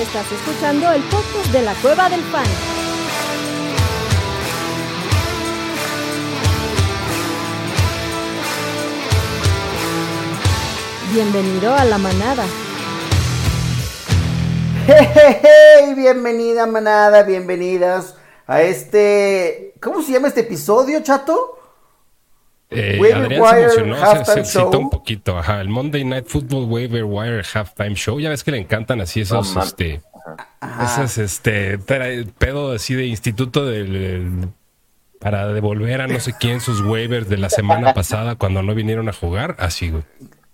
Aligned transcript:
Estás 0.00 0.32
escuchando 0.32 0.90
el 0.92 1.02
podcast 1.02 1.52
de 1.52 1.60
la 1.60 1.74
Cueva 1.74 2.08
del 2.08 2.22
Fan. 2.22 2.46
Bienvenido 11.12 11.74
a 11.74 11.84
la 11.84 11.98
manada. 11.98 12.44
Hey, 14.86 15.92
bienvenida 15.94 16.64
manada, 16.64 17.22
bienvenidas 17.22 18.14
a 18.46 18.62
este... 18.62 19.74
¿Cómo 19.82 20.00
se 20.00 20.12
llama 20.12 20.28
este 20.28 20.40
episodio, 20.40 21.02
chato? 21.02 21.59
Eh, 22.70 22.98
Waiver 23.00 23.16
Adrián 23.24 23.42
Wire 23.42 23.68
se 23.70 23.80
emocionó, 23.80 24.24
se, 24.24 24.24
se 24.34 24.40
excitó 24.40 24.70
Show. 24.72 24.80
un 24.80 24.90
poquito, 24.90 25.36
ajá, 25.38 25.60
el 25.60 25.68
Monday 25.68 26.04
Night 26.04 26.26
Football 26.28 26.66
Waiver 26.70 27.04
Wire 27.04 27.42
Halftime 27.52 27.94
Show, 27.96 28.20
ya 28.20 28.28
ves 28.30 28.44
que 28.44 28.52
le 28.52 28.58
encantan 28.58 29.00
así 29.00 29.22
esos, 29.22 29.48
No, 29.48 29.54
man. 29.54 29.66
este, 29.66 30.02
Ajá. 30.60 30.84
esas, 31.04 31.18
este, 31.18 31.78
pedo 31.78 32.72
así 32.72 32.94
de 32.94 33.06
instituto 33.06 33.66
del, 33.66 34.48
para 35.18 35.48
devolver 35.48 36.00
a 36.00 36.06
no 36.06 36.20
sé 36.20 36.32
quién 36.38 36.60
sus 36.60 36.80
waivers 36.80 37.28
de 37.28 37.38
la 37.38 37.50
semana 37.50 37.92
pasada 37.94 38.36
cuando 38.36 38.62
no 38.62 38.74
vinieron 38.74 39.08
a 39.08 39.12
jugar, 39.12 39.56
así, 39.58 39.90
güey. 39.90 40.04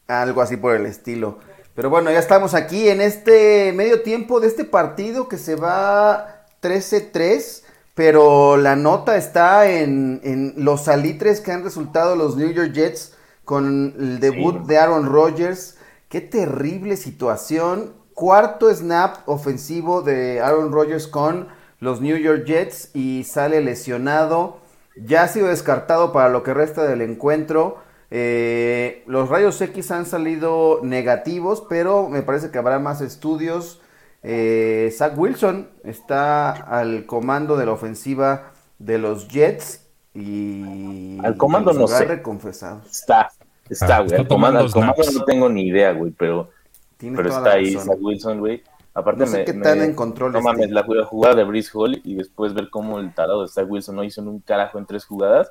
Algo 0.09 0.41
así 0.41 0.57
por 0.57 0.75
el 0.75 0.87
estilo. 0.87 1.39
Pero 1.75 1.91
bueno, 1.91 2.11
ya 2.11 2.19
estamos 2.19 2.55
aquí 2.55 2.89
en 2.89 3.03
este 3.03 3.73
medio 3.75 4.01
tiempo 4.01 4.41
de 4.41 4.47
este 4.49 4.65
partido 4.65 5.29
que 5.29 5.37
se 5.37 5.57
va 5.57 6.47
13-3. 6.63 7.63
Pero 7.97 8.59
la 8.59 8.77
nota 8.77 9.17
está 9.17 9.69
en, 9.71 10.21
en 10.23 10.53
los 10.59 10.85
salitres 10.85 11.41
que 11.41 11.51
han 11.51 11.65
resultado 11.65 12.15
los 12.15 12.37
New 12.37 12.51
York 12.53 12.73
Jets 12.73 13.17
con 13.47 13.95
el 13.99 14.21
debut 14.21 14.59
Sí. 14.61 14.67
de 14.69 14.79
Aaron 14.79 15.07
Rodgers. 15.07 15.79
Qué 16.11 16.21
terrible 16.21 16.99
situación. 16.99 17.95
Cuarto 18.13 18.73
snap 18.73 19.27
ofensivo 19.27 20.03
de 20.03 20.41
Aaron 20.43 20.73
Rodgers 20.73 21.07
con 21.09 21.49
los 21.81 22.03
New 22.03 22.19
York 22.19 22.45
Jets 22.45 22.91
y 22.95 23.25
sale 23.25 23.63
lesionado. 23.63 24.59
Ya 24.97 25.23
ha 25.23 25.29
sido 25.29 25.47
descartado 25.49 26.13
para 26.13 26.29
lo 26.29 26.43
que 26.43 26.53
resta 26.53 26.85
del 26.85 27.01
encuentro. 27.01 27.79
Eh, 28.11 29.05
los 29.07 29.31
rayos 29.31 29.59
X 29.59 29.91
han 29.91 30.05
salido 30.05 30.81
negativos, 30.83 31.65
pero 31.67 32.11
me 32.11 32.21
parece 32.23 32.51
que 32.51 32.59
habrá 32.59 32.79
más 32.79 33.01
estudios. 33.01 33.81
Eh, 34.29 34.91
Zach 34.93 35.13
Wilson 35.17 35.69
está 35.85 36.51
al 36.51 37.07
comando 37.07 37.57
de 37.57 37.65
la 37.67 37.73
ofensiva 37.73 38.51
de 38.81 38.99
los 38.99 39.29
Jets 39.29 39.87
y 40.15 41.19
Al 41.25 41.37
comando 41.37 41.73
no 41.73 41.87
sé. 41.87 42.05
Está, 42.91 43.31
está, 43.71 43.97
Ah, 43.97 43.99
güey. 44.01 44.07
está 44.11 44.23
al 44.23 44.29
comando, 44.29 44.59
al 44.61 44.71
comando 44.73 45.03
no 45.15 45.25
tengo 45.25 45.49
ni 45.49 45.69
idea, 45.69 45.93
güey, 45.93 46.11
pero, 46.11 46.51
Tiene 46.97 47.17
pero 47.17 47.29
está 47.29 47.53
ahí. 47.53 47.75
Zach 47.75 47.99
Wilson, 48.01 48.41
güey. 48.41 48.63
Aparte, 48.95 49.21
No 49.21 49.27
sé 49.27 49.39
me, 49.39 49.45
qué 49.45 49.53
me- 49.53 49.63
tan 49.63 49.83
en 49.83 49.95
control 49.95 50.33
No 50.33 50.41
mames, 50.41 50.71
la 50.71 50.83
jugada- 50.83 51.05
jugada 51.07 51.35
de 51.37 51.45
Brice 51.45 51.71
Hall 51.75 52.01
y 52.03 52.15
después 52.15 52.55
ver 52.55 52.71
cómo 52.71 52.99
el 52.99 53.15
tarado 53.15 53.43
de 53.43 53.49
Zach 53.49 53.67
Wilson 53.69 53.95
no 53.95 54.03
hizo 54.05 54.23
un 54.23 54.41
carajo 54.41 54.79
en 54.79 54.87
tres 54.87 55.05
jugadas. 55.05 55.51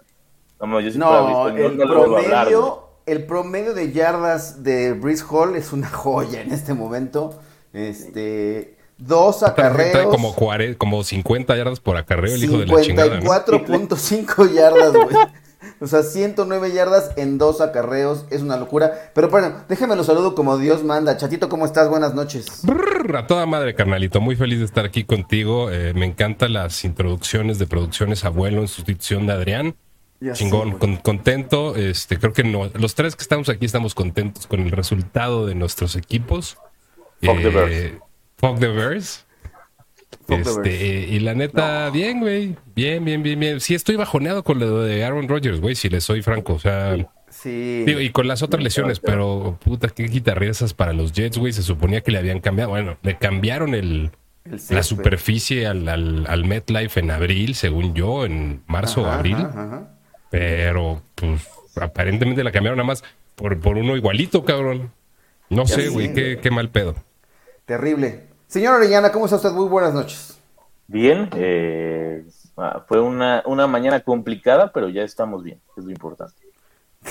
No 0.60 0.66
mames, 0.68 0.86
yo 0.86 0.92
sí 0.92 0.98
No, 0.98 1.16
el 1.48 1.78
no, 1.78 1.88
a 1.88 2.02
hablar, 2.02 2.48
promedio, 2.48 2.84
el 3.06 3.26
promedio 3.26 3.74
de 3.76 3.92
yardas 3.94 4.64
de 4.64 4.94
Brice 4.94 5.24
Hall 5.30 5.56
es 5.56 5.72
una 5.74 5.88
joya 5.90 6.42
en 6.42 6.52
este 6.52 6.74
momento. 6.74 7.40
Este, 7.76 8.76
dos 8.98 9.40
Trae 9.40 9.52
acarreos. 9.52 10.06
como, 10.08 10.34
cuare- 10.36 10.78
como 10.78 11.04
50 11.04 11.56
yardas 11.56 11.80
por 11.80 11.98
acarreo 11.98 12.34
el 12.34 12.44
hijo 12.44 12.58
de 12.58 12.66
la 12.68 12.82
chingada, 12.82 13.20
¿no? 13.20 13.22
54.5 13.32 14.54
yardas, 14.54 14.94
güey. 14.94 15.16
O 15.82 15.88
sea, 15.88 16.04
109 16.04 16.72
yardas 16.74 17.12
en 17.18 17.38
dos 17.38 17.60
acarreos. 17.60 18.26
Es 18.30 18.42
una 18.42 18.56
locura. 18.56 19.12
Pero 19.14 19.30
bueno, 19.30 19.64
déjeme 19.68 19.96
lo 19.96 20.04
saludo 20.04 20.34
como 20.36 20.58
Dios 20.58 20.84
manda. 20.84 21.18
Chatito, 21.18 21.50
¿cómo 21.50 21.66
estás? 21.66 21.90
Buenas 21.90 22.14
noches. 22.14 22.46
Brrr, 22.64 23.18
a 23.18 23.28
toda 23.28 23.46
madre, 23.46 23.76
carnalito. 23.76 24.22
Muy 24.22 24.36
feliz 24.36 24.60
de 24.60 24.66
estar 24.66 24.86
aquí 24.86 25.04
contigo. 25.04 25.70
Eh, 25.72 25.94
me 25.94 26.06
encantan 26.06 26.54
las 26.54 26.86
introducciones 26.86 27.60
de 27.60 27.68
producciones 27.68 28.24
abuelo 28.24 28.62
en 28.62 28.68
sustitución 28.68 29.28
de 29.28 29.34
Adrián. 29.34 29.76
Ya 30.22 30.32
Chingón, 30.34 30.78
con- 30.78 30.96
contento. 30.98 31.76
Este, 31.76 32.18
creo 32.20 32.32
que 32.32 32.44
no, 32.46 32.70
los 32.76 32.96
tres 32.96 33.16
que 33.18 33.24
estamos 33.24 33.50
aquí 33.50 33.66
estamos 33.66 33.96
contentos 33.96 34.48
con 34.48 34.62
el 34.62 34.72
resultado 34.72 35.46
de 35.46 35.56
nuestros 35.56 35.96
equipos. 35.98 36.58
Fuck 37.22 37.38
the 37.42 37.48
Eh, 37.48 37.52
Bears. 37.52 37.94
Fuck 38.38 38.60
the 38.60 38.68
Bears. 38.68 39.26
Fuck 40.28 40.28
the 40.28 40.36
Este, 40.42 40.62
Bears. 40.62 40.82
eh, 40.82 41.08
y 41.12 41.20
la 41.20 41.34
neta, 41.36 41.90
bien, 41.90 42.20
güey. 42.20 42.56
Bien, 42.76 43.04
bien, 43.06 43.24
bien, 43.24 43.40
bien. 43.40 43.60
Sí, 43.60 43.76
estoy 43.76 43.96
bajoneado 43.96 44.44
con 44.44 44.60
lo 44.60 44.82
de 44.82 45.04
Aaron 45.04 45.28
Rodgers, 45.28 45.60
güey, 45.62 45.76
si 45.76 45.90
le 45.90 46.02
soy 46.02 46.22
franco. 46.22 46.54
O 46.54 46.60
sea, 46.60 46.96
Sí. 47.30 47.84
digo, 47.86 48.00
y 48.00 48.10
con 48.12 48.28
las 48.28 48.42
otras 48.44 48.64
lesiones, 48.64 49.00
pero 49.00 49.60
puta, 49.64 49.90
qué 49.90 50.04
guitarrizas 50.04 50.74
para 50.74 50.94
los 50.94 51.12
Jets, 51.12 51.38
güey. 51.38 51.52
Se 51.54 51.64
suponía 51.64 52.02
que 52.02 52.12
le 52.12 52.18
habían 52.20 52.40
cambiado. 52.40 52.70
Bueno, 52.72 52.98
le 53.04 53.18
cambiaron 53.18 53.76
el, 53.76 54.12
El 54.46 54.60
la 54.70 54.84
superficie 54.84 55.68
al, 55.68 55.88
al, 55.90 56.26
al 56.28 56.46
MetLife 56.46 57.00
en 57.00 57.12
abril, 57.12 57.56
según 57.56 57.94
yo, 57.94 58.26
en 58.26 58.62
marzo 58.68 59.02
o 59.04 59.06
abril. 59.08 59.36
ajá, 59.36 59.48
ajá. 59.50 59.92
Pero, 60.32 61.02
pues, 61.16 61.48
aparentemente 61.80 62.44
la 62.44 62.52
cambiaron 62.52 62.78
nada 62.78 62.88
más 62.88 63.04
por, 63.36 63.60
por 63.60 63.78
uno 63.78 63.96
igualito, 63.96 64.44
cabrón. 64.46 64.92
No 65.50 65.68
sé, 65.68 65.84
sé, 65.84 65.90
güey, 65.90 66.14
qué, 66.14 66.22
güey. 66.34 66.42
qué 66.42 66.52
mal 66.52 66.70
pedo. 66.70 66.96
Terrible. 67.66 68.28
Señor 68.48 68.76
Orellana, 68.76 69.12
¿cómo 69.12 69.26
está 69.26 69.38
usted? 69.38 69.52
Muy 69.52 69.68
buenas 69.68 69.94
noches. 69.94 70.40
Bien, 70.88 71.30
eh, 71.36 72.24
ah, 72.58 72.86
fue 72.88 73.02
una, 73.02 73.42
una 73.48 73.66
mañana 73.66 74.02
complicada, 74.02 74.72
pero 74.72 74.88
ya 74.88 75.02
estamos 75.02 75.44
bien, 75.44 75.60
es 75.76 75.84
lo 75.84 75.90
importante. 75.90 76.36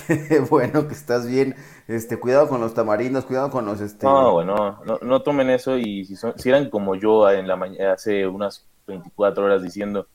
Qué 0.07 0.39
bueno 0.51 0.87
que 0.87 0.95
estás 0.95 1.27
bien. 1.27 1.57
Este, 1.89 2.19
cuidado 2.19 2.49
con 2.49 2.61
los 2.61 2.73
tamarindos, 2.73 3.25
cuidado 3.25 3.51
con 3.51 3.67
los 3.67 3.81
este. 3.81 4.07
No, 4.07 4.33
bueno, 4.33 4.81
no, 4.85 4.99
no 5.03 5.23
tomen 5.23 5.51
eso 5.51 5.77
y 5.77 6.05
si, 6.05 6.15
son, 6.15 6.39
si 6.39 6.51
eran 6.51 6.71
como 6.71 6.95
yo 6.95 7.29
en 7.31 7.49
la 7.49 7.57
mañana, 7.57 7.93
hace 7.93 8.27
unas 8.27 8.65
24 8.87 9.45
horas 9.45 9.63
diciendo 9.63 10.07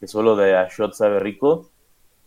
que 0.00 0.08
solo 0.08 0.34
de 0.34 0.56
a 0.56 0.68
shot 0.68 0.94
sabe 0.94 1.20
rico, 1.20 1.70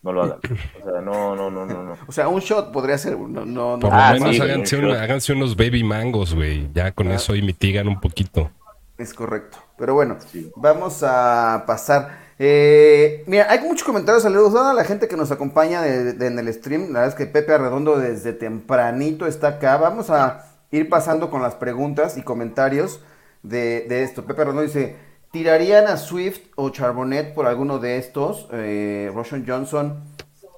no 0.08 0.14
lo 0.14 0.24
hagan. 0.24 0.40
O 0.82 0.90
sea, 0.92 1.02
no, 1.02 1.36
no, 1.36 1.52
no, 1.52 1.66
no, 1.66 1.84
no. 1.84 1.98
O 2.08 2.12
sea, 2.12 2.28
un 2.30 2.40
shot 2.40 2.72
podría 2.72 2.98
ser. 2.98 3.18
No, 3.20 3.46
no, 3.46 3.78
no. 3.78 3.80
Por 3.80 3.90
Ah, 3.94 4.14
lo 4.14 4.20
menos 4.22 4.36
sí, 4.36 4.42
háganse, 4.42 4.78
un- 4.78 4.92
háganse 4.92 5.34
unos 5.34 5.56
baby 5.56 5.84
mangos, 5.84 6.34
güey. 6.34 6.70
Ya 6.74 6.92
con 6.92 7.10
Ah. 7.12 7.16
eso 7.16 7.36
y 7.36 7.42
mitigan 7.42 7.88
un 7.88 8.00
poquito. 8.00 8.50
Es 8.98 9.14
correcto. 9.14 9.58
Pero 9.78 9.94
bueno, 9.94 10.18
Sí. 10.32 10.52
vamos 10.56 11.04
a 11.04 11.64
pasar. 11.68 12.26
Eh, 12.40 13.24
mira, 13.28 13.48
hay 13.50 13.60
muchos 13.60 13.84
comentarios. 13.86 14.24
Saludos 14.24 14.56
a 14.56 14.74
la 14.74 14.84
gente 14.86 15.08
que 15.08 15.16
nos 15.18 15.32
acompaña 15.32 15.82
de- 15.82 16.14
de- 16.14 16.28
en 16.28 16.40
el 16.40 16.52
stream. 16.54 16.88
La 16.94 17.00
verdad 17.02 17.08
es 17.10 17.16
que 17.16 17.26
Pepe 17.26 17.54
Arredondo 17.54 17.98
desde 18.00 18.34
tempranito 18.34 19.28
está 19.28 19.48
acá. 19.50 19.78
Vamos 19.78 20.10
a 20.10 20.46
ir 20.72 20.88
pasando 20.90 21.30
con 21.30 21.42
las 21.42 21.56
preguntas 21.56 22.18
y 22.18 22.22
comentarios 22.24 23.02
de, 23.44 23.86
de 23.90 24.04
esto. 24.04 24.26
Pepe 24.26 24.42
Arredondo 24.42 24.62
dice: 24.64 24.96
¿Tirarían 25.32 25.88
a 25.88 25.98
Swift 25.98 26.40
o 26.56 26.70
Charbonnet 26.70 27.34
por 27.34 27.46
alguno 27.48 27.80
de 27.80 27.98
estos? 27.98 28.48
Eh, 28.52 29.12
Roshan 29.14 29.46
Johnson, 29.48 30.04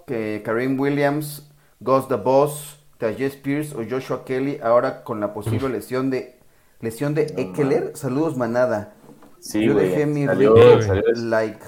que 0.06 0.42
Kareem 0.46 0.80
Williams, 0.80 1.50
Gus 1.80 2.08
the 2.08 2.16
Boss, 2.16 2.78
Tajay 2.98 3.24
Spears 3.26 3.74
o 3.74 3.84
Joshua 3.90 4.24
Kelly. 4.26 4.60
Ahora 4.62 5.04
con 5.04 5.20
la 5.20 5.34
posible 5.34 5.70
lesión 5.70 6.10
de 6.10 6.38
lesión 6.82 7.14
de 7.16 7.24
Eckler. 7.38 7.92
Saludos, 7.96 8.38
manada. 8.38 8.94
Sí, 9.40 9.66
Yo 9.66 9.74
dejé 9.74 10.06
mi 10.06 10.26
Salió, 10.26 10.54
rico 10.54 10.82
salió, 10.82 11.04
like. 11.16 11.60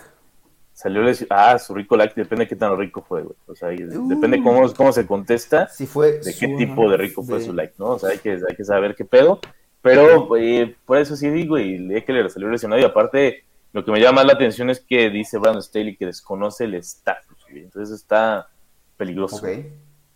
salió 0.73 1.01
Ah, 1.29 1.57
su 1.57 1.73
rico 1.73 1.95
like, 1.95 2.13
depende 2.15 2.43
de 2.45 2.49
qué 2.49 2.55
tan 2.55 2.77
rico 2.77 3.01
fue, 3.07 3.23
güey. 3.23 3.35
O 3.47 3.55
sea, 3.55 3.69
ahí 3.69 3.81
Uh. 3.83 4.07
depende 4.09 4.41
cómo, 4.43 4.71
cómo 4.73 4.91
se 4.91 5.05
contesta. 5.07 5.67
Si 5.69 5.85
fue 5.87 6.19
de 6.19 6.33
qué 6.37 6.47
tipo 6.57 6.89
de 6.89 6.97
rico 6.97 7.23
fue 7.23 7.41
su 7.41 7.53
like, 7.53 7.73
¿no? 7.77 7.91
O 7.91 7.99
sea, 7.99 8.09
hay 8.09 8.17
que, 8.19 8.31
hay 8.31 8.55
que 8.55 8.65
saber 8.65 8.93
qué 8.95 9.05
pedo. 9.05 9.39
Pero 9.81 10.35
eh, 10.37 10.75
por 10.85 10.97
eso 10.97 11.15
sí 11.15 11.29
digo, 11.29 11.57
y 11.57 11.93
Eckler 11.95 12.29
salió 12.29 12.49
lesionado. 12.49 12.81
Y 12.81 12.85
aparte, 12.85 13.43
lo 13.73 13.83
que 13.83 13.91
me 13.91 13.99
llama 13.99 14.17
más 14.17 14.25
la 14.25 14.33
atención 14.33 14.69
es 14.69 14.79
que 14.79 15.09
dice 15.09 15.37
Brandon 15.37 15.63
Staley 15.63 15.95
que 15.95 16.05
desconoce 16.05 16.65
el 16.65 16.75
estatus. 16.75 17.37
Entonces 17.49 17.99
está 17.99 18.49
peligroso. 18.97 19.37
Ok, 19.37 19.47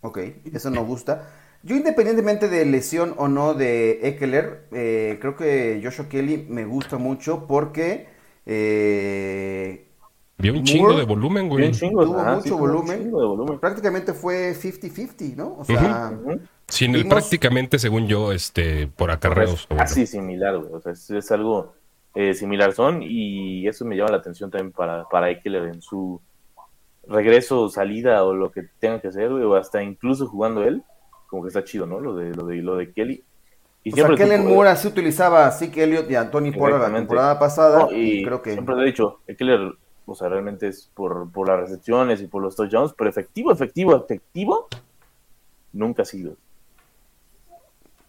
ok, 0.02 0.20
eso 0.54 0.70
nos 0.70 0.86
gusta. 0.86 1.30
Yo 1.64 1.76
independientemente 1.76 2.48
de 2.48 2.64
lesión 2.66 3.16
o 3.18 3.28
no 3.28 3.56
de 3.56 4.08
Eckler, 4.08 4.68
eh, 4.72 5.18
creo 5.20 5.36
que 5.36 5.82
Joshua 5.84 6.08
Kelly 6.08 6.46
me 6.48 6.64
gusta 6.66 6.98
mucho 6.98 7.48
porque 7.48 8.08
eh, 8.46 9.85
Vio 10.38 10.52
un 10.52 10.58
Moore, 10.60 10.72
chingo 10.72 10.94
de 10.98 11.04
volumen, 11.06 11.48
güey. 11.50 11.72
chingo, 11.72 12.04
Tuvo 12.06 12.20
ajá, 12.20 12.32
mucho 12.36 12.44
sí, 12.44 12.52
un 12.52 12.60
volumen. 12.60 13.04
chingo 13.04 13.22
de 13.22 13.28
volumen. 13.28 13.60
prácticamente 13.60 14.14
fue 14.14 14.54
50-50, 14.54 15.36
¿no? 15.36 15.56
O 15.60 15.64
sea. 15.64 16.12
Sin 16.68 16.94
el 16.96 17.04
Vimos- 17.04 17.14
prácticamente, 17.14 17.80
según 17.80 18.08
yo, 18.08 18.32
este, 18.34 18.88
por 18.88 19.12
acarreos. 19.12 19.68
güey. 19.70 19.80
Así 19.82 20.06
similar, 20.06 20.58
güey. 20.58 20.74
O 20.74 20.82
sea, 20.82 20.92
es, 20.92 21.10
es 21.10 21.32
algo 21.32 21.74
eh, 22.16 22.34
similar 22.34 22.74
son 22.74 23.02
y 23.04 23.68
eso 23.68 23.86
me 23.86 23.96
llama 23.96 24.12
la 24.12 24.18
atención 24.18 24.50
también 24.52 24.72
para, 24.72 25.04
para 25.10 25.30
Eckler 25.30 25.64
en 25.66 25.82
su 25.82 26.20
regreso, 27.08 27.70
salida 27.70 28.24
o 28.24 28.34
lo 28.34 28.52
que 28.52 28.64
tenga 28.80 29.00
que 29.00 29.10
hacer, 29.10 29.30
güey, 29.30 29.44
o 29.44 29.56
hasta 29.56 29.84
incluso 29.84 30.28
jugando 30.28 30.64
él, 30.64 30.84
como 31.28 31.44
que 31.44 31.50
está 31.50 31.64
chido, 31.64 31.86
¿no? 31.86 32.00
Lo 32.00 32.16
de, 32.16 32.34
lo 32.34 32.46
de, 32.48 32.56
lo 32.58 32.76
de 32.78 32.92
Kelly. 32.94 33.24
Y 33.84 33.92
o 33.92 33.96
sea, 33.96 34.06
siempre 34.08 34.26
Kellen 34.26 34.44
tuvo- 34.46 34.56
Moore 34.56 34.70
así 34.70 34.88
utilizaba 34.88 35.46
a 35.46 35.52
Zeke 35.52 35.84
Elliott 35.84 36.10
y 36.10 36.16
a 36.16 36.32
Tony 36.32 36.52
Porter 36.52 36.80
la 36.80 36.92
temporada 36.92 37.38
pasada 37.38 37.82
No, 37.84 37.92
y, 37.92 38.20
y 38.22 38.24
creo 38.24 38.42
que... 38.42 38.54
siempre 38.54 38.76
lo 38.76 38.82
he 38.82 38.86
dicho, 38.86 39.20
Eckler, 39.28 39.74
o 40.06 40.16
sea, 40.16 40.30
realmente 40.30 40.68
es 40.68 40.90
por, 40.94 41.32
por 41.32 41.48
las 41.48 41.60
recepciones 41.60 42.22
y 42.22 42.28
por 42.28 42.42
los 42.42 42.56
touchdowns, 42.56 42.94
pero 42.98 43.10
efectivo, 43.10 43.52
efectivo, 43.52 43.96
efectivo, 43.96 44.68
nunca 45.74 46.04
ha 46.04 46.06
sido. 46.06 46.36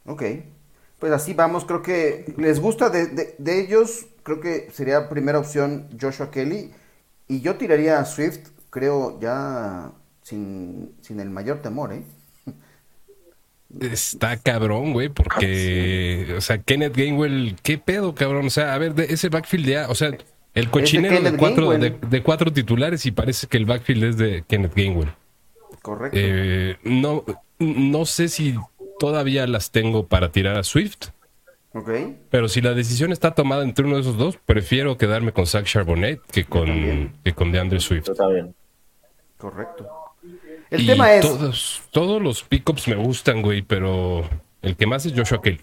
Ok. 0.06 0.22
Pues 0.98 1.12
así 1.12 1.34
vamos, 1.34 1.64
creo 1.64 1.82
que 1.82 2.34
les 2.38 2.58
gusta 2.58 2.88
de, 2.88 3.06
de, 3.08 3.34
de 3.38 3.60
ellos, 3.60 4.06
creo 4.22 4.40
que 4.40 4.70
sería 4.70 5.08
primera 5.08 5.38
opción 5.38 5.88
Joshua 6.00 6.30
Kelly. 6.30 6.72
Y 7.28 7.40
yo 7.40 7.56
tiraría 7.56 7.98
a 7.98 8.04
Swift, 8.04 8.50
creo, 8.70 9.18
ya 9.20 9.92
sin, 10.22 10.94
sin 11.00 11.20
el 11.20 11.28
mayor 11.28 11.60
temor, 11.60 11.92
¿eh? 11.92 12.04
Está 13.80 14.36
cabrón, 14.36 14.92
güey, 14.92 15.08
porque, 15.08 16.34
o 16.36 16.40
sea, 16.40 16.58
Kenneth 16.58 16.96
Gainwell, 16.96 17.56
¿qué 17.62 17.78
pedo, 17.78 18.14
cabrón? 18.14 18.46
O 18.46 18.50
sea, 18.50 18.72
a 18.74 18.78
ver, 18.78 18.94
de 18.94 19.04
ese 19.04 19.28
backfield 19.28 19.66
ya, 19.66 19.90
o 19.90 19.94
sea, 19.94 20.16
el 20.56 20.70
cochinero 20.70 21.20
de 21.20 21.36
cuatro, 21.36 21.70
de, 21.70 22.22
cuatro 22.22 22.52
titulares 22.52 23.04
y 23.04 23.10
parece 23.12 23.46
que 23.46 23.58
el 23.58 23.66
backfield 23.66 24.04
es 24.04 24.16
de 24.16 24.42
Kenneth 24.48 24.74
Gainwell. 24.74 25.12
Correcto. 25.82 26.18
Eh, 26.18 26.78
no, 26.82 27.24
no 27.58 28.06
sé 28.06 28.28
si 28.28 28.54
todavía 28.98 29.46
las 29.46 29.70
tengo 29.70 30.06
para 30.06 30.32
tirar 30.32 30.56
a 30.56 30.64
Swift, 30.64 31.08
ok. 31.74 31.90
pero 32.30 32.48
si 32.48 32.62
la 32.62 32.72
decisión 32.72 33.12
está 33.12 33.32
tomada 33.34 33.62
entre 33.64 33.84
uno 33.84 33.96
de 33.96 34.00
esos 34.00 34.16
dos, 34.16 34.38
prefiero 34.46 34.96
quedarme 34.96 35.32
con 35.32 35.46
Zach 35.46 35.66
Charbonnet 35.66 36.20
que 36.32 36.44
con, 36.46 37.12
que 37.22 37.34
con 37.34 37.52
DeAndre 37.52 37.78
Swift. 37.78 38.06
Yo 38.06 38.14
también. 38.14 38.54
Correcto. 39.36 39.86
El 40.70 40.80
Y 40.80 40.86
tema 40.86 41.12
es. 41.12 41.20
Todos, 41.20 41.82
todos 41.90 42.22
los 42.22 42.42
pickups 42.42 42.88
me 42.88 42.96
gustan, 42.96 43.42
güey, 43.42 43.60
pero 43.60 44.28
el 44.62 44.74
que 44.74 44.86
más 44.86 45.04
es 45.04 45.12
Joshua 45.14 45.42
Kelly. 45.42 45.60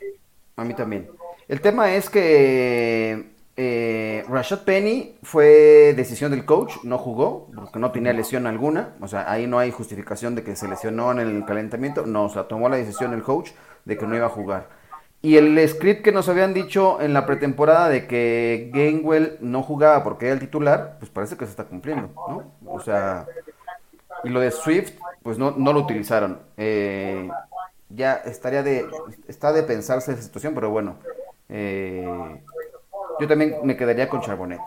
A 0.56 0.64
mí 0.64 0.76
también. 0.76 1.10
El 1.48 1.62
tema 1.62 1.94
es 1.96 2.10
que 2.10 3.33
eh, 3.56 4.26
Rashad 4.28 4.64
Penny 4.64 5.18
fue 5.24 5.94
decisión 5.96 6.32
del 6.32 6.46
coach, 6.46 6.76
no 6.84 6.98
jugó, 6.98 7.50
porque 7.56 7.80
no 7.80 7.92
tenía 7.92 8.14
lesión 8.14 8.48
alguna. 8.48 8.96
O 9.02 9.08
sea, 9.08 9.32
ahí 9.32 9.48
no 9.48 9.60
hay 9.60 9.72
justificación 9.72 10.36
de 10.36 10.44
que 10.44 10.56
se 10.56 10.68
lesionó 10.68 11.12
en 11.12 11.20
el 11.20 11.46
calentamiento. 11.46 12.06
No, 12.06 12.26
o 12.26 12.30
sea, 12.30 12.48
tomó 12.48 12.70
la 12.70 12.78
decisión 12.78 13.14
el 13.14 13.24
coach 13.24 13.52
de 13.86 13.98
que 13.98 14.08
no 14.08 14.16
iba 14.16 14.26
a 14.28 14.30
jugar. 14.30 14.70
Y 15.22 15.38
el 15.38 15.68
script 15.70 16.04
que 16.04 16.12
nos 16.12 16.28
habían 16.30 16.54
dicho 16.54 17.00
en 17.02 17.14
la 17.14 17.26
pretemporada 17.26 17.90
de 17.90 18.08
que 18.08 18.70
Gainwell 18.74 19.38
no 19.42 19.64
jugaba 19.64 20.04
porque 20.04 20.26
era 20.26 20.34
el 20.34 20.40
titular, 20.42 20.98
pues 21.00 21.12
parece 21.12 21.38
que 21.38 21.46
se 21.46 21.52
está 21.52 21.66
cumpliendo, 21.66 22.12
¿no? 22.28 22.54
O 22.66 22.80
sea, 22.82 23.32
y 24.24 24.30
lo 24.30 24.40
de 24.42 24.52
Swift, 24.52 24.94
pues 25.24 25.38
no, 25.38 25.52
no 25.52 25.74
lo 25.74 25.80
utilizaron. 25.82 26.42
Eh, 26.58 27.36
ya 27.90 28.16
estaría 28.16 28.64
de, 28.64 28.96
está 29.28 29.54
de 29.54 29.64
pensarse 29.64 30.14
esa 30.14 30.22
situación, 30.22 30.54
pero 30.56 30.70
bueno. 30.72 30.98
eh, 31.50 32.42
yo 33.20 33.28
también 33.28 33.58
me 33.64 33.76
quedaría 33.78 34.10
con 34.10 34.22
Charbonnet. 34.22 34.60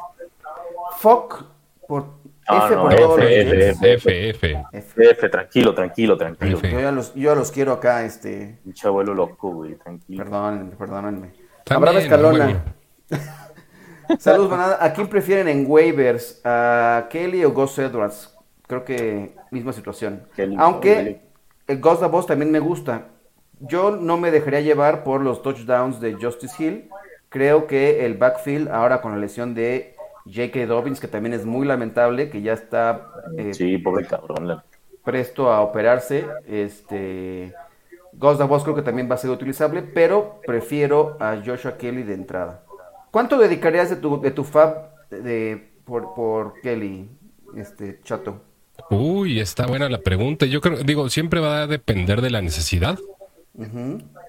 Fock 0.99 1.45
por 1.87 2.05
Ah, 2.49 2.67
F 2.67 2.77
no, 2.77 2.83
por 2.83 2.93
F, 2.93 3.03
todos 3.03 3.19
los 3.19 3.27
F. 3.29 3.71
F, 3.71 3.95
F, 3.95 4.29
F. 4.31 4.65
F. 4.73 5.11
F, 5.11 5.29
tranquilo, 5.29 5.75
tranquilo, 5.75 6.17
tranquilo. 6.17 6.61
Yo 6.61 6.81
ya 6.81 6.93
los, 6.93 7.13
yo 7.15 7.31
ya 7.31 7.35
los 7.35 7.51
quiero 7.51 7.73
acá, 7.73 8.05
este, 8.05 8.59
Pinche 8.63 8.87
abuelo 8.87 9.15
loco, 9.15 9.51
güey, 9.51 9.75
tranquilo. 9.75 10.23
perdónenme, 10.23 10.77
perdónenme. 10.77 11.33
Abraham 11.69 11.97
Escalona. 11.99 12.65
Saludos, 14.21 14.51
manada. 14.51 14.79
¿A 14.81 14.93
quién 14.93 15.09
prefieren 15.09 15.49
en 15.49 15.65
waivers? 15.69 16.41
¿A 16.45 17.09
Kelly 17.11 17.45
o 17.45 17.51
Gus 17.51 17.77
Edwards? 17.81 18.33
Creo 18.69 18.85
que 18.85 19.35
misma 19.51 19.73
situación. 19.73 20.23
Kelly, 20.37 20.55
Aunque 20.57 21.23
el 21.67 21.81
Gus 21.81 21.99
Davos 21.99 22.27
también 22.27 22.53
me 22.53 22.61
gusta. 22.61 23.09
Yo 23.59 23.91
no 23.91 24.19
me 24.19 24.31
dejaría 24.31 24.61
llevar 24.61 25.03
por 25.03 25.21
los 25.21 25.43
touchdowns 25.43 25.99
de 26.01 26.15
Justice 26.15 26.63
Hill. 26.63 26.89
Creo 27.29 27.67
que 27.67 28.07
el 28.07 28.15
backfield, 28.15 28.69
ahora 28.69 29.01
con 29.01 29.13
la 29.13 29.19
lesión 29.19 29.55
de 29.55 29.95
J.K. 30.27 30.67
Dobbins, 30.67 31.01
que 31.01 31.09
también 31.09 31.35
es 31.35 31.45
muy 31.45 31.67
lamentable, 31.67 32.31
que 32.31 32.43
ya 32.43 32.53
está 32.53 33.09
eh, 33.37 33.53
Sí, 33.55 33.79
pobre 33.79 34.07
cabrón. 34.07 34.63
presto 35.05 35.51
a 35.53 35.61
operarse. 35.61 36.25
Este, 36.49 37.53
Gus 38.13 38.39
Davos 38.39 38.63
creo 38.63 38.75
que 38.75 38.83
también 38.83 39.11
va 39.11 39.15
a 39.17 39.19
ser 39.19 39.31
utilizable, 39.31 39.83
pero 39.83 40.41
prefiero 40.47 41.17
a 41.21 41.37
Joshua 41.45 41.77
Kelly 41.77 42.03
de 42.03 42.15
entrada. 42.15 42.63
¿Cuánto 43.11 43.39
dedicarías 43.39 43.91
de 43.91 43.97
tu, 43.97 44.21
de 44.21 44.31
tu 44.31 44.45
fab 44.45 44.91
de, 45.11 45.71
por, 45.85 46.15
por 46.15 46.61
Kelly, 46.61 47.09
este 47.57 48.01
chato? 48.03 48.41
Uy, 48.91 49.41
está 49.41 49.67
buena 49.67 49.89
la 49.89 49.99
pregunta. 49.99 50.45
Yo 50.47 50.61
creo, 50.61 50.79
digo, 50.83 51.09
siempre 51.09 51.41
va 51.41 51.63
a 51.63 51.67
depender 51.67 52.21
de 52.21 52.31
la 52.31 52.43
necesidad 52.43 52.99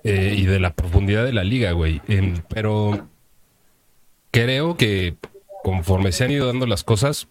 Eh, 0.03 0.35
y 0.37 0.45
de 0.45 0.59
la 0.59 0.73
profundidad 0.73 1.25
de 1.25 1.33
la 1.33 1.43
liga, 1.43 1.71
güey. 1.73 2.01
Pero 2.49 3.07
creo 4.31 4.77
que 4.77 5.15
conforme 5.63 6.11
se 6.11 6.23
han 6.25 6.31
ido 6.31 6.47
dando 6.47 6.65
las 6.65 6.83
cosas, 6.83 7.27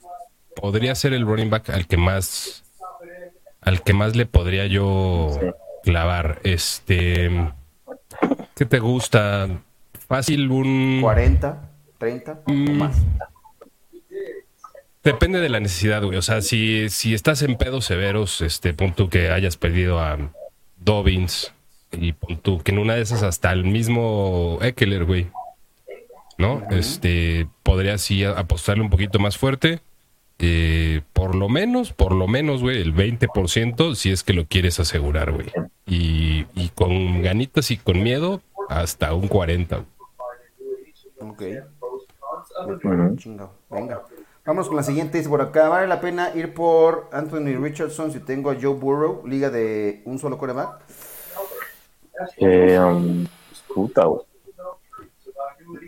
podría 0.54 0.94
ser 0.94 1.12
el 1.12 1.24
running 1.26 1.50
back 1.50 1.70
al 1.70 1.86
que 1.86 1.96
más, 1.96 2.64
al 3.60 3.82
que 3.82 3.92
más 3.94 4.16
le 4.16 4.26
podría 4.26 4.66
yo 4.66 5.30
clavar. 5.84 6.40
Este, 6.44 7.30
¿qué 8.54 8.64
te 8.66 8.78
gusta? 8.78 9.48
Fácil 10.08 10.50
un 10.50 11.00
40, 11.00 11.70
30 11.98 12.40
o 12.46 12.52
Mm. 12.52 12.78
más. 12.78 12.96
Depende 15.02 15.38
de 15.40 15.48
la 15.48 15.60
necesidad, 15.60 16.02
güey. 16.02 16.18
O 16.18 16.22
sea, 16.22 16.40
si, 16.42 16.88
si 16.90 17.14
estás 17.14 17.42
en 17.42 17.56
pedos 17.56 17.84
severos, 17.84 18.40
este, 18.40 18.74
pon 18.74 18.92
tú 18.92 19.08
que 19.08 19.30
hayas 19.30 19.56
perdido 19.56 20.00
a 20.00 20.18
Dobbins 20.78 21.52
y 21.98 22.12
pon 22.12 22.38
tú 22.38 22.60
que 22.62 22.72
en 22.72 22.78
una 22.78 22.94
de 22.94 23.02
esas 23.02 23.22
hasta 23.22 23.52
el 23.52 23.64
mismo 23.64 24.58
Eckler, 24.60 25.04
güey. 25.04 25.28
¿No? 26.38 26.62
Este, 26.70 27.48
podrías 27.62 28.02
sí 28.02 28.24
apostarle 28.24 28.82
un 28.82 28.90
poquito 28.90 29.18
más 29.18 29.38
fuerte. 29.38 29.80
Eh, 30.38 31.00
por 31.14 31.34
lo 31.34 31.48
menos, 31.48 31.92
por 31.92 32.12
lo 32.12 32.28
menos, 32.28 32.60
güey, 32.60 32.82
el 32.82 32.94
20% 32.94 33.94
si 33.94 34.10
es 34.10 34.22
que 34.22 34.34
lo 34.34 34.44
quieres 34.44 34.78
asegurar, 34.78 35.32
güey. 35.32 35.50
Y, 35.86 36.46
y 36.54 36.68
con 36.74 37.22
ganitas 37.22 37.70
y 37.70 37.78
con 37.78 38.02
miedo, 38.02 38.42
hasta 38.68 39.14
un 39.14 39.28
40. 39.28 39.84
Ok. 41.20 41.42
Venga. 43.70 44.02
Vamos 44.44 44.68
con 44.68 44.76
la 44.76 44.82
siguiente. 44.82 45.18
Dice 45.18 45.28
por 45.28 45.40
acá, 45.40 45.68
¿vale 45.68 45.88
la 45.88 46.00
pena 46.00 46.30
ir 46.34 46.54
por 46.54 47.08
Anthony 47.12 47.56
Richardson 47.60 48.12
si 48.12 48.20
tengo 48.20 48.50
a 48.50 48.54
Joe 48.54 48.74
Burrow, 48.74 49.26
liga 49.26 49.50
de 49.50 50.02
un 50.04 50.18
solo 50.18 50.38
coreback? 50.38 50.82
Eh, 52.38 52.78
um, 52.78 53.26
puta, 53.72 54.04
güey. 54.04 54.22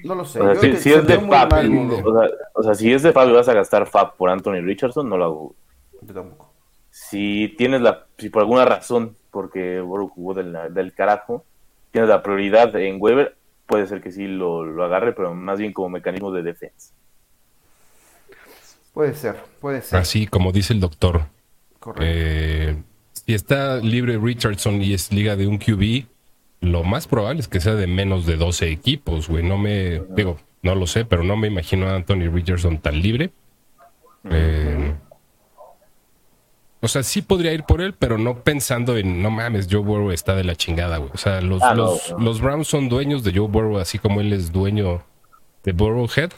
No 0.04 0.14
lo 0.14 0.24
sé. 0.24 0.40
O 0.40 0.44
sea, 0.44 0.54
Yo 0.54 0.60
si, 0.60 0.70
que 0.70 0.76
si 0.76 0.90
se 0.90 0.98
es 0.98 1.06
de 1.06 1.18
Fab, 1.20 1.52
o 1.52 2.12
sea, 2.12 2.30
o 2.54 2.62
sea, 2.62 2.74
si 2.74 2.92
es 2.92 3.02
de 3.02 3.12
Fab 3.12 3.28
y 3.28 3.32
vas 3.32 3.48
a 3.48 3.54
gastar 3.54 3.86
Fab 3.86 4.16
por 4.16 4.30
Anthony 4.30 4.60
Richardson, 4.62 5.08
no 5.08 5.16
lo 5.16 5.24
hago. 5.24 5.54
Yo 6.02 6.14
tampoco. 6.14 6.52
Si 6.90 7.54
tienes 7.56 7.80
la, 7.80 8.06
si 8.18 8.28
por 8.28 8.42
alguna 8.42 8.64
razón, 8.64 9.16
porque 9.30 9.80
Burrow 9.80 10.08
jugó 10.08 10.34
del, 10.34 10.56
del 10.70 10.92
carajo, 10.94 11.44
tienes 11.92 12.08
la 12.08 12.22
prioridad 12.22 12.74
en 12.76 12.96
Weber, 13.00 13.36
puede 13.66 13.86
ser 13.86 14.00
que 14.00 14.10
sí 14.10 14.26
lo, 14.26 14.64
lo 14.64 14.84
agarre, 14.84 15.12
pero 15.12 15.34
más 15.34 15.58
bien 15.58 15.72
como 15.72 15.90
mecanismo 15.90 16.32
de 16.32 16.42
defensa. 16.42 16.92
Puede 18.92 19.14
ser, 19.14 19.36
puede 19.60 19.82
ser. 19.82 20.00
Así 20.00 20.26
como 20.26 20.50
dice 20.50 20.72
el 20.72 20.80
doctor. 20.80 21.22
Correcto. 21.78 22.04
Eh, 22.04 22.82
si 23.12 23.34
está 23.34 23.76
libre 23.76 24.18
Richardson 24.18 24.82
y 24.82 24.94
es 24.94 25.12
liga 25.12 25.36
de 25.36 25.46
un 25.46 25.58
QB, 25.58 26.06
lo 26.60 26.84
más 26.84 27.06
probable 27.06 27.40
es 27.40 27.48
que 27.48 27.60
sea 27.60 27.74
de 27.74 27.86
menos 27.86 28.26
de 28.26 28.36
12 28.36 28.70
equipos, 28.70 29.28
güey. 29.28 29.44
No 29.44 29.58
me, 29.58 30.02
digo, 30.10 30.38
no 30.62 30.74
lo 30.74 30.86
sé, 30.86 31.04
pero 31.04 31.22
no 31.22 31.36
me 31.36 31.48
imagino 31.48 31.88
a 31.88 31.94
Anthony 31.94 32.28
Richardson 32.32 32.78
tan 32.78 33.00
libre. 33.00 33.30
Eh, 34.30 34.94
o 36.80 36.88
sea, 36.88 37.02
sí 37.02 37.22
podría 37.22 37.52
ir 37.52 37.64
por 37.64 37.80
él, 37.80 37.94
pero 37.98 38.18
no 38.18 38.42
pensando 38.42 38.96
en, 38.96 39.22
no 39.22 39.30
mames, 39.30 39.68
Joe 39.70 39.80
Burrow 39.80 40.12
está 40.12 40.34
de 40.34 40.44
la 40.44 40.54
chingada, 40.54 40.98
güey. 40.98 41.10
O 41.12 41.18
sea, 41.18 41.40
los, 41.40 41.62
Ah, 41.62 41.74
no, 41.74 41.84
los, 41.84 42.10
no. 42.12 42.18
los 42.18 42.40
Browns 42.40 42.68
son 42.68 42.88
dueños 42.88 43.24
de 43.24 43.32
Joe 43.32 43.48
Burrow, 43.48 43.78
así 43.78 43.98
como 43.98 44.20
él 44.20 44.32
es 44.32 44.52
dueño 44.52 45.02
de 45.64 45.72
Burrowhead. 45.72 46.30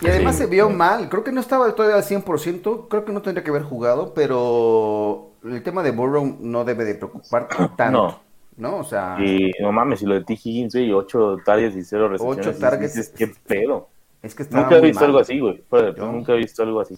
Y 0.00 0.08
además 0.08 0.36
se 0.36 0.46
vio 0.46 0.68
mal, 0.70 1.08
creo 1.08 1.22
que 1.22 1.30
no 1.32 1.40
estaba 1.40 1.72
todavía 1.74 1.96
al 1.96 2.04
100%, 2.04 2.88
creo 2.88 3.04
que 3.04 3.12
no 3.12 3.22
tendría 3.22 3.44
que 3.44 3.50
haber 3.50 3.62
jugado, 3.62 4.12
pero 4.12 5.30
el 5.44 5.62
tema 5.62 5.82
de 5.84 5.92
Burrow 5.92 6.36
no 6.40 6.64
debe 6.64 6.84
de 6.84 6.96
preocupar 6.96 7.48
tanto, 7.48 7.90
¿no? 7.90 8.23
O 8.62 8.84
sea, 8.84 9.16
Y 9.20 9.50
no 9.60 9.72
mames, 9.72 10.02
y 10.02 10.06
lo 10.06 10.14
de 10.14 10.22
T. 10.24 10.34
Higgins, 10.34 10.74
güey, 10.74 10.92
8 10.92 11.38
targets 11.44 11.76
y 11.76 11.82
0 11.82 12.08
recepciones. 12.08 12.46
Ocho 12.46 12.58
targets. 12.58 12.94
dices, 12.94 13.12
¿Qué 13.16 13.26
pedo? 13.46 13.88
es 14.22 14.34
que 14.34 14.42
estaba 14.44 14.62
Nunca 14.64 14.76
he 14.78 14.80
visto 14.80 15.00
mal. 15.00 15.06
algo 15.10 15.18
así, 15.18 15.38
güey. 15.38 15.62
Nunca 15.98 16.32
he 16.32 16.36
visto 16.36 16.62
algo 16.62 16.80
así. 16.80 16.96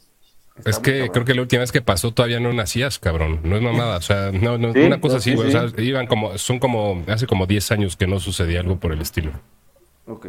Está 0.56 0.70
Es 0.70 0.78
que 0.78 0.92
cabrón. 0.92 1.08
creo 1.12 1.24
que 1.26 1.34
la 1.34 1.40
última 1.42 1.60
vez 1.60 1.72
que 1.72 1.82
pasó 1.82 2.12
todavía 2.12 2.40
no 2.40 2.52
nacías, 2.52 2.98
cabrón. 2.98 3.40
No 3.42 3.56
es 3.56 3.62
mamada. 3.62 3.96
O 3.98 4.00
sea, 4.02 4.30
no, 4.32 4.56
no, 4.58 4.72
Sí, 4.72 4.80
una 4.80 5.00
cosa 5.00 5.14
no, 5.14 5.18
así, 5.18 5.30
sí, 5.30 5.36
güey. 5.36 5.50
sí. 5.50 5.56
O 5.56 5.68
sea, 5.68 5.84
iban 5.84 6.06
como, 6.06 6.38
son 6.38 6.58
como, 6.58 7.02
hace 7.08 7.26
como 7.26 7.46
10 7.46 7.72
años 7.72 7.96
que 7.96 8.06
no 8.06 8.20
sucedía 8.20 8.60
algo 8.60 8.76
por 8.78 8.92
el 8.92 9.00
estilo. 9.02 9.32
Ok. 10.06 10.26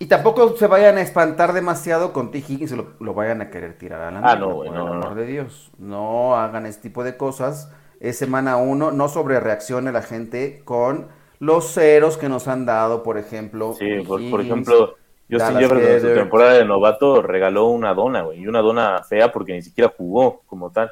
Y 0.00 0.06
tampoco 0.06 0.56
se 0.56 0.66
vayan 0.66 0.96
a 0.98 1.00
espantar 1.00 1.52
demasiado 1.52 2.12
con 2.12 2.30
T. 2.30 2.38
Higgins 2.38 2.72
y 2.72 2.76
lo, 2.76 2.94
lo 3.00 3.14
vayan 3.14 3.40
a 3.40 3.50
querer 3.50 3.76
tirar 3.78 4.00
a 4.02 4.10
la 4.10 4.20
Ah, 4.30 4.36
no, 4.36 4.54
güey, 4.54 4.68
por 4.70 4.78
no, 4.78 4.84
el 4.84 4.90
no, 4.90 4.94
amor 5.06 5.10
no. 5.10 5.20
de 5.22 5.26
Dios. 5.26 5.70
No 5.78 6.36
hagan 6.36 6.66
este 6.66 6.82
tipo 6.82 7.02
de 7.04 7.16
cosas. 7.16 7.70
Es 8.00 8.16
semana 8.18 8.56
uno, 8.56 8.90
no 8.92 9.08
sobre 9.08 9.40
reaccione 9.40 9.90
la 9.92 10.02
gente 10.02 10.62
con 10.64 11.08
los 11.40 11.72
ceros 11.72 12.16
que 12.16 12.28
nos 12.28 12.46
han 12.48 12.64
dado, 12.66 13.02
por 13.02 13.18
ejemplo. 13.18 13.74
Sí, 13.78 13.86
por, 14.06 14.20
por 14.30 14.40
ejemplo, 14.40 14.94
Justin 15.30 15.58
Jefferson 15.58 15.92
en 15.92 16.00
su 16.00 16.14
temporada 16.14 16.52
de 16.54 16.64
novato 16.64 17.22
regaló 17.22 17.66
una 17.66 17.94
dona, 17.94 18.22
güey. 18.22 18.40
Y 18.40 18.46
una 18.46 18.60
dona 18.60 19.02
fea 19.02 19.30
porque 19.32 19.52
ni 19.52 19.62
siquiera 19.62 19.92
jugó 19.96 20.42
como 20.46 20.70
tal. 20.70 20.90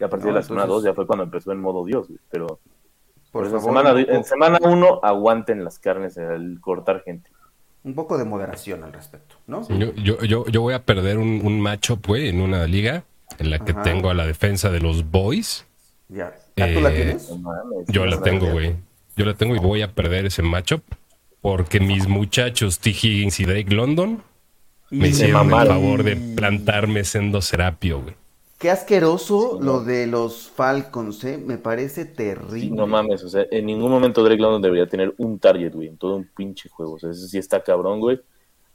Y 0.00 0.04
a 0.04 0.08
partir 0.10 0.28
No, 0.28 0.34
de 0.34 0.40
la 0.40 0.42
semana 0.46 0.64
entonces- 0.64 0.84
2 0.84 0.92
ya 0.92 0.94
fue 0.94 1.06
cuando 1.06 1.24
empezó 1.24 1.52
en 1.52 1.60
modo 1.60 1.84
Dios, 1.84 2.08
güey. 2.08 2.18
Pero 2.30 2.46
Por 3.30 3.44
Pues 3.44 3.54
en 3.54 3.60
favor, 3.60 3.78
semana, 3.82 3.98
poco- 3.98 4.12
en 4.12 4.24
semana 4.24 4.58
uno 4.62 5.00
aguanten 5.02 5.64
las 5.64 5.78
carnes 5.78 6.18
al 6.18 6.58
cortar 6.60 7.02
gente. 7.02 7.30
un 7.84 7.94
poco 7.94 8.16
de 8.18 8.24
moderación 8.24 8.84
al 8.84 8.92
respecto, 8.92 9.36
¿no? 9.48 9.66
Yo, 9.68 9.92
yo, 9.94 10.18
yo, 10.22 10.44
yo 10.46 10.60
voy 10.60 10.74
a 10.74 10.84
perder 10.84 11.16
un, 11.18 11.40
un 11.44 11.58
matchup, 11.60 12.06
güey, 12.06 12.28
en 12.28 12.40
una 12.40 12.64
liga 12.66 13.02
en 13.38 13.50
la 13.50 13.58
que 13.58 13.72
Ajá. 13.72 13.82
tengo 13.82 14.08
a 14.10 14.14
la 14.14 14.24
defensa 14.26 14.70
de 14.70 14.78
los 14.80 15.10
boys. 15.10 15.66
Ya. 16.12 16.34
¿Ah, 16.60 16.66
¿Tú 16.72 16.80
la 16.80 16.92
Eh, 16.92 16.96
tienes? 16.96 17.32
Yo 17.88 18.06
la 18.06 18.20
tengo, 18.22 18.46
güey. 18.50 18.74
Yo 19.16 19.24
la 19.24 19.34
tengo 19.34 19.54
y 19.56 19.58
voy 19.58 19.82
a 19.82 19.88
perder 19.92 20.26
ese 20.26 20.42
matchup 20.42 20.82
porque 21.40 21.80
mis 21.80 22.08
muchachos 22.08 22.78
T. 22.78 22.90
Higgins 22.90 23.40
y 23.40 23.44
Drake 23.44 23.74
London 23.74 24.22
me 24.90 25.08
Y- 25.08 25.10
hicieron 25.10 25.52
el 25.52 25.66
favor 25.66 26.02
de 26.02 26.16
plantarme 26.16 27.04
siendo 27.04 27.40
Serapio, 27.40 28.00
güey. 28.02 28.14
Qué 28.58 28.70
asqueroso 28.70 29.58
lo 29.60 29.82
de 29.82 30.06
los 30.06 30.48
Falcons, 30.54 31.24
¿eh? 31.24 31.36
Me 31.36 31.58
parece 31.58 32.04
terrible. 32.04 32.60
Sí, 32.60 32.70
no 32.70 32.86
mames, 32.86 33.24
o 33.24 33.28
sea, 33.28 33.44
en 33.50 33.66
ningún 33.66 33.90
momento 33.90 34.22
Drake 34.22 34.40
London 34.40 34.62
debería 34.62 34.86
tener 34.86 35.12
un 35.18 35.38
target, 35.40 35.72
güey, 35.74 35.88
en 35.88 35.96
todo 35.96 36.14
un 36.16 36.28
pinche 36.36 36.68
juego. 36.68 36.92
O 36.92 36.98
sea, 36.98 37.10
ese 37.10 37.26
sí 37.26 37.38
está 37.38 37.60
cabrón, 37.62 37.98
güey. 37.98 38.20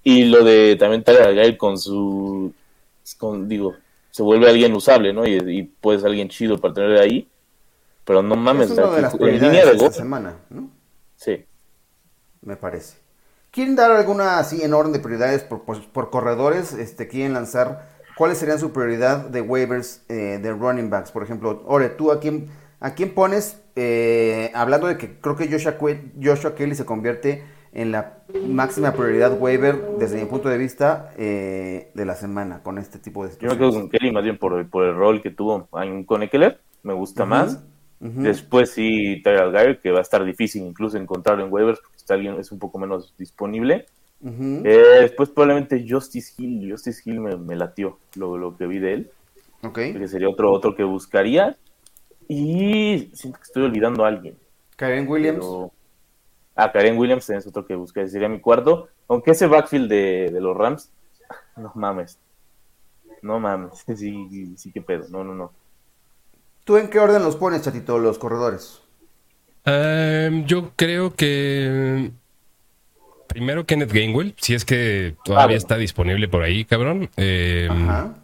Y 0.03 0.25
lo 0.25 0.43
de 0.43 0.75
también 0.75 1.03
Tyler 1.03 1.33
Gale 1.33 1.57
con 1.57 1.77
su. 1.77 2.51
Con, 3.17 3.47
digo, 3.47 3.75
se 4.17 4.23
vuelve 4.23 4.49
alguien 4.49 4.73
usable, 4.73 5.13
¿no? 5.13 5.27
Y, 5.27 5.35
y 5.35 5.61
puede 5.61 5.99
ser 5.99 6.07
alguien 6.07 6.27
chido 6.27 6.57
para 6.57 6.73
tener 6.73 6.97
ahí. 6.97 7.29
Pero 8.03 8.23
no 8.23 8.35
mames, 8.35 8.71
es 8.71 8.77
una 8.77 8.89
de 8.95 9.01
las 9.03 9.13
en 9.13 9.19
línea 9.39 9.63
de 9.63 9.71
de 9.73 9.77
esta 9.77 9.91
semana, 9.91 10.37
¿no? 10.49 10.71
Sí. 11.17 11.45
Me 12.41 12.55
parece. 12.55 12.97
¿Quieren 13.51 13.75
dar 13.75 13.91
alguna 13.91 14.39
así 14.39 14.63
en 14.63 14.73
orden 14.73 14.91
de 14.91 14.99
prioridades 14.99 15.43
por, 15.43 15.65
por- 15.65 15.85
por 15.91 16.09
corredores? 16.09 16.73
Este, 16.73 17.07
¿Quieren 17.07 17.33
lanzar 17.33 17.89
cuáles 18.17 18.39
serían 18.39 18.57
su 18.59 18.71
prioridad 18.71 19.19
de 19.29 19.41
waivers 19.41 20.01
eh, 20.09 20.39
de 20.41 20.51
running 20.51 20.89
backs? 20.89 21.11
Por 21.11 21.21
ejemplo, 21.21 21.61
Ore, 21.67 21.89
¿tú 21.89 22.11
a 22.11 22.19
quién, 22.19 22.49
a 22.79 22.95
quién 22.95 23.13
pones? 23.13 23.61
Eh, 23.75 24.49
hablando 24.55 24.87
de 24.87 24.97
que 24.97 25.19
creo 25.19 25.35
que 25.35 25.47
Joshua, 25.51 25.77
Que- 25.77 26.11
Joshua 26.19 26.55
Kelly 26.55 26.73
se 26.73 26.85
convierte 26.85 27.43
en 27.77 27.91
la 27.91 28.17
máxima 28.47 28.91
prioridad 28.93 29.39
waiver 29.39 29.75
desde 29.99 30.19
mi 30.19 30.25
punto 30.25 30.49
de 30.49 30.57
vista 30.57 31.13
eh, 31.17 31.91
de 31.93 32.05
la 32.05 32.15
semana 32.15 32.61
con 32.63 32.77
este 32.77 32.97
tipo 32.99 33.23
de 33.25 33.29
Yo 33.31 33.35
me 33.35 33.57
quedo 33.57 33.71
situaciones. 33.71 33.81
con 33.81 33.89
Kelly 33.91 34.11
más 34.11 34.23
bien 34.23 34.37
por, 34.37 34.67
por 34.69 34.83
el 34.83 34.95
rol 34.95 35.21
que 35.21 35.29
tuvo 35.29 35.67
con 36.05 36.23
Eckler. 36.23 36.59
Me 36.83 36.93
gusta 36.93 37.25
más. 37.25 37.63
Después 37.99 38.71
sí, 38.71 39.21
Tyler 39.23 39.43
Algier, 39.43 39.79
que 39.79 39.91
va 39.91 39.99
a 39.99 40.01
estar 40.01 40.23
difícil 40.23 40.63
incluso 40.63 40.97
encontrarlo 40.97 41.43
en 41.45 41.51
waivers 41.51 41.79
porque 41.79 41.97
está 41.97 42.13
alguien, 42.15 42.35
es 42.39 42.51
un 42.51 42.59
poco 42.59 42.77
menos 42.79 43.13
disponible. 43.17 43.85
Eh, 44.23 44.83
después 45.01 45.29
probablemente 45.29 45.85
Justice 45.87 46.33
Hill. 46.37 46.71
Justice 46.71 47.01
Hill 47.05 47.19
me, 47.19 47.35
me 47.37 47.55
latió 47.55 47.99
lo, 48.15 48.37
lo 48.37 48.57
que 48.57 48.65
vi 48.67 48.79
de 48.79 48.93
él. 48.93 49.11
Ok. 49.63 49.75
Que 49.75 50.07
sería 50.07 50.29
otro, 50.29 50.51
otro 50.51 50.75
que 50.75 50.83
buscaría. 50.83 51.55
Y 52.27 53.09
siento 53.13 53.39
que 53.39 53.43
estoy 53.43 53.63
olvidando 53.63 54.03
a 54.05 54.09
alguien. 54.09 54.35
Karen 54.75 55.07
Williams. 55.07 55.39
pero- 55.45 55.71
Ah, 56.57 56.71
Karen 56.71 56.97
Williams 56.97 57.29
es 57.29 57.45
otro 57.47 57.65
que 57.65 57.75
buscaría. 57.75 58.09
Sería 58.09 58.27
mi 58.29 58.39
cuarto. 58.41 58.89
Aunque 59.07 59.31
ese 59.31 59.47
backfield 59.47 59.89
de, 59.89 60.29
de 60.33 60.41
los 60.41 60.57
Rams, 60.57 60.89
no 61.55 61.71
mames. 61.75 62.17
No 63.21 63.39
mames. 63.39 63.83
Sí, 63.95 64.55
sí, 64.57 64.71
qué 64.71 64.81
pedo. 64.81 65.05
No, 65.09 65.23
no, 65.23 65.33
no. 65.35 65.51
¿Tú 66.63 66.77
en 66.77 66.89
qué 66.89 66.99
orden 66.99 67.23
los 67.23 67.35
pones, 67.37 67.61
chatito, 67.61 67.97
los 67.99 68.17
corredores? 68.17 68.81
Em, 69.63 70.45
yo 70.45 70.71
creo 70.75 71.13
que 71.15 72.11
primero 73.27 73.65
Kenneth 73.65 73.91
Gainwell, 73.91 74.33
si 74.37 74.53
es 74.53 74.65
que 74.65 75.15
todavía 75.23 75.43
Ah, 75.43 75.45
bueno. 75.47 75.57
está 75.57 75.77
disponible 75.77 76.27
por 76.27 76.43
ahí, 76.43 76.65
cabrón. 76.65 77.09
Em, 77.17 77.71
Ajá. 77.89 78.15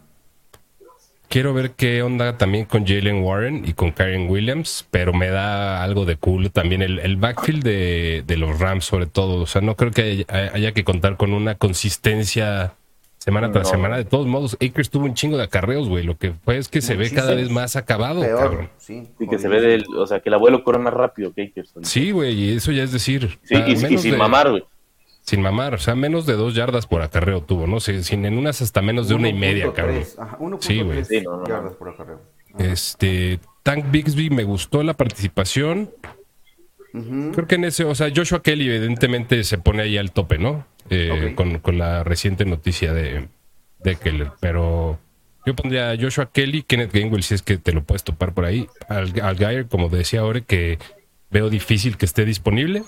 Quiero 1.34 1.52
ver 1.52 1.72
qué 1.72 2.00
onda 2.04 2.38
también 2.38 2.64
con 2.64 2.86
Jalen 2.86 3.24
Warren 3.24 3.64
y 3.66 3.72
con 3.72 3.90
Karen 3.90 4.30
Williams, 4.30 4.86
pero 4.92 5.12
me 5.12 5.30
da 5.30 5.82
algo 5.82 6.04
de 6.04 6.14
culo 6.14 6.48
también 6.50 6.80
el, 6.80 7.00
el 7.00 7.16
backfield 7.16 7.64
de, 7.64 8.22
de 8.24 8.36
los 8.36 8.60
Rams 8.60 8.84
sobre 8.84 9.06
todo. 9.06 9.42
O 9.42 9.46
sea, 9.48 9.60
no 9.60 9.74
creo 9.74 9.90
que 9.90 10.24
haya, 10.28 10.52
haya 10.54 10.70
que 10.70 10.84
contar 10.84 11.16
con 11.16 11.32
una 11.32 11.56
consistencia 11.56 12.74
semana 13.18 13.50
tras 13.50 13.64
No. 13.66 13.70
semana. 13.72 13.96
De 13.96 14.04
todos 14.04 14.28
modos, 14.28 14.56
Akers 14.64 14.90
tuvo 14.90 15.06
un 15.06 15.14
chingo 15.14 15.36
de 15.36 15.42
acarreos, 15.42 15.88
güey. 15.88 16.04
Lo 16.04 16.16
que 16.16 16.34
fue 16.44 16.56
es 16.56 16.68
que 16.68 16.80
se 16.80 16.94
ve 16.94 17.10
cada 17.10 17.34
vez 17.34 17.50
más 17.50 17.74
acabado, 17.74 18.20
Peor, 18.20 18.38
cabrón. 18.38 18.70
sí. 18.78 19.08
Y 19.18 19.26
que 19.26 19.38
se 19.40 19.48
ve 19.48 19.60
del. 19.60 19.86
O 19.96 20.06
sea, 20.06 20.20
que 20.20 20.28
el 20.28 20.34
abuelo 20.34 20.62
corre 20.62 20.78
más 20.78 20.94
rápido 20.94 21.32
que 21.34 21.42
Akers. 21.42 21.74
Sí, 21.82 22.12
güey, 22.12 22.32
y 22.34 22.52
eso 22.56 22.70
ya 22.70 22.84
es 22.84 22.92
decir. 22.92 23.40
Sí, 23.42 23.56
y, 23.66 23.76
sin 23.98 24.12
de- 24.12 24.16
mamar, 24.18 24.50
güey. 24.50 24.62
Sin 25.24 25.40
mamar, 25.40 25.74
o 25.74 25.78
sea, 25.78 25.94
menos 25.94 26.26
de 26.26 26.34
dos 26.34 26.54
yardas 26.54 26.86
por 26.86 27.00
acarreo 27.00 27.42
tuvo, 27.42 27.66
¿no? 27.66 27.80
sé, 27.80 28.04
sin 28.04 28.26
en 28.26 28.36
unas 28.36 28.60
hasta 28.60 28.82
menos 28.82 29.08
de 29.08 29.14
una 29.14 29.28
y 29.28 29.32
media, 29.32 29.66
1.3, 29.66 29.72
cabrón. 29.72 30.02
Ajá, 30.18 30.38
1.3 30.38 30.56
Sí, 30.60 30.80
güey. 30.82 31.04
Sí, 31.04 31.20
no, 31.22 31.38
no, 31.38 31.46
yardas 31.46 31.74
por 31.76 31.88
acarreo. 31.88 32.20
Este, 32.58 33.40
Tank 33.62 33.90
Bixby 33.90 34.28
me 34.28 34.44
gustó 34.44 34.82
la 34.82 34.94
participación. 34.94 35.90
Creo 36.92 37.48
que 37.48 37.56
en 37.56 37.64
ese, 37.64 37.84
o 37.84 37.94
sea, 37.94 38.12
Joshua 38.14 38.40
Kelly 38.40 38.68
evidentemente 38.68 39.42
se 39.42 39.58
pone 39.58 39.82
ahí 39.82 39.98
al 39.98 40.12
tope, 40.12 40.38
¿no? 40.38 40.64
Eh, 40.90 41.32
con, 41.34 41.58
con 41.58 41.78
la 41.78 42.04
reciente 42.04 42.44
noticia 42.44 42.92
de, 42.92 43.26
de 43.82 43.96
Keller, 43.96 44.32
pero 44.38 44.98
yo 45.46 45.54
pondría 45.56 45.90
a 45.90 45.96
Joshua 45.96 46.30
Kelly, 46.30 46.62
Kenneth 46.62 46.92
Gainwell, 46.92 47.22
si 47.22 47.34
es 47.34 47.42
que 47.42 47.58
te 47.58 47.72
lo 47.72 47.82
puedes 47.84 48.04
topar 48.04 48.32
por 48.32 48.44
ahí, 48.44 48.68
al, 48.88 49.12
al 49.20 49.36
Geyer, 49.36 49.66
como 49.66 49.88
decía 49.88 50.20
ahora, 50.20 50.40
que 50.40 50.78
veo 51.30 51.50
difícil 51.50 51.96
que 51.96 52.06
esté 52.06 52.24
disponible, 52.24 52.84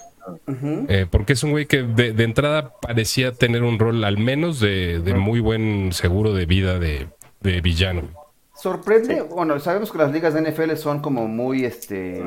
Eh, 0.88 1.06
porque 1.10 1.34
es 1.34 1.42
un 1.42 1.50
güey 1.52 1.66
que 1.66 1.82
de, 1.82 2.12
de 2.12 2.24
entrada 2.24 2.72
parecía 2.80 3.32
tener 3.32 3.62
un 3.62 3.78
rol 3.78 4.04
al 4.04 4.18
menos 4.18 4.60
de, 4.60 5.00
de 5.00 5.14
muy 5.14 5.40
buen 5.40 5.92
seguro 5.92 6.32
de 6.32 6.46
vida 6.46 6.78
de, 6.78 7.08
de 7.40 7.60
villano. 7.60 8.02
Sorprende, 8.54 9.22
bueno, 9.22 9.60
sabemos 9.60 9.92
que 9.92 9.98
las 9.98 10.12
ligas 10.12 10.34
de 10.34 10.50
NFL 10.50 10.74
son 10.76 11.00
como 11.00 11.28
muy, 11.28 11.64
este, 11.64 12.22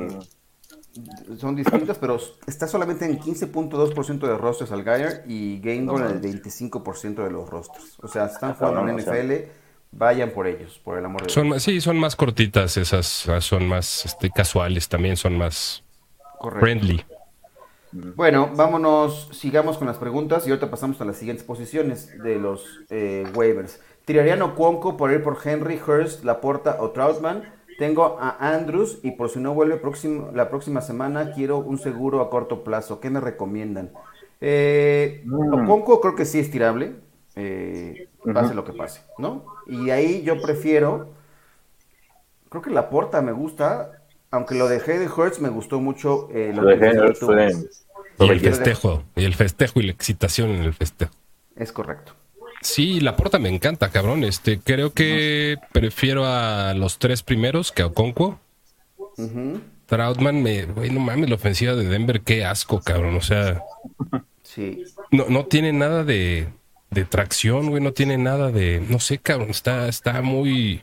son 1.38 1.56
distintas, 1.56 1.98
pero 1.98 2.20
está 2.48 2.68
solamente 2.68 3.06
en 3.06 3.20
15.2% 3.20 4.20
de 4.20 4.38
rosters 4.38 4.72
al 4.72 4.84
Geyer 4.84 5.24
y 5.28 5.60
Gainwell 5.60 6.06
en 6.06 6.12
el 6.12 6.22
25% 6.22 7.24
de 7.24 7.32
los 7.32 7.50
rosters. 7.50 7.98
O 8.02 8.08
sea, 8.08 8.26
están 8.26 8.54
jugando 8.54 8.90
en. 8.90 8.98
NFL, 8.98 9.50
vayan 9.92 10.32
por 10.32 10.48
ellos, 10.48 10.80
por 10.84 10.98
el 10.98 11.06
amor 11.06 11.22
de 11.22 11.28
Dios. 11.28 11.34
Son 11.34 11.50
más, 11.50 11.64
sí, 11.64 11.82
son 11.82 11.98
más 11.98 12.16
cortitas 12.16 12.78
esas, 12.78 13.06
son 13.40 13.68
más 13.68 14.06
este, 14.06 14.30
casuales 14.30 14.88
también, 14.88 15.18
son 15.18 15.38
más 15.38 15.84
Correcto. 16.38 16.60
friendly. 16.66 17.06
Bueno, 17.92 18.52
vámonos, 18.56 19.30
sigamos 19.32 19.78
con 19.80 19.88
las 19.88 19.98
preguntas 19.98 20.46
y 20.46 20.52
ahorita 20.52 20.70
pasamos 20.70 21.02
a 21.02 21.06
las 21.06 21.18
siguientes 21.18 21.44
posiciones 21.44 22.22
de 22.22 22.36
los 22.38 22.64
eh, 22.90 23.26
waivers. 23.36 23.82
¿Tirarían 24.06 24.42
Ocuonco 24.44 24.96
por 24.96 25.12
ir 25.12 25.24
por 25.24 25.38
Henry, 25.44 25.80
Hurst, 25.86 26.24
Laporta 26.24 26.78
o 26.80 26.92
Troutman? 26.92 27.44
Tengo 27.80 28.18
a 28.20 28.38
Andrews 28.54 29.00
y 29.04 29.12
por 29.12 29.30
si 29.30 29.40
no 29.40 29.54
vuelve 29.56 29.78
próximo- 29.78 30.30
la 30.34 30.50
próxima 30.50 30.82
semana 30.82 31.32
quiero 31.34 31.58
un 31.60 31.80
seguro 31.80 32.22
a 32.22 32.30
corto 32.30 32.64
plazo. 32.64 33.00
¿Qué 33.00 33.10
me 33.10 33.22
recomiendan? 33.22 33.92
Eh, 34.42 35.24
Mm. 35.26 36.00
Creo 36.02 36.16
que 36.16 36.26
sí 36.26 36.40
es 36.40 36.52
tirable, 36.52 36.96
eh, 37.36 38.08
pase 38.34 38.54
lo 38.54 38.66
que 38.66 38.74
pase, 38.74 39.02
¿no? 39.18 39.46
Y 39.68 39.90
ahí 39.90 40.22
yo 40.24 40.40
prefiero, 40.42 41.10
creo 42.50 42.62
que 42.62 42.70
Laporta 42.70 43.22
me 43.22 43.32
gusta, 43.32 43.99
aunque 44.32 44.56
lo 44.56 44.68
de 44.68 44.78
Hayden 44.78 45.10
Hurst 45.16 45.40
me 45.40 45.50
gustó 45.50 45.80
mucho. 45.80 46.30
eh, 46.34 46.52
Lo 46.56 46.64
de 46.66 46.78
tuvo. 47.20 47.34
fue. 47.34 47.52
Y 48.20 48.30
el 48.30 48.40
festejo, 48.42 49.04
y 49.16 49.24
el 49.26 49.34
festejo 49.36 49.80
y 49.80 49.84
la 49.84 49.92
excitación 49.92 50.50
en 50.52 50.64
el 50.64 50.74
festejo. 50.74 51.12
Es 51.56 51.72
correcto. 51.72 52.14
Sí, 52.62 53.00
la 53.00 53.16
porta 53.16 53.40
me 53.40 53.48
encanta, 53.50 53.90
cabrón. 53.90 54.24
Este, 54.26 54.60
creo 54.60 54.92
que 54.94 55.56
prefiero 55.72 56.26
a 56.26 56.74
los 56.74 57.00
tres 57.00 57.24
primeros 57.24 57.72
que 57.72 57.82
a 57.82 57.88
Okonkwo. 57.88 58.38
Ujú, 59.18 59.62
Troutman, 59.86 60.44
me, 60.44 60.66
güey, 60.66 60.90
no 60.92 61.00
mames, 61.00 61.30
la 61.30 61.36
ofensiva 61.36 61.74
de 61.76 61.86
Denver, 61.88 62.22
qué 62.22 62.44
asco, 62.46 62.82
cabrón. 62.82 63.16
O 63.16 63.22
sea, 63.22 63.62
Sí. 64.44 64.84
no, 65.12 65.26
no 65.30 65.46
tiene 65.46 65.72
nada 65.74 66.04
de, 66.04 66.48
de 66.92 67.06
tracción, 67.06 67.70
güey, 67.70 67.82
no 67.82 67.94
tiene 67.94 68.18
nada 68.18 68.52
de, 68.52 68.84
no 68.90 69.00
sé, 69.00 69.18
cabrón, 69.20 69.50
está, 69.52 69.88
está 69.88 70.22
muy, 70.22 70.82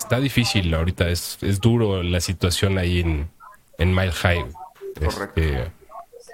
está 0.00 0.18
difícil 0.18 0.72
ahorita, 0.74 1.08
es, 1.08 1.38
es 1.42 1.60
duro 1.60 2.02
la 2.02 2.20
situación 2.20 2.78
ahí 2.78 3.00
en, 3.00 3.30
en 3.78 3.94
Mile 3.94 4.12
High. 4.12 4.44
Correcto. 4.98 5.40
Este, 5.40 5.72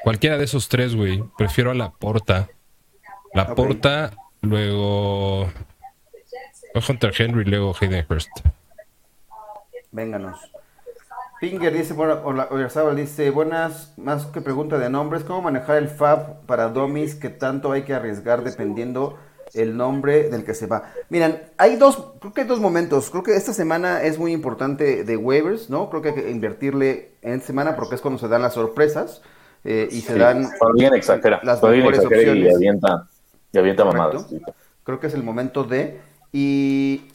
cualquiera 0.02 0.38
de 0.38 0.44
esos 0.44 0.68
tres, 0.68 0.94
güey, 0.94 1.22
prefiero 1.36 1.70
a 1.70 1.74
la 1.74 1.90
porta. 1.90 2.48
La 3.34 3.42
Ok. 3.42 3.54
porta, 3.54 4.12
luego 4.40 5.50
Hunter 6.88 7.12
Henry, 7.18 7.44
luego 7.44 7.74
Hayden 7.78 8.06
Hurst. 8.08 8.30
Vénganos. 9.92 10.38
Pinger 11.40 11.72
dice, 11.74 11.92
Oyarzábal 11.94 12.96
dice, 12.96 13.28
buenas, 13.30 13.92
más 13.98 14.24
que 14.26 14.40
pregunta 14.40 14.78
de 14.78 14.88
nombres, 14.88 15.22
¿cómo 15.22 15.42
manejar 15.42 15.76
el 15.76 15.88
FAB 15.88 16.46
para 16.46 16.68
domis 16.68 17.14
que 17.14 17.28
tanto 17.28 17.72
hay 17.72 17.82
que 17.82 17.92
arriesgar 17.92 18.42
dependiendo 18.42 19.18
el 19.54 19.76
nombre 19.76 20.28
del 20.30 20.44
que 20.44 20.54
se 20.54 20.66
va? 20.66 20.92
Miren, 21.08 21.42
hay 21.58 21.76
dos, 21.76 22.12
creo 22.20 22.32
que 22.32 22.40
hay 22.42 22.46
dos 22.46 22.60
momentos, 22.60 23.10
creo 23.10 23.22
que 23.22 23.34
esta 23.36 23.52
semana 23.52 24.02
es 24.02 24.18
muy 24.18 24.32
importante 24.32 25.04
de 25.04 25.16
waivers, 25.16 25.70
¿no? 25.70 25.88
Creo 25.90 26.02
que 26.02 26.08
hay 26.10 26.14
que 26.14 26.30
invertirle 26.30 27.12
en 27.22 27.40
semana 27.42 27.76
porque 27.76 27.94
es 27.94 28.00
cuando 28.00 28.18
se 28.18 28.28
dan 28.28 28.42
las 28.42 28.54
sorpresas 28.54 29.22
eh, 29.64 29.88
y 29.90 30.00
se 30.02 30.14
dan 30.18 30.44
exagera. 30.96 31.40
las 31.42 31.60
mejores 31.78 31.98
exagera 32.00 32.22
y 32.22 32.28
opciones. 32.30 32.56
avienta, 32.56 33.08
y 33.52 33.58
avienta 33.58 33.84
mamadas. 33.84 34.26
Creo 34.84 35.00
que 35.00 35.06
es 35.08 35.14
el 35.14 35.22
momento 35.22 35.64
de. 35.64 36.00
Y. 36.32 37.08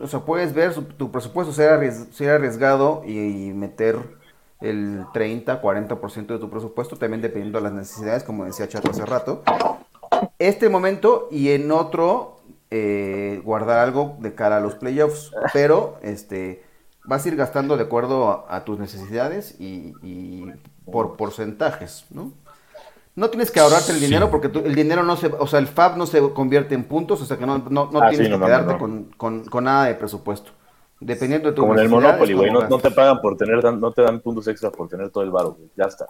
O 0.00 0.06
sea, 0.06 0.20
puedes 0.20 0.54
ver 0.54 0.72
su- 0.72 0.84
tu 0.84 1.10
presupuesto 1.12 1.52
ser 1.52 2.30
arriesgado 2.30 3.02
y, 3.06 3.52
meter 3.52 3.98
el 4.60 5.04
30, 5.12 5.60
40% 5.60 6.34
de 6.34 6.38
tu 6.38 6.48
presupuesto, 6.50 6.96
también 6.96 7.20
dependiendo 7.20 7.58
de 7.58 7.64
las 7.64 7.72
necesidades, 7.72 8.22
como 8.24 8.44
decía 8.44 8.68
Chato 8.68 8.90
hace 8.90 9.04
rato. 9.04 9.42
Este 10.40 10.68
momento 10.70 11.28
y 11.30 11.50
en 11.50 11.70
otro 11.70 12.38
eh, 12.70 13.40
guardar 13.44 13.78
algo 13.78 14.16
de 14.20 14.34
cara 14.34 14.56
a 14.56 14.60
los 14.60 14.74
playoffs, 14.74 15.30
pero 15.52 15.98
este 16.02 16.64
vas 17.04 17.24
a 17.24 17.28
ir 17.28 17.36
gastando 17.36 17.76
de 17.76 17.82
acuerdo 17.84 18.28
a, 18.48 18.56
a 18.56 18.64
tus 18.64 18.78
necesidades 18.78 19.54
y, 19.60 19.94
y 20.02 20.50
por 20.90 21.16
porcentajes, 21.16 22.06
¿no? 22.10 22.32
No 23.16 23.28
tienes 23.28 23.50
que 23.50 23.60
ahorrarte 23.60 23.92
el 23.92 23.98
Sí. 23.98 24.06
dinero 24.06 24.30
porque 24.30 24.48
tú- 24.48 24.62
el 24.64 24.74
dinero 24.74 25.02
no 25.02 25.16
se, 25.16 25.26
o 25.26 25.46
sea, 25.46 25.58
el 25.58 25.66
FAB 25.66 25.96
no 25.98 26.06
se 26.06 26.20
convierte 26.32 26.74
en 26.74 26.84
puntos, 26.84 27.20
o 27.20 27.26
sea 27.26 27.36
que 27.36 27.44
no, 27.44 27.58
no, 27.58 27.90
no 27.92 28.00
Ah, 28.02 28.08
tienes 28.08 28.28
sí, 28.28 28.32
que 28.32 28.38
quedarte 28.40 28.78
con- 28.78 29.42
con 29.44 29.64
nada 29.64 29.84
de 29.86 29.94
presupuesto. 29.94 30.52
Dependiendo 31.00 31.48
de 31.48 31.54
tu 31.54 31.62
Como 31.62 31.72
en 31.74 31.80
el 31.80 31.88
Monopoly, 31.88 32.34
güey. 32.34 32.50
No, 32.52 32.68
no 32.68 32.78
te 32.78 32.90
pagan 32.90 33.20
por 33.22 33.36
tener, 33.38 33.62
tan- 33.62 33.80
no 33.80 33.90
te 33.90 34.02
dan 34.02 34.20
puntos 34.20 34.46
extra 34.48 34.70
por 34.70 34.86
tener 34.88 35.08
todo 35.08 35.24
el 35.24 35.30
güey. 35.30 35.68
Ya 35.74 35.84
está. 35.86 36.06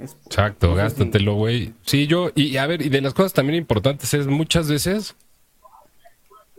Es- 0.00 0.16
Exacto, 0.26 0.74
gástatelo, 0.74 1.34
güey. 1.34 1.74
Sí, 1.82 2.06
yo, 2.06 2.30
y 2.34 2.56
a 2.56 2.66
ver, 2.66 2.80
y 2.80 2.88
de 2.88 3.02
las 3.02 3.12
cosas 3.12 3.34
también 3.34 3.58
importantes 3.58 4.14
es 4.14 4.26
muchas 4.26 4.68
veces, 4.70 5.14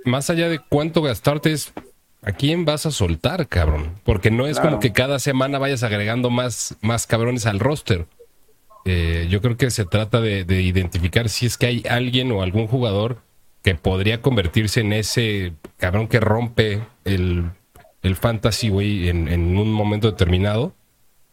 más 0.05 0.29
allá 0.29 0.47
de 0.49 0.59
cuánto 0.59 1.01
gastarte, 1.01 1.51
es 1.51 1.73
a 2.21 2.31
quién 2.31 2.65
vas 2.65 2.85
a 2.85 2.91
soltar, 2.91 3.47
cabrón. 3.47 3.93
Porque 4.03 4.29
no 4.31 4.45
es 4.45 4.57
Claro. 4.57 4.69
como 4.71 4.79
que 4.79 4.93
cada 4.93 5.17
semana 5.19 5.57
vayas 5.57 5.81
agregando 5.83 6.29
más, 6.29 6.75
más 6.81 7.07
cabrones 7.07 7.45
al 7.47 7.59
roster. 7.59 8.05
Eh, 8.85 9.27
yo 9.31 9.41
creo 9.41 9.57
que 9.57 9.71
se 9.71 9.85
trata 9.85 10.21
de, 10.21 10.43
de 10.43 10.61
identificar 10.61 11.29
si 11.29 11.47
es 11.47 11.57
que 11.57 11.65
hay 11.65 11.83
alguien 11.89 12.31
o 12.31 12.43
algún 12.43 12.67
jugador 12.67 13.17
que 13.65 13.73
podría 13.73 14.21
convertirse 14.21 14.81
en 14.81 14.93
ese 14.93 15.53
cabrón 15.77 16.07
que 16.07 16.19
rompe 16.19 16.83
el, 17.03 17.45
el 18.03 18.15
fantasy, 18.15 18.69
güey, 18.69 19.09
en, 19.09 19.27
en 19.27 19.57
un 19.57 19.73
momento 19.73 20.11
determinado. 20.11 20.75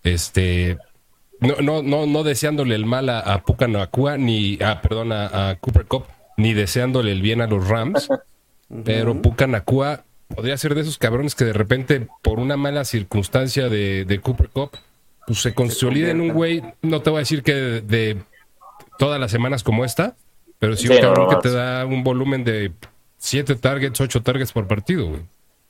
Este, 0.03 0.79
no, 1.41 1.57
no, 1.61 1.83
no, 1.83 2.07
no 2.07 2.23
deseándole 2.23 2.75
el 2.75 2.87
mal 2.87 3.11
a, 3.11 3.21
a 3.21 3.43
Puka 3.43 3.69
Nacua, 3.69 4.17
ni 4.17 4.59
a, 4.63 4.81
perdón, 4.81 5.13
a, 5.13 5.51
a 5.51 5.57
Cooper 5.57 5.85
Cup, 5.85 6.07
ni 6.39 6.55
deseándole 6.55 7.13
el 7.13 7.21
bien 7.21 7.43
a 7.43 7.47
los 7.47 7.69
Rams. 7.69 8.09
pero 8.83 9.21
Puka 9.21 9.47
Nacua 9.47 10.05
podría 10.35 10.57
ser 10.57 10.75
de 10.75 10.81
esos 10.81 10.97
cabrones 10.97 11.35
que 11.35 11.45
de 11.45 11.53
repente, 11.53 12.09
por 12.23 12.41
una 12.41 12.57
mala 12.57 12.87
circunstancia 12.87 13.69
de, 13.69 14.07
de 14.07 14.21
Cooper 14.21 14.49
Cup, 14.49 14.71
pues 15.27 15.43
se 15.43 15.53
consolida 15.53 16.09
en 16.09 16.23
un 16.23 16.33
güey, 16.33 16.63
no 16.81 17.03
te 17.03 17.11
voy 17.11 17.19
a 17.19 17.27
decir 17.29 17.43
que 17.43 17.53
de, 17.53 17.81
de 17.83 18.23
todas 18.97 19.21
las 19.21 19.31
semanas 19.31 19.63
como 19.63 19.85
esta, 19.85 20.17
pero 20.63 20.77
sí, 20.77 20.87
Sí, 20.87 20.93
un 20.95 21.01
cabrón 21.01 21.29
no, 21.29 21.31
que 21.41 21.49
te 21.49 21.51
da 21.53 21.85
un 21.85 22.05
volumen 22.05 22.45
de 22.45 22.73
7 23.19 23.57
targets, 23.57 24.01
8 24.01 24.23
targets 24.23 24.53
por 24.53 24.69
partido, 24.69 25.09
güey. 25.09 25.23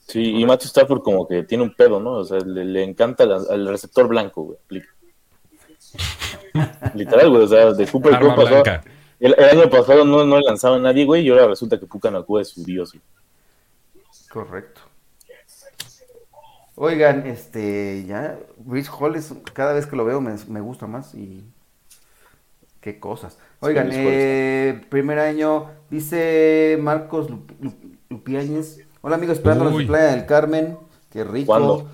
Sí, 0.07 0.37
y 0.37 0.45
Matthew 0.45 0.67
Stafford 0.67 1.01
como 1.01 1.27
que 1.27 1.45
tiene 1.45 1.65
un 1.65 1.75
pedo, 1.75 1.99
¿no? 1.99 2.11
O 2.19 2.25
sea, 2.25 2.39
le, 2.41 2.63
le 2.67 2.83
encanta 2.85 3.25
la- 3.25 3.41
al 3.49 3.67
receptor 3.69 4.07
blanco, 4.07 4.43
güey. 4.43 4.59
Literal, 6.95 7.31
güey. 7.31 7.43
O 7.43 7.49
sea, 7.49 7.73
de 7.73 7.87
Cooper 7.87 8.15
Arma 8.17 8.35
Cup 8.35 8.45
pasó- 8.45 8.63
blanca. 8.63 8.85
El, 9.19 9.35
el 9.39 9.59
año 9.61 9.71
pasado 9.71 10.05
no, 10.05 10.27
no 10.27 10.39
lanzaba 10.41 10.77
a 10.77 10.81
nadie, 10.81 11.07
güey, 11.07 11.23
y 11.27 11.31
ahora 11.31 11.47
resulta 11.47 11.81
que 11.81 11.87
Puka 11.87 12.11
Nakua 12.11 12.43
es 12.43 12.49
su 12.49 12.63
dios, 12.65 12.93
güey. 12.93 13.03
Correcto. 14.29 14.83
Oigan, 16.75 17.27
este, 17.27 18.05
ya, 18.07 18.39
Rich 18.67 18.89
Hall 18.99 19.15
es, 19.17 19.33
cada 19.53 19.73
vez 19.73 19.87
que 19.87 19.97
lo 19.97 20.05
veo 20.05 20.21
me, 20.21 20.35
me 20.49 20.61
gusta 20.61 20.87
más 20.87 21.15
y 21.15 21.45
qué 22.83 23.01
cosas. 23.01 23.39
Oigan, 23.61 23.89
eh, 23.93 24.83
primer 24.91 25.19
año, 25.19 25.67
dice 25.89 26.77
Marcos 26.81 27.31
Lup- 27.31 27.53
Lup- 27.63 27.97
Lupiáñez. 28.11 28.81
Hola 29.01 29.17
amigos, 29.17 29.39
esperando 29.39 29.71
Uy. 29.71 29.85
la 29.85 29.89
Playa 29.89 30.07
del 30.15 30.27
Carmen, 30.27 30.77
qué 31.11 31.25
rico. 31.25 31.47
¿Cuándo? 31.47 31.89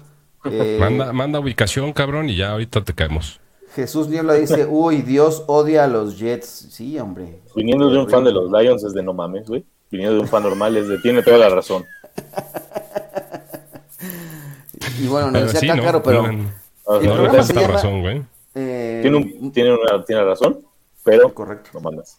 Eh, 0.50 0.78
Manda, 0.80 1.12
manda 1.12 1.38
ubicación, 1.40 1.92
cabrón, 1.92 2.28
y 2.30 2.36
ya 2.36 2.50
ahorita 2.52 2.82
te 2.82 2.92
caemos. 2.94 3.38
Jesús 3.74 4.08
Niebla 4.08 4.34
dice, 4.34 4.66
uy, 4.70 5.02
Dios 5.02 5.44
odia 5.46 5.84
a 5.84 5.86
los 5.86 6.18
Jets. 6.18 6.46
Sí, 6.70 6.98
hombre. 6.98 7.38
Viniendo 7.54 7.90
de 7.90 7.98
un 7.98 8.08
fan 8.08 8.24
de 8.24 8.32
los 8.32 8.50
Lions 8.50 8.82
es 8.82 8.94
de 8.94 9.02
no 9.02 9.12
mames, 9.12 9.46
güey. 9.46 9.64
Viniendo 9.90 10.16
de 10.16 10.20
un 10.22 10.28
fan 10.28 10.42
normal 10.42 10.76
es 10.76 10.88
de 10.88 10.98
tiene 10.98 11.22
toda 11.22 11.38
la 11.38 11.48
razón. 11.50 11.84
Y 15.00 15.06
bueno, 15.06 15.30
nos 15.30 15.40
Pero 15.40 15.46
decía 15.52 15.60
sí, 15.60 15.66
¿no? 15.68 15.76
Cácaro, 15.76 16.02
pero... 16.02 16.22
No, 16.22 16.30
sea, 17.00 17.08
no 17.14 17.22
le 17.32 17.42
llama- 17.42 17.66
razón, 17.68 18.00
güey. 18.00 18.22
eh, 18.54 18.98
tiene, 19.02 19.16
un, 19.16 19.52
tiene, 19.52 19.72
una, 19.74 20.04
tiene 20.04 20.24
razón, 20.24 20.58
pero 21.10 21.34
Correcto. 21.34 21.70
no 21.74 21.80
mames. 21.80 22.18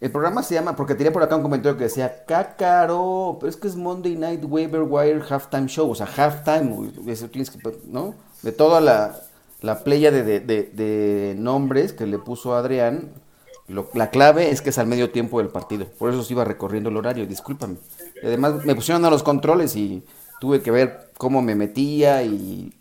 El 0.00 0.10
programa 0.10 0.42
se 0.42 0.54
llama, 0.54 0.76
porque 0.76 0.94
tenía 0.94 1.12
por 1.12 1.22
acá 1.22 1.36
un 1.36 1.42
comentario 1.42 1.78
que 1.78 1.84
decía, 1.84 2.24
Cácaro, 2.26 3.38
pero 3.40 3.48
es 3.48 3.56
que 3.56 3.68
es 3.68 3.76
Monday 3.76 4.16
Night 4.16 4.44
Waiver 4.46 4.82
Wire 4.82 5.22
Halftime 5.28 5.66
Show, 5.68 5.90
o 5.90 5.94
sea, 5.94 6.06
halftime, 6.06 6.90
¿no? 7.90 8.14
De 8.42 8.52
toda 8.52 8.80
la, 8.80 9.16
la 9.62 9.82
playa 9.84 10.10
de, 10.10 10.22
de- 10.22 10.40
de- 10.40 10.70
de 10.74 11.34
nombres 11.38 11.92
que 11.92 12.06
le 12.06 12.18
puso 12.18 12.54
Adrián, 12.54 13.12
lo- 13.68 13.88
la 13.94 14.10
clave 14.10 14.50
es 14.50 14.60
que 14.60 14.70
es 14.70 14.78
al 14.78 14.86
medio 14.88 15.10
tiempo 15.10 15.38
del 15.38 15.48
partido, 15.48 15.86
por 15.98 16.10
eso 16.10 16.22
se 16.22 16.34
iba 16.34 16.44
recorriendo 16.44 16.90
el 16.90 16.96
horario, 16.98 17.26
discúlpame. 17.26 17.76
Y 18.22 18.26
además 18.26 18.64
me 18.64 18.74
pusieron 18.74 19.04
a 19.06 19.10
los 19.10 19.22
controles 19.22 19.74
y 19.76 20.04
tuve 20.40 20.60
que 20.60 20.70
ver 20.70 21.10
cómo 21.16 21.40
me 21.40 21.54
metía 21.54 22.22
y. 22.24 22.74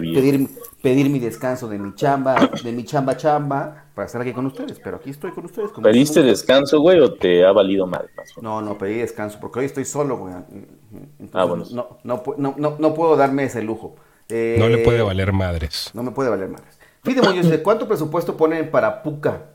pedir, 0.00 0.48
pedir 0.82 1.10
mi 1.10 1.18
descanso 1.18 1.68
de 1.68 1.78
mi 1.78 1.94
chamba, 1.94 2.50
de 2.62 2.72
mi 2.72 2.84
chamba 2.84 3.16
chamba, 3.16 3.86
para 3.94 4.06
estar 4.06 4.20
aquí 4.22 4.32
con 4.32 4.46
ustedes, 4.46 4.80
pero 4.82 4.96
aquí 4.96 5.10
estoy 5.10 5.32
con 5.32 5.44
ustedes. 5.44 5.70
¿Pediste 5.82 6.22
descanso, 6.22 6.80
güey, 6.80 7.00
o 7.00 7.12
te 7.14 7.44
ha 7.44 7.52
valido 7.52 7.86
mal? 7.86 8.08
No, 8.40 8.60
no, 8.60 8.76
pedí 8.78 8.98
descanso, 8.98 9.38
porque 9.40 9.60
hoy 9.60 9.66
estoy 9.66 9.84
solo, 9.84 10.18
güey. 10.18 10.34
Entonces, 10.34 11.30
Ah, 11.32 11.44
bueno. 11.44 11.64
no, 11.72 11.98
no, 12.04 12.22
no, 12.36 12.54
no, 12.56 12.76
no 12.78 12.94
puedo 12.94 13.16
darme 13.16 13.44
ese 13.44 13.62
lujo. 13.62 13.96
Eh, 14.28 14.56
No 14.58 14.68
le 14.68 14.78
puede 14.78 15.02
valer 15.02 15.32
madres. 15.32 15.90
No 15.94 16.02
me 16.02 16.10
puede 16.10 16.30
valer. 16.30 16.50
Fide 17.02 17.20
Muñoz 17.22 17.44
dice, 17.46 17.62
¿cuánto 17.62 17.88
presupuesto 17.88 18.36
ponen 18.36 18.70
para 18.70 19.02
Puka? 19.02 19.50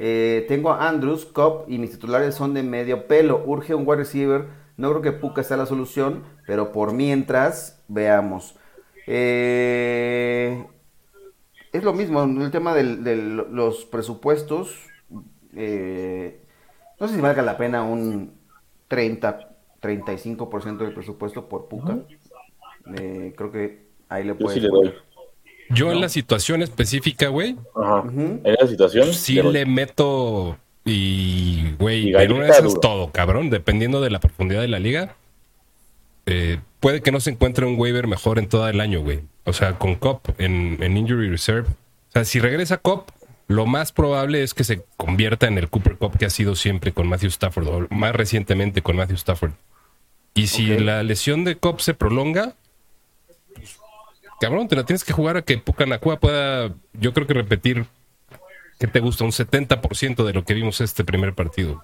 Eh, 0.00 0.44
tengo 0.48 0.70
a 0.70 0.88
Andrews, 0.88 1.24
Cobb 1.24 1.64
y 1.68 1.78
mis 1.78 1.90
titulares 1.92 2.34
son 2.34 2.54
de 2.54 2.62
medio 2.62 3.06
pelo. 3.06 3.42
Urge 3.46 3.74
un 3.74 3.84
wide 3.86 3.98
receiver. 3.98 4.46
No 4.76 4.90
creo 4.90 5.02
que 5.02 5.12
Puka 5.12 5.42
sea 5.42 5.56
la 5.56 5.66
solución, 5.66 6.22
pero 6.46 6.72
por 6.72 6.92
mientras, 6.92 7.82
veamos. 7.88 8.54
Eh, 9.10 10.64
es 11.72 11.82
lo 11.82 11.92
mismo, 11.94 12.22
el 12.22 12.50
tema 12.50 12.74
de 12.74 13.16
los 13.16 13.84
presupuestos. 13.86 14.74
eh, 15.56 16.40
no 17.00 17.08
sé 17.08 17.14
si 17.14 17.20
valga 17.20 17.42
la 17.42 17.56
pena 17.56 17.82
un 17.84 18.32
30, 18.88 19.48
35% 19.80 20.78
del 20.84 20.92
presupuesto 20.92 21.48
por 21.48 21.68
Puka. 21.68 21.98
Eh, 22.98 23.34
creo 23.36 23.50
que 23.52 23.86
ahí 24.08 24.24
le 24.24 24.30
Yo 24.30 24.38
puedes 24.38 24.54
sí 24.54 24.60
le 24.60 24.68
poner. 24.68 24.92
doy. 24.92 25.02
Yo 25.70 25.92
en 25.92 26.00
la 26.00 26.08
situación 26.08 26.62
específica, 26.62 27.28
güey, 27.28 27.56
Ajá. 27.74 28.02
En 28.10 28.40
esa 28.44 28.66
situación, 28.66 29.12
sí 29.14 29.40
le 29.42 29.64
meto 29.66 30.56
y, 30.84 31.72
güey, 31.78 32.14
en 32.14 32.32
una 32.32 32.44
de 32.44 32.50
esas 32.50 32.64
duro. 32.64 32.80
todo, 32.80 33.12
cabrón, 33.12 33.50
dependiendo 33.50 34.00
de 34.00 34.10
la 34.10 34.18
profundidad 34.20 34.60
de 34.62 34.68
la 34.68 34.78
liga. 34.78 35.14
eh, 36.26 36.58
puede 36.80 37.02
que 37.02 37.12
no 37.12 37.20
se 37.20 37.30
encuentre 37.30 37.66
un 37.66 37.78
waiver 37.78 38.06
mejor 38.06 38.38
en 38.38 38.48
todo 38.48 38.68
el 38.68 38.80
año, 38.80 39.00
güey. 39.00 39.20
O 39.44 39.52
sea, 39.52 39.78
con 39.78 39.94
Cop 39.94 40.28
en, 40.38 40.78
en 40.82 40.96
Injury 40.96 41.28
Reserve. 41.28 41.68
O 41.68 42.12
sea, 42.12 42.24
si 42.24 42.40
regresa 42.40 42.78
Cop, 42.78 43.10
lo 43.48 43.64
más 43.64 43.92
probable 43.92 44.42
es 44.42 44.52
que 44.52 44.62
se 44.62 44.84
convierta 44.96 45.46
en 45.46 45.56
el 45.56 45.68
Cooper 45.70 45.96
Cup 45.96 46.18
que 46.18 46.26
ha 46.26 46.30
sido 46.30 46.54
siempre 46.54 46.92
con 46.92 47.08
Matthew 47.08 47.30
Stafford, 47.30 47.68
o 47.68 47.86
más 47.90 48.14
recientemente 48.14 48.82
con 48.82 48.96
Matthew 48.96 49.16
Stafford. 49.16 49.52
Y 50.34 50.46
si 50.46 50.66
la 50.78 51.02
lesión 51.02 51.44
de 51.44 51.56
Cop 51.56 51.80
se 51.80 51.94
prolonga, 51.94 52.54
pues, 53.54 53.78
cabrón, 54.40 54.68
te 54.68 54.76
la 54.76 54.84
tienes 54.84 55.02
que 55.02 55.12
jugar 55.12 55.38
a 55.38 55.42
que 55.42 55.58
Pucanacua 55.58 56.20
pueda, 56.20 56.74
yo 56.92 57.12
creo 57.14 57.26
que 57.26 57.34
repetir, 57.34 57.86
¿qué 58.78 58.86
te 58.86 59.00
gusta? 59.00 59.24
Un 59.24 59.32
70% 59.32 60.24
de 60.24 60.32
lo 60.32 60.44
que 60.44 60.54
vimos 60.54 60.80
este 60.80 61.02
primer 61.02 61.34
partido. 61.34 61.82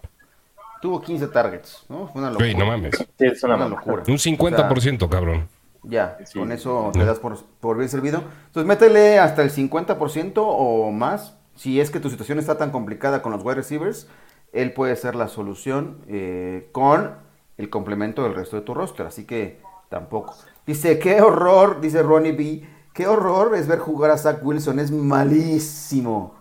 Tuvo 0.84 1.00
15 1.00 1.28
targets, 1.28 1.82
¿no? 1.88 2.08
Fue 2.08 2.20
una 2.20 2.30
locura. 2.30 2.46
Güey, 2.46 2.54
no 2.54 2.66
mames. 2.66 2.94
Sí, 2.98 3.24
es 3.24 3.42
una, 3.42 3.56
locura. 3.66 4.02
Un 4.06 4.18
50%, 4.18 5.08
cabrón. 5.08 5.48
Ya, 5.82 6.18
Sí. 6.26 6.38
con 6.38 6.52
eso 6.52 6.90
te 6.92 7.06
das 7.06 7.18
por, 7.18 7.38
por 7.58 7.78
bien 7.78 7.88
servido. 7.88 8.22
Entonces, 8.48 8.66
métele 8.68 9.18
hasta 9.18 9.42
el 9.42 9.50
50% 9.50 10.42
o 10.44 10.90
más. 10.90 11.38
Si 11.54 11.80
es 11.80 11.90
que 11.90 12.00
tu 12.00 12.10
situación 12.10 12.38
está 12.38 12.58
tan 12.58 12.70
complicada 12.70 13.22
con 13.22 13.32
los 13.32 13.42
wide 13.42 13.54
receivers, 13.54 14.08
él 14.52 14.74
puede 14.74 14.94
ser 14.96 15.14
la 15.14 15.28
solución 15.28 16.00
eh, 16.06 16.68
con 16.72 17.14
el 17.56 17.70
complemento 17.70 18.22
del 18.22 18.34
resto 18.34 18.56
de 18.56 18.62
tu 18.62 18.74
roster. 18.74 19.06
Así 19.06 19.24
que 19.24 19.62
tampoco. 19.88 20.36
Dice, 20.66 20.98
qué 20.98 21.22
horror, 21.22 21.80
dice 21.80 22.02
Ronnie 22.02 22.32
B. 22.32 22.68
Qué 22.92 23.06
horror 23.06 23.54
es 23.54 23.66
ver 23.68 23.78
jugar 23.78 24.10
a 24.10 24.18
Zach 24.18 24.44
Wilson, 24.44 24.80
es 24.80 24.90
malísimo. 24.90 26.34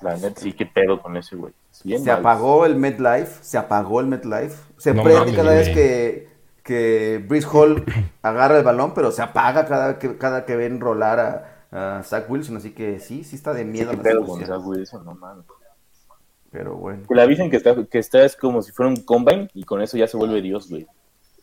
La 0.00 0.16
net, 0.16 0.38
sí, 0.38 0.54
qué 0.54 0.64
pedo 0.64 1.02
con 1.02 1.14
ese, 1.18 1.36
güey. 1.36 1.52
Bien 1.84 2.02
Se 2.02 2.10
mal. 2.10 2.20
apagó 2.20 2.66
el 2.66 2.76
MetLife, 2.76 3.42
se 3.42 3.58
apagó 3.58 4.00
el 4.00 4.06
MetLife. 4.06 4.56
Se 4.78 4.94
No 4.94 5.02
prende 5.02 5.20
mames, 5.20 5.36
cada 5.36 5.50
vez 5.52 5.68
que, 5.70 6.28
que 6.62 7.24
Brice 7.28 7.48
Hall 7.52 7.84
agarra 8.22 8.58
el 8.58 8.64
balón, 8.64 8.94
pero 8.94 9.10
se 9.10 9.22
apaga 9.22 9.66
cada 9.66 9.98
que, 9.98 10.16
cada 10.16 10.44
que 10.44 10.56
ven 10.56 10.80
rolar 10.80 11.20
a, 11.70 11.98
a 11.98 12.02
Zach 12.02 12.30
Wilson. 12.30 12.56
Así 12.56 12.72
que 12.72 13.00
sí, 13.00 13.24
sí 13.24 13.36
está 13.36 13.52
de 13.52 13.64
miedo 13.64 13.92
la 13.92 14.02
pedo 14.02 14.24
con 14.24 14.38
situación. 14.38 14.58
Zach 14.60 14.66
Wilson, 14.66 15.04
no 15.04 15.14
mames. 15.14 15.44
Pero 16.50 16.76
bueno. 16.76 17.04
Que 17.08 17.14
le 17.14 17.22
avisen 17.22 17.50
que 17.50 17.56
está, 17.56 17.74
que 17.74 17.98
está 17.98 18.24
es 18.24 18.36
como 18.36 18.62
si 18.62 18.72
fuera 18.72 18.90
un 18.90 18.96
combine 18.96 19.48
y 19.54 19.64
con 19.64 19.80
eso 19.80 19.96
ya 19.96 20.06
se 20.06 20.16
vuelve 20.16 20.42
Dios, 20.42 20.68
güey. 20.68 20.86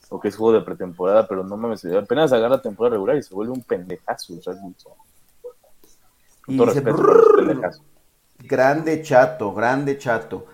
O 0.09 0.19
que 0.19 0.29
es 0.29 0.35
juego 0.35 0.57
de 0.57 0.65
pretemporada, 0.65 1.27
pero 1.27 1.43
no 1.43 1.57
mames, 1.57 1.85
apenas 1.85 2.31
agarra 2.31 2.61
temporada 2.61 2.93
regular 2.93 3.17
y 3.17 3.23
se 3.23 3.33
vuelve 3.33 3.53
un 3.53 3.63
pendejazo, 3.63 4.41
Zach 4.41 4.57
Wilson. 4.61 4.93
Y 6.47 6.57
todo 6.57 6.67
respeto 6.67 6.97
pendejazos. 7.35 7.83
Grande 8.43 9.01
chato, 9.01 9.53
grande 9.53 9.97
chato. 9.97 10.45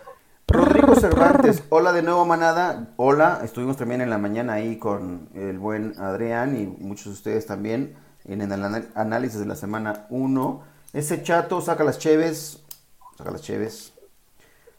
Rodrigo 0.48 0.96
Cervantes, 0.96 1.64
hola 1.70 1.94
de 1.94 2.02
nuevo 2.02 2.26
manada, 2.26 2.90
hola, 2.98 3.42
estuvimos 3.44 3.78
también 3.78 4.02
en 4.02 4.10
la 4.10 4.18
mañana 4.18 4.54
ahí 4.54 4.78
con 4.78 5.30
el 5.36 5.60
buen 5.60 5.94
Adrián 6.00 6.58
y 6.58 6.66
muchos 6.84 7.06
de 7.06 7.12
ustedes 7.12 7.46
también 7.46 7.96
en 8.26 8.42
el 8.42 8.52
análisis 8.96 9.40
de 9.40 9.46
la 9.46 9.56
semana 9.56 10.08
1. 10.10 10.64
Ese 10.94 11.22
chato 11.22 11.62
saca 11.62 11.84
las 11.84 12.00
cheves, 12.00 12.64
saca 13.18 13.32
las 13.32 13.42
cheves. 13.42 13.94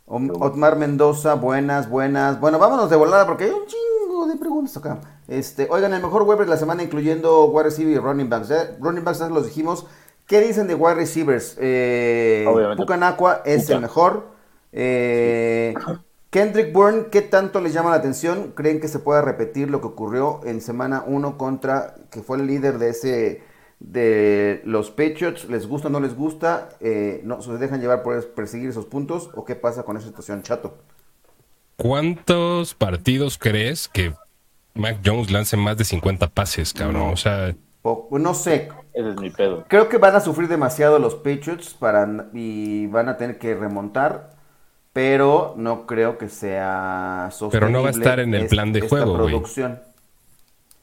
Otmar 0.06 0.76
Mendoza, 0.76 1.34
buenas, 1.34 1.88
buenas. 1.88 2.40
Bueno, 2.40 2.58
vámonos 2.58 2.90
de 2.90 2.96
volada 2.96 3.26
porque 3.26 3.44
hay 3.44 3.50
un 3.50 3.66
chingo 3.66 4.26
de 4.26 4.36
preguntas 4.36 4.76
acá. 4.76 5.00
Este, 5.28 5.68
oigan, 5.70 5.94
el 5.94 6.02
mejor 6.02 6.22
web 6.24 6.40
de 6.40 6.46
la 6.46 6.56
semana 6.56 6.82
incluyendo 6.82 7.46
wide 7.46 7.64
receiver 7.64 7.94
y 7.94 7.98
running 7.98 8.28
backs. 8.28 8.50
¿eh? 8.50 8.76
Running 8.80 9.04
backs 9.04 9.20
ya 9.20 9.28
los 9.28 9.46
dijimos. 9.46 9.86
¿Qué 10.26 10.40
dicen 10.40 10.66
de 10.66 10.74
wide 10.74 10.94
receivers? 10.94 11.56
Eh, 11.60 12.44
Obviamente. 12.48 12.82
Pucanacua 12.82 13.42
es 13.44 13.62
Puka. 13.62 13.74
el 13.74 13.80
mejor. 13.80 14.28
Eh, 14.72 15.74
Kendrick 16.30 16.72
Bourne, 16.72 17.06
¿qué 17.10 17.22
tanto 17.22 17.60
les 17.60 17.72
llama 17.72 17.90
la 17.90 17.96
atención? 17.96 18.52
¿Creen 18.54 18.80
que 18.80 18.88
se 18.88 18.98
pueda 18.98 19.22
repetir 19.22 19.70
lo 19.70 19.80
que 19.80 19.86
ocurrió 19.86 20.40
en 20.44 20.60
semana 20.60 21.04
1 21.06 21.38
contra, 21.38 21.94
que 22.10 22.20
fue 22.22 22.38
el 22.38 22.46
líder 22.46 22.78
de 22.78 22.90
ese, 22.90 23.42
de 23.78 24.60
los 24.64 24.90
Patriots? 24.90 25.48
¿Les 25.48 25.66
gusta 25.66 25.88
o 25.88 25.90
no 25.90 26.00
les 26.00 26.14
gusta? 26.14 26.70
Eh, 26.80 27.20
¿No 27.24 27.40
se 27.40 27.52
dejan 27.52 27.80
llevar 27.80 28.02
por 28.02 28.28
perseguir 28.30 28.68
esos 28.68 28.84
puntos? 28.86 29.30
¿O 29.34 29.44
qué 29.44 29.54
pasa 29.54 29.84
con 29.84 29.96
esa 29.96 30.08
situación, 30.08 30.42
chato? 30.42 30.76
¿Cuántos 31.76 32.74
partidos 32.74 33.38
crees 33.38 33.88
que 33.88 34.12
Mac 34.74 34.98
Jones 35.04 35.30
lance 35.30 35.56
más 35.56 35.76
de 35.76 35.84
50 35.84 36.28
pases, 36.28 36.72
cabrón? 36.72 37.12
O 37.12 37.16
sea, 37.16 37.54
O- 37.88 38.18
no 38.18 38.34
sé, 38.34 38.68
Ese 38.92 39.10
es 39.10 39.16
mi 39.20 39.30
pedo. 39.30 39.64
creo 39.68 39.88
que 39.88 39.98
van 39.98 40.16
a 40.16 40.20
sufrir 40.20 40.48
demasiado 40.48 40.98
los 40.98 41.14
Patriots 41.14 41.74
para, 41.74 42.28
y 42.32 42.86
van 42.88 43.08
a 43.08 43.16
tener 43.16 43.38
que 43.38 43.54
remontar, 43.54 44.30
pero 44.92 45.54
no 45.56 45.86
creo 45.86 46.18
que 46.18 46.28
sea 46.28 47.28
sostenible. 47.30 47.60
Pero 47.60 47.70
no 47.70 47.82
va 47.82 47.88
a 47.88 47.92
estar 47.92 48.18
en 48.20 48.34
el 48.34 48.42
es- 48.44 48.50
plan 48.50 48.72
de 48.72 48.80
esta 48.80 48.88
juego, 48.88 49.14
producción. 49.14 49.80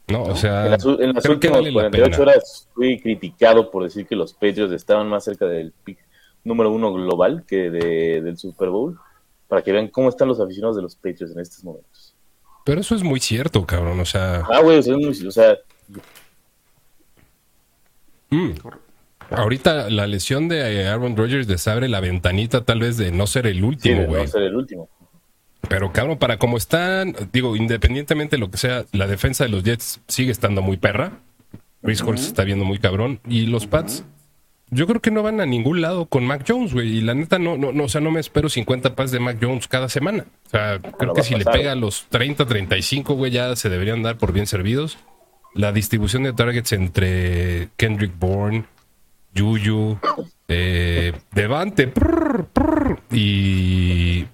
no, 0.07 0.23
o 0.23 0.35
sea, 0.35 0.65
En 0.65 0.71
las, 0.71 0.85
en 0.85 1.13
las 1.13 1.23
creo 1.23 1.39
que 1.39 1.47
últimas 1.47 1.57
vale 1.57 1.71
la 1.71 1.73
48 1.73 2.09
pena. 2.19 2.21
horas 2.31 2.69
fui 2.73 2.99
criticado 3.01 3.69
por 3.71 3.83
decir 3.83 4.05
que 4.07 4.15
los 4.15 4.33
Patriots 4.33 4.71
estaban 4.73 5.07
más 5.09 5.23
cerca 5.23 5.45
del 5.45 5.73
pick 5.83 5.97
número 6.43 6.71
uno 6.71 6.93
global 6.93 7.43
que 7.47 7.69
de- 7.69 8.21
del 8.21 8.37
Super 8.37 8.69
Bowl. 8.69 8.97
Para 9.47 9.61
que 9.61 9.71
vean 9.71 9.87
cómo 9.89 10.09
están 10.09 10.27
los 10.27 10.39
aficionados 10.39 10.75
de 10.75 10.81
los 10.81 10.95
Patriots 10.95 11.31
en 11.33 11.39
estos 11.39 11.63
momentos. 11.63 12.15
Pero 12.65 12.81
eso 12.81 12.95
es 12.95 13.03
muy 13.03 13.19
cierto, 13.19 13.65
cabrón. 13.65 13.99
O 13.99 14.05
sea, 14.05 14.43
Ah, 14.49 14.61
güey, 14.61 14.79
o 14.79 14.81
sea, 14.81 14.95
es 14.95 14.99
muy- 15.21 15.27
o 15.27 15.31
sea, 15.31 15.57
mm. 18.33 18.53
ahorita 19.31 19.89
la 19.89 20.07
lesión 20.07 20.47
de 20.47 20.81
eh, 20.81 20.87
Aaron 20.87 21.15
Rodgers 21.15 21.47
les 21.47 21.67
abre 21.67 21.87
la 21.87 21.99
ventanita 21.99 22.63
tal 22.65 22.79
vez 22.79 22.97
de 22.97 23.11
no 23.11 23.27
ser 23.27 23.47
el 23.47 23.63
último, 23.63 24.05
güey. 24.05 24.23
no 24.23 24.27
ser 24.27 24.43
el 24.43 24.55
último. 24.55 24.89
Pero 25.69 25.93
cabrón, 25.93 26.17
para 26.17 26.37
como 26.37 26.57
están, 26.57 27.15
digo, 27.31 27.55
independientemente 27.55 28.35
de 28.35 28.39
lo 28.39 28.51
que 28.51 28.57
sea, 28.57 28.85
la 28.91 29.07
defensa 29.07 29.45
de 29.45 29.49
los 29.49 29.63
Jets 29.63 30.01
sigue 30.07 30.31
estando 30.31 30.61
muy 30.61 30.77
perra. 30.77 31.19
Chris 31.83 32.01
Hall 32.01 32.17
se 32.17 32.27
está 32.27 32.43
viendo 32.43 32.65
muy 32.65 32.79
cabrón. 32.79 33.19
Y 33.27 33.45
los 33.45 33.67
Pats, 33.67 34.05
yo 34.69 34.87
creo 34.87 35.01
que 35.01 35.11
no 35.11 35.23
van 35.23 35.41
a 35.41 35.45
ningún 35.45 35.81
lado 35.81 36.05
con 36.05 36.25
Mac 36.25 36.45
Jones, 36.47 36.73
güey. 36.73 36.97
Y 36.97 37.01
la 37.01 37.13
neta, 37.13 37.39
no, 37.39 37.57
no, 37.57 37.71
no, 37.71 37.85
o 37.85 37.89
sea, 37.89 38.01
no 38.01 38.11
me 38.11 38.19
espero 38.19 38.49
50 38.49 38.95
pases 38.95 39.11
de 39.11 39.19
Mac 39.19 39.37
Jones 39.41 39.67
cada 39.67 39.89
semana. 39.89 40.25
O 40.47 40.49
sea, 40.49 40.79
creo 40.79 41.07
No 41.09 41.13
que 41.13 41.23
si 41.23 41.35
le 41.35 41.45
pega 41.45 41.73
a 41.73 41.75
los 41.75 42.05
30, 42.09 42.45
35, 42.45 43.15
güey, 43.15 43.31
ya 43.31 43.55
se 43.55 43.69
deberían 43.69 44.01
dar 44.03 44.17
por 44.17 44.31
bien 44.33 44.47
servidos. 44.47 44.97
La 45.55 45.71
distribución 45.71 46.23
de 46.23 46.33
targets 46.33 46.71
entre 46.73 47.69
Kendrick 47.77 48.17
Bourne, 48.17 48.65
Juju, 49.37 49.97
eh, 50.47 51.13
Devante, 51.31 51.87
prr, 51.87 52.45
prr, 52.51 52.99
y 53.11 54.25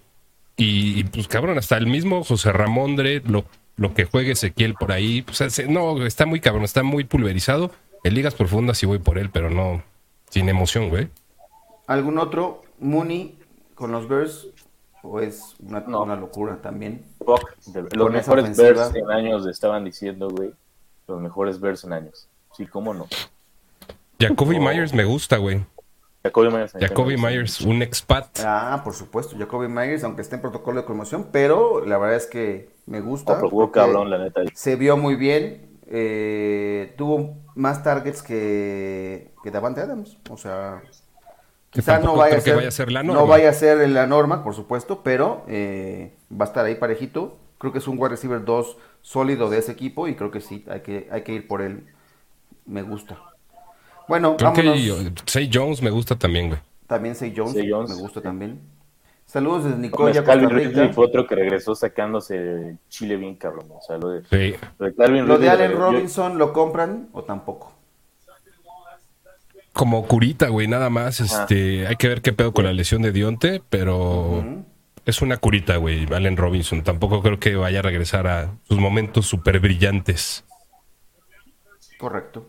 y, 0.62 1.00
y, 1.00 1.04
pues 1.06 1.28
cabrón, 1.30 1.58
hasta 1.58 1.78
el 1.78 1.88
mismo 1.88 2.22
José 2.26 2.52
Ramondre, 2.52 3.22
lo, 3.26 3.46
lo 3.78 3.94
que 3.94 4.04
juegue 4.04 4.32
Ezequiel 4.34 4.74
por 4.74 4.92
ahí, 4.92 5.22
pues 5.22 5.42
no, 5.70 6.06
está 6.06 6.26
muy 6.26 6.42
cabrón, 6.42 6.66
está 6.66 6.84
muy 6.84 7.06
pulverizado. 7.06 7.72
En 8.04 8.14
ligas 8.14 8.36
profundas 8.36 8.78
sí 8.78 8.86
voy 8.86 9.00
por 9.00 9.18
él, 9.18 9.30
pero 9.32 9.50
no, 9.50 9.82
sin 10.30 10.50
emoción, 10.50 10.90
güey. 10.90 11.08
¿Algún 11.88 12.18
otro 12.18 12.62
Mooney 12.80 13.38
con 13.74 13.92
los 13.94 14.08
Bears? 14.10 14.48
¿O 15.02 15.22
es 15.22 15.56
una, 15.60 15.80
No. 15.88 16.04
una 16.04 16.18
locura 16.18 16.58
también? 16.62 17.06
Fuck, 17.26 17.56
de- 17.68 17.84
los 17.96 18.12
mejores 18.12 18.44
ofensiva. 18.44 18.68
Bears 18.70 18.96
en 18.96 19.10
años 19.12 19.48
estaban 19.48 19.86
diciendo, 19.86 20.30
güey. 20.30 20.52
Los 21.10 21.22
mejores 21.22 21.60
Bears 21.60 21.84
en 21.84 21.94
años. 21.94 22.28
Sí, 22.56 22.66
cómo 22.66 22.94
no. 22.94 23.08
Jacoby 24.20 24.58
Oh. 24.58 24.62
Myers 24.62 24.94
me 24.94 25.06
gusta, 25.06 25.38
güey. 25.38 25.66
Jacoby 26.24 26.50
Myers. 26.50 26.74
Jacoby 26.74 27.16
un 27.66 27.82
expat. 27.82 28.40
Ah, 28.44 28.82
por 28.84 28.94
supuesto, 28.94 29.38
Jacoby 29.38 29.70
Myers, 29.70 30.04
aunque 30.04 30.22
esté 30.22 30.36
en 30.36 30.42
protocolo 30.42 30.82
de 30.82 30.86
conmoción, 30.86 31.30
pero 31.32 31.86
la 31.86 31.98
verdad 31.98 32.18
es 32.18 32.26
que 32.26 32.70
me 32.86 33.00
gusta. 33.00 33.34
Oh, 33.34 33.36
pero 33.38 33.50
jugó 33.50 33.64
porque 33.64 33.80
cabrón, 33.80 34.10
la 34.10 34.18
neta. 34.18 34.42
Se 34.54 34.76
vio 34.76 34.98
muy 34.98 35.16
bien, 35.16 35.80
eh, 35.88 36.94
tuvo 36.98 37.38
más 37.56 37.84
targets 37.84 38.22
que, 38.22 39.32
que 39.44 39.52
Davante 39.52 39.82
Adams, 39.82 40.18
o 40.30 40.38
sea... 40.38 40.82
Quizá 41.72 42.00
no 42.00 42.16
vaya, 42.16 42.38
a 42.38 42.42
ser, 42.42 42.56
vaya 42.56 42.68
a 42.70 42.72
ser 42.72 42.92
la 42.92 43.04
no 43.04 43.14
norma. 43.14 43.30
vaya 43.30 43.50
a 43.50 43.54
ser 43.54 43.88
la 43.90 44.08
norma, 44.08 44.44
por 44.44 44.56
supuesto, 44.56 45.02
pero 45.04 45.44
eh, 45.48 46.16
va 46.32 46.46
a 46.46 46.48
estar 46.48 46.66
ahí 46.66 46.74
parejito. 46.74 47.38
Creo 47.60 47.72
que 47.72 47.78
es 47.78 47.88
un 47.88 48.00
wide 48.00 48.10
receiver 48.10 48.44
2 48.44 48.78
sólido 49.02 49.50
de 49.50 49.58
ese 49.60 49.72
equipo 49.72 50.08
y 50.08 50.16
creo 50.16 50.32
que 50.32 50.42
sí, 50.42 50.64
hay 50.70 50.82
que, 50.82 51.08
hay 51.12 51.24
que 51.24 51.34
ir 51.34 51.48
por 51.48 51.62
él. 51.62 51.86
Me 52.66 52.82
gusta. 52.84 53.18
Bueno, 54.08 54.38
Creo 54.38 54.52
vámonos. 54.52 54.74
que 54.76 54.84
yo- 54.84 54.96
Say 55.26 55.50
Jones 55.54 55.82
me 55.82 55.90
gusta 55.90 56.16
también, 56.18 56.50
güey. 56.50 56.60
También 56.88 57.16
Say 57.16 57.34
Jones, 57.36 57.54
Say 57.54 57.70
Jones. 57.70 57.90
me 57.92 57.96
gusta 58.02 58.22
también. 58.22 58.60
Saludos 59.26 59.66
desde 59.66 59.78
Nicoya, 59.78 60.24
Calvin 60.24 60.50
Ridley 60.50 60.92
fue 60.92 61.06
otro 61.06 61.28
que 61.28 61.36
regresó 61.36 61.76
sacándose 61.76 62.78
chile 62.90 63.16
bien 63.16 63.36
cabrón. 63.36 63.68
O 63.70 63.80
sea, 63.82 63.98
lo 64.00 64.10
de, 64.10 64.24
Sí. 64.24 64.56
lo 64.80 64.86
de 64.88 64.96
Calvin 64.96 65.28
¿Lo 65.28 65.38
de 65.38 65.50
Ridley, 65.52 65.66
Allen 65.66 65.72
yo- 65.74 65.78
Robinson 65.78 66.38
lo 66.40 66.52
compran 66.52 67.10
o 67.12 67.24
tampoco? 67.24 67.74
Como 69.74 70.06
curita, 70.08 70.50
güey, 70.50 70.68
nada 70.68 70.90
más. 70.90 71.20
Este, 71.22 71.86
hay 71.88 71.96
que 71.96 72.08
ver 72.08 72.22
qué 72.22 72.34
pedo 72.34 72.52
con 72.54 72.66
la 72.66 72.74
lesión 72.74 73.02
de 73.02 73.12
Dionte, 73.12 73.62
pero 73.70 74.44
es 75.10 75.22
una 75.22 75.38
curita, 75.38 75.78
güey, 75.78 76.06
Allen 76.14 76.38
Robinson. 76.38 76.84
Tampoco 76.84 77.22
creo 77.22 77.40
que 77.40 77.56
vaya 77.56 77.80
a 77.80 77.82
regresar 77.82 78.28
a 78.28 78.58
sus 78.64 78.78
momentos 78.78 79.26
súper 79.26 79.60
brillantes. 79.60 80.46
Correcto. 81.98 82.46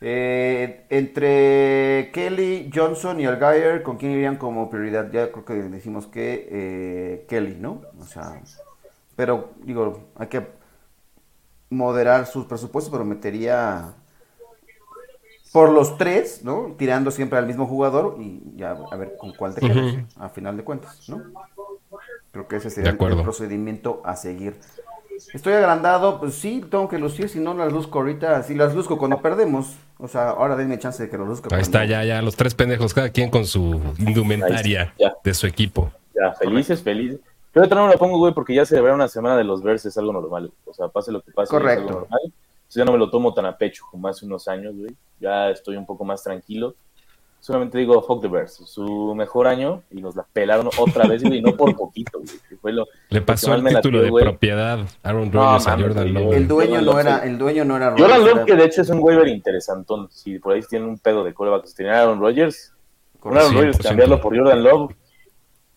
Eh, 0.00 0.86
entre 0.90 2.10
Kelly, 2.12 2.70
Johnson 2.72 3.20
y 3.20 3.26
Algier, 3.26 3.82
¿con 3.82 3.96
quién 3.96 4.12
irían 4.12 4.36
como 4.36 4.70
prioridad? 4.70 5.10
Ya 5.10 5.32
creo 5.32 5.44
que 5.44 5.54
decimos 5.54 6.06
que 6.06 6.48
eh, 6.50 7.26
Kelly, 7.28 7.56
¿no? 7.58 7.82
O 8.00 8.04
sea, 8.04 8.40
pero 9.16 9.50
digo, 9.64 10.08
hay 10.16 10.28
que 10.28 10.46
moderar 11.70 12.26
sus 12.26 12.46
presupuestos, 12.46 12.92
pero 12.92 13.04
metería 13.04 13.94
por 15.52 15.70
los 15.70 15.98
tres, 15.98 16.44
¿no? 16.44 16.74
Tirando 16.78 17.10
siempre 17.10 17.38
al 17.38 17.46
mismo 17.46 17.66
jugador 17.66 18.16
y 18.20 18.40
ya 18.54 18.78
a 18.90 18.96
ver 18.96 19.16
con 19.18 19.32
cuál 19.32 19.54
te 19.54 19.62
quedas, 19.62 19.96
a 20.16 20.28
final 20.28 20.56
de 20.56 20.64
cuentas, 20.64 21.08
¿no? 21.08 21.22
Creo 22.38 22.46
que 22.46 22.56
ese 22.56 22.70
sería 22.70 22.92
De 22.92 23.04
el 23.04 23.22
procedimiento 23.22 24.00
a 24.04 24.14
seguir. 24.14 24.54
Estoy 25.34 25.54
agrandado, 25.54 26.20
pues 26.20 26.34
sí, 26.34 26.64
tengo 26.70 26.88
que 26.88 26.96
lucir, 26.96 27.28
si 27.28 27.40
no 27.40 27.52
las 27.52 27.72
luzco 27.72 27.98
ahorita, 27.98 28.44
si 28.44 28.54
las 28.54 28.76
luzco 28.76 28.96
cuando 28.96 29.20
perdemos. 29.20 29.74
O 29.98 30.06
sea, 30.06 30.30
ahora 30.30 30.54
denme 30.54 30.78
chance 30.78 31.02
de 31.02 31.10
que 31.10 31.18
lo 31.18 31.24
luzca. 31.26 31.46
Ahí 31.46 31.62
cuando- 31.62 31.64
está, 31.64 31.84
ya, 31.84 32.04
ya, 32.04 32.22
los 32.22 32.36
tres 32.36 32.54
pendejos, 32.54 32.94
cada 32.94 33.08
quien 33.10 33.28
con 33.28 33.44
su 33.44 33.80
indumentaria 33.98 34.92
está, 34.96 35.16
de 35.24 35.34
su 35.34 35.48
equipo. 35.48 35.90
Ya, 36.14 36.32
felices, 36.34 36.80
felices. 36.80 37.18
Yo 37.52 37.60
ahorita 37.60 37.74
no 37.74 37.86
me 37.88 37.92
lo 37.94 37.98
pongo, 37.98 38.18
güey, 38.18 38.32
porque 38.32 38.54
ya 38.54 38.64
celebrar 38.64 38.94
una 38.94 39.08
semana 39.08 39.36
de 39.36 39.42
los 39.42 39.60
Bears 39.60 39.84
es 39.84 39.98
algo 39.98 40.12
normal. 40.12 40.52
O 40.64 40.72
sea, 40.72 40.86
pase 40.86 41.10
lo 41.10 41.20
que 41.20 41.32
pase, 41.32 41.50
Correcto. 41.50 41.82
es 41.82 41.88
algo 41.88 42.00
normal. 42.02 42.20
Entonces 42.22 42.74
ya 42.74 42.84
no 42.84 42.92
me 42.92 42.98
lo 42.98 43.10
tomo 43.10 43.34
tan 43.34 43.46
a 43.46 43.58
pecho 43.58 43.82
como 43.90 44.06
hace 44.06 44.24
unos 44.26 44.46
años, 44.46 44.76
güey. 44.76 44.94
Ya 45.18 45.50
estoy 45.50 45.76
un 45.76 45.86
poco 45.86 46.04
más 46.04 46.22
tranquilo. 46.22 46.76
Solamente 47.40 47.78
digo, 47.78 48.02
fuck 48.02 48.20
the 48.20 48.28
Bears. 48.28 48.52
Su 48.66 49.14
mejor 49.14 49.46
año 49.46 49.82
y 49.90 50.02
nos 50.02 50.14
la 50.16 50.26
pelaron 50.32 50.68
otra 50.76 51.06
vez, 51.06 51.22
güey, 51.22 51.38
y 51.38 51.42
no 51.42 51.56
por 51.56 51.74
poquito, 51.76 52.18
güey. 52.18 52.30
que 52.48 52.56
fue 52.56 52.72
lo, 52.72 52.84
Le 53.10 53.20
pasó 53.22 53.54
el 53.54 53.64
título 53.64 54.02
de 54.02 54.10
güey. 54.10 54.24
propiedad 54.24 54.80
Aaron 55.02 55.30
No, 55.30 55.42
Rodgers 55.44 55.66
a 55.68 55.78
Jordan 55.78 56.12
Love. 56.14 56.34
El 56.34 56.48
dueño 56.48 56.80
no 56.82 56.98
era, 57.00 57.18
el 57.24 57.38
dueño 57.38 57.64
no 57.64 57.76
era 57.76 57.94
Jordan 57.96 58.24
Love, 58.24 58.44
que 58.44 58.54
de 58.56 58.64
hecho 58.64 58.82
es 58.82 58.90
un 58.90 58.98
waiver 59.00 59.28
interesantón. 59.28 60.08
Si 60.10 60.38
por 60.38 60.52
ahí 60.54 60.60
tienen 60.68 60.88
un 60.88 60.98
pedo 60.98 61.24
de 61.24 61.32
coreback, 61.32 61.66
si 61.66 61.74
tenían 61.76 61.94
a 61.94 62.02
Aaron 62.02 62.20
Rodgers, 62.20 62.74
con 63.20 63.36
Aaron 63.38 63.54
Rodgers 63.54 63.78
100%. 63.78 63.82
cambiarlo 63.82 64.20
por 64.20 64.36
Jordan 64.36 64.62
Love, 64.64 64.92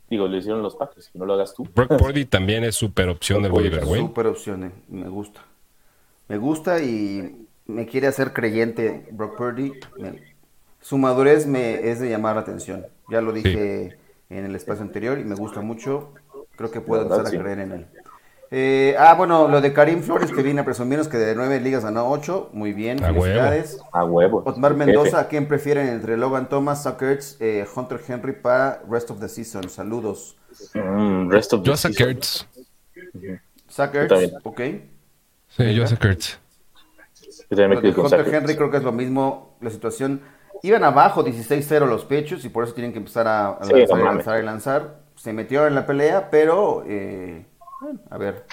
digo, 0.10 0.28
lo 0.28 0.36
hicieron 0.38 0.62
los 0.62 0.76
Packers, 0.76 1.10
que 1.10 1.20
no 1.20 1.26
lo 1.26 1.34
hagas 1.36 1.54
tú. 1.54 1.66
Brock 1.74 1.96
Purdy 1.98 2.26
también 2.26 2.64
es 2.66 2.76
super 2.76 3.08
opción 3.08 3.44
del 3.44 3.52
waiver, 3.54 3.86
güey. 3.86 4.02
Super 4.02 4.28
opción, 4.28 4.64
eh, 4.66 4.72
me 4.90 5.08
gusta. 5.08 5.42
Me 6.28 6.38
gusta 6.38 6.82
y 6.82 7.46
me 7.68 7.86
quiere 7.86 8.08
hacer 8.08 8.34
creyente 8.34 9.08
Brock 9.12 9.38
Purdy. 9.38 9.72
Me- 9.98 10.31
su 10.82 10.98
madurez 10.98 11.48
me 11.48 11.90
es 11.90 12.00
de 12.00 12.10
llamar 12.10 12.36
la 12.36 12.42
atención. 12.42 12.86
Ya 13.10 13.22
lo 13.22 13.32
dije 13.32 13.98
en 14.30 14.46
el 14.46 14.56
espacio 14.56 14.84
anterior 14.84 15.20
y 15.20 15.24
me 15.24 15.36
gusta 15.36 15.62
mucho. 15.62 16.14
Creo 16.56 16.72
que 16.72 16.82
puedo 16.82 17.04
empezar 17.04 17.26
a 17.28 17.30
sí. 17.30 17.38
creer 17.38 17.60
en 17.60 17.72
él. 17.72 17.88
Eh, 18.54 18.96
ah, 19.00 19.14
bueno, 19.14 19.48
lo 19.48 19.62
de 19.62 19.72
Karim 19.72 20.02
Flores 20.02 20.30
que 20.30 20.44
viene 20.44 20.60
a 20.60 20.66
presumirnos 20.66 21.08
que 21.08 21.18
de 21.18 21.36
nueve 21.36 21.62
ligas 21.62 21.86
ganó 21.86 22.10
ocho. 22.12 22.50
Muy 22.52 22.74
bien, 22.74 23.02
A 23.02 23.08
huevo. 23.08 23.22
felicidades. 23.22 23.80
A 23.94 24.04
huevo. 24.04 24.44
Otmar. 24.46 24.76
Mendoza, 24.76 25.22
¿a 25.22 25.28
quién 25.30 25.48
prefieren 25.48 25.88
entre 25.88 26.18
Logan 26.18 26.50
Thomas, 26.50 26.84
Suckers, 26.84 27.38
eh, 27.40 27.66
Hunter 27.74 28.02
Henry 28.06 28.34
para 28.34 28.82
Rest 28.90 29.10
of 29.10 29.22
the 29.22 29.30
Season? 29.30 29.70
Saludos. 29.70 30.38
Mm, 30.74 31.30
rest 31.32 31.54
of 31.54 31.62
the 31.62 31.70
Yo 31.70 31.78
season. 31.78 32.18
También. 33.14 34.32
ok. 34.44 34.62
Sí, 35.48 35.74
yo 35.74 35.86
con 37.94 38.06
Hunter. 38.06 38.36
Henry 38.36 38.56
creo 38.56 38.70
que 38.70 38.78
es 38.78 38.84
lo 38.84 38.92
mismo. 38.92 39.56
La 39.62 39.70
situación. 39.70 40.22
Iban 40.64 40.84
abajo 40.84 41.26
16-0 41.26 41.88
los 41.88 42.06
pechos 42.06 42.46
y 42.46 42.50
por 42.50 42.64
eso 42.64 42.74
tienen 42.74 42.92
que 42.92 43.00
empezar 43.00 43.28
a, 43.28 43.50
a 43.50 43.64
Sí, 43.64 43.74
lanzar, 43.74 43.98
no 43.98 44.06
lanzar 44.06 44.40
y 44.42 44.46
lanzar. 44.46 44.96
Se 45.16 45.34
metió 45.34 45.66
en 45.68 45.76
la 45.76 45.86
pelea, 45.86 46.30
pero 46.30 46.84
eh, 46.88 47.46
bueno, 47.82 48.00
a 48.10 48.18
ver, 48.18 48.46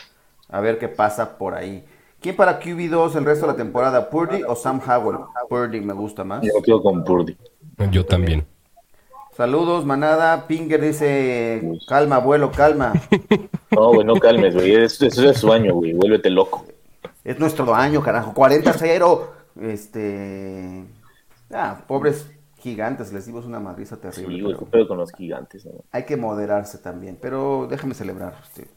a 0.49 0.61
ver 0.61 0.79
qué 0.79 0.89
pasa 0.89 1.37
por 1.39 1.55
ahí. 1.55 1.85
¿Quién 2.21 2.35
para 2.35 2.61
QB2 2.61 3.15
el 3.17 3.25
resto 3.25 3.47
de 3.47 3.53
la 3.53 3.57
temporada? 3.57 4.11
¿Purdy 4.11 4.43
o 4.43 4.57
Sam 4.57 4.81
Howell? 4.87 5.19
Purdy 5.49 5.81
me 5.81 5.93
gusta 5.93 6.25
más. 6.25 6.43
Yo 6.43 6.61
quedo 6.65 6.83
con 6.83 7.05
Purdy. 7.05 7.37
Yo 7.93 8.05
también. 8.05 8.45
Saludos, 9.37 9.85
manada. 9.85 10.49
Pinger 10.49 10.81
dice, 10.81 11.63
calma, 11.87 12.17
abuelo, 12.17 12.51
calma. 12.51 12.93
No, 13.71 13.93
güey, 13.93 14.05
no 14.05 14.15
calmes, 14.15 14.55
güey. 14.55 14.75
Eso, 14.75 15.07
eso 15.07 15.29
es 15.29 15.39
su 15.39 15.53
año, 15.53 15.75
güey. 15.75 15.93
Vuélvete 15.93 16.31
loco. 16.31 16.65
Es 17.23 17.39
nuestro 17.39 17.73
año, 17.75 18.03
carajo. 18.03 18.33
40-0. 18.35 19.27
Este... 19.61 20.85
Ah, 21.53 21.83
pobres 21.87 22.31
gigantes, 22.59 23.13
les 23.13 23.27
dimos 23.27 23.45
una 23.47 23.61
madriza 23.61 23.97
terrible. 23.97 24.37
Sí, 24.37 24.43
güey, 24.43 24.57
pero- 24.71 24.89
con 24.89 24.99
los 24.99 25.13
gigantes, 25.13 25.65
¿no? 25.65 25.73
hay 25.93 26.05
que 26.05 26.17
moderarse 26.17 26.79
también, 26.79 27.17
pero 27.21 27.67
déjame 27.71 27.95
celebrar 27.95 28.35
este, 28.43 28.69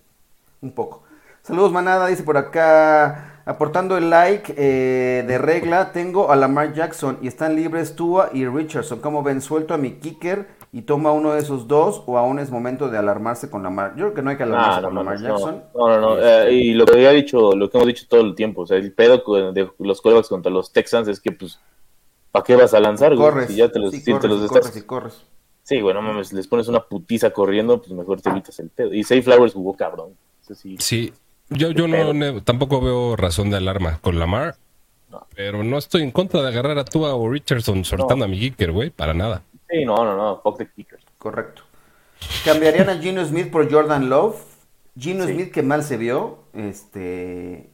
un 0.62 0.72
poco. 0.72 1.04
Saludos, 1.44 1.72
manada, 1.72 2.06
dice 2.06 2.22
por 2.22 2.38
acá, 2.38 3.42
aportando 3.46 3.98
el 3.98 4.12
like 4.12 4.54
eh, 4.56 5.24
de 5.28 5.38
regla, 5.40 5.92
tengo 5.92 6.32
a 6.32 6.36
Lamar 6.36 6.74
Jackson 6.74 7.18
y 7.24 7.28
están 7.28 7.56
libres 7.56 7.96
Tua 7.96 8.30
y 8.32 8.46
Richardson. 8.46 9.00
¿Cómo 9.00 9.24
ven? 9.24 9.42
¿Suelto 9.42 9.74
a 9.74 9.78
mi 9.78 9.94
kicker 9.94 10.46
y 10.72 10.84
toma 10.84 11.12
uno 11.12 11.34
de 11.34 11.40
esos 11.40 11.68
dos 11.68 12.04
o 12.06 12.20
aún 12.20 12.38
es 12.38 12.52
momento 12.52 12.90
de 12.90 13.00
alarmarse 13.00 13.50
con 13.50 13.64
Lamar? 13.64 13.94
Yo 13.96 14.04
creo 14.06 14.14
que 14.14 14.22
no 14.22 14.30
hay 14.30 14.38
que 14.38 14.44
alarmarse 14.44 14.78
Ah, 14.78 14.82
no, 14.82 14.88
con 14.90 14.96
Lamar 14.98 15.18
Jackson. 15.20 15.64
no, 15.74 15.88
no, 15.90 16.00
no, 16.00 16.18
Este, 16.20 16.50
eh, 16.50 16.54
y 16.54 16.74
lo 16.76 16.86
que 16.86 16.94
había 16.94 17.10
dicho, 17.10 17.54
lo 17.56 17.72
que 17.72 17.78
hemos 17.80 17.88
dicho 17.88 18.06
todo 18.08 18.22
el 18.22 18.36
tiempo, 18.36 18.62
o 18.62 18.68
sea, 18.68 18.78
el 18.78 18.94
pedo 18.94 19.24
con- 19.24 19.52
de 19.56 19.68
los 19.80 20.00
corebacks 20.00 20.30
contra 20.30 20.52
los 20.52 20.72
Texans 20.72 21.08
es 21.08 21.20
que, 21.20 21.32
pues, 21.32 21.60
¿para 22.32 22.44
qué 22.44 22.56
vas 22.56 22.74
a 22.74 22.80
lanzar, 22.80 23.15
güey? 23.15 23.30
corres, 23.30 23.48
Si 23.50 23.56
ya 23.58 23.70
te 23.70 23.80
los, 23.80 23.91
sí, 23.91 24.00
si 24.00 24.06
te 24.06 24.12
corres, 24.13 24.30
los 24.32 24.41
estás- 24.44 24.67
corres 24.70 24.84
corres. 24.84 25.22
Sí, 25.63 25.80
güey, 25.80 25.94
no 25.94 26.02
mames, 26.02 26.34
les 26.34 26.48
pones 26.48 26.67
una 26.67 26.82
putiza 26.82 27.30
corriendo, 27.32 27.80
pues 27.80 27.91
mejor 27.91 28.20
te 28.22 28.30
evitas 28.30 28.60
el 28.60 28.70
pedo. 28.70 28.94
Y 28.94 29.04
Safe 29.04 29.22
Flowers 29.22 29.54
jugó 29.54 29.76
cabrón. 29.76 30.15
Sí. 30.41 30.76
Sí, 30.80 31.13
yo, 31.50 31.72
yo 31.72 31.88
no, 31.88 32.41
tampoco 32.41 32.82
veo 32.82 33.15
razón 33.15 33.50
de 33.52 33.58
alarma 33.58 34.00
con 34.02 34.17
Lamar. 34.20 34.56
No. 35.10 35.26
Pero 35.36 35.63
no 35.63 35.78
estoy 35.78 36.02
en 36.04 36.12
contra 36.12 36.41
de 36.41 36.48
agarrar 36.48 36.78
a 36.80 36.84
Tua 36.86 37.13
o 37.15 37.30
Richardson 37.30 37.86
soltando 37.86 38.15
No. 38.17 38.24
a 38.26 38.28
mi 38.28 38.39
kicker, 38.39 38.72
güey, 38.72 38.89
para 38.89 39.13
nada. 39.13 39.44
Sí, 39.70 39.86
no, 39.86 40.04
no, 40.04 40.15
no, 40.17 40.41
fuck 40.41 40.58
the 40.58 40.67
kicker. 40.76 41.00
Correcto. 41.17 41.62
¿Cambiarían 42.44 42.89
a 42.89 42.98
Gino 42.98 43.24
Smith 43.26 43.52
por 43.52 43.72
Jordan 43.72 44.10
Love? 44.10 44.36
Gino 45.00 45.26
Sí. 45.26 45.34
Smith 45.34 45.52
que 45.52 45.63
mal 45.63 45.84
se 45.84 45.98
vio, 45.98 46.39
este... 46.54 47.70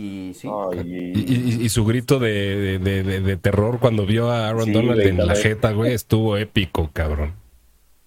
Y 0.00 0.34
sí. 0.34 0.48
Ay, 0.48 1.12
Y, 1.14 1.34
y- 1.34 1.64
y 1.64 1.68
su 1.68 1.84
grito 1.84 2.18
de, 2.18 2.78
de- 2.78 3.02
de- 3.02 3.20
de 3.20 3.36
terror 3.36 3.78
cuando 3.80 4.06
vio 4.06 4.30
a 4.30 4.48
Aaron 4.48 4.64
Sí, 4.66 4.72
Donald 4.72 4.94
güey, 4.94 5.08
en 5.08 5.26
la 5.26 5.34
jeta, 5.36 5.72
güey, 5.72 5.92
estuvo 5.92 6.36
épico, 6.36 6.90
cabrón. 6.92 7.34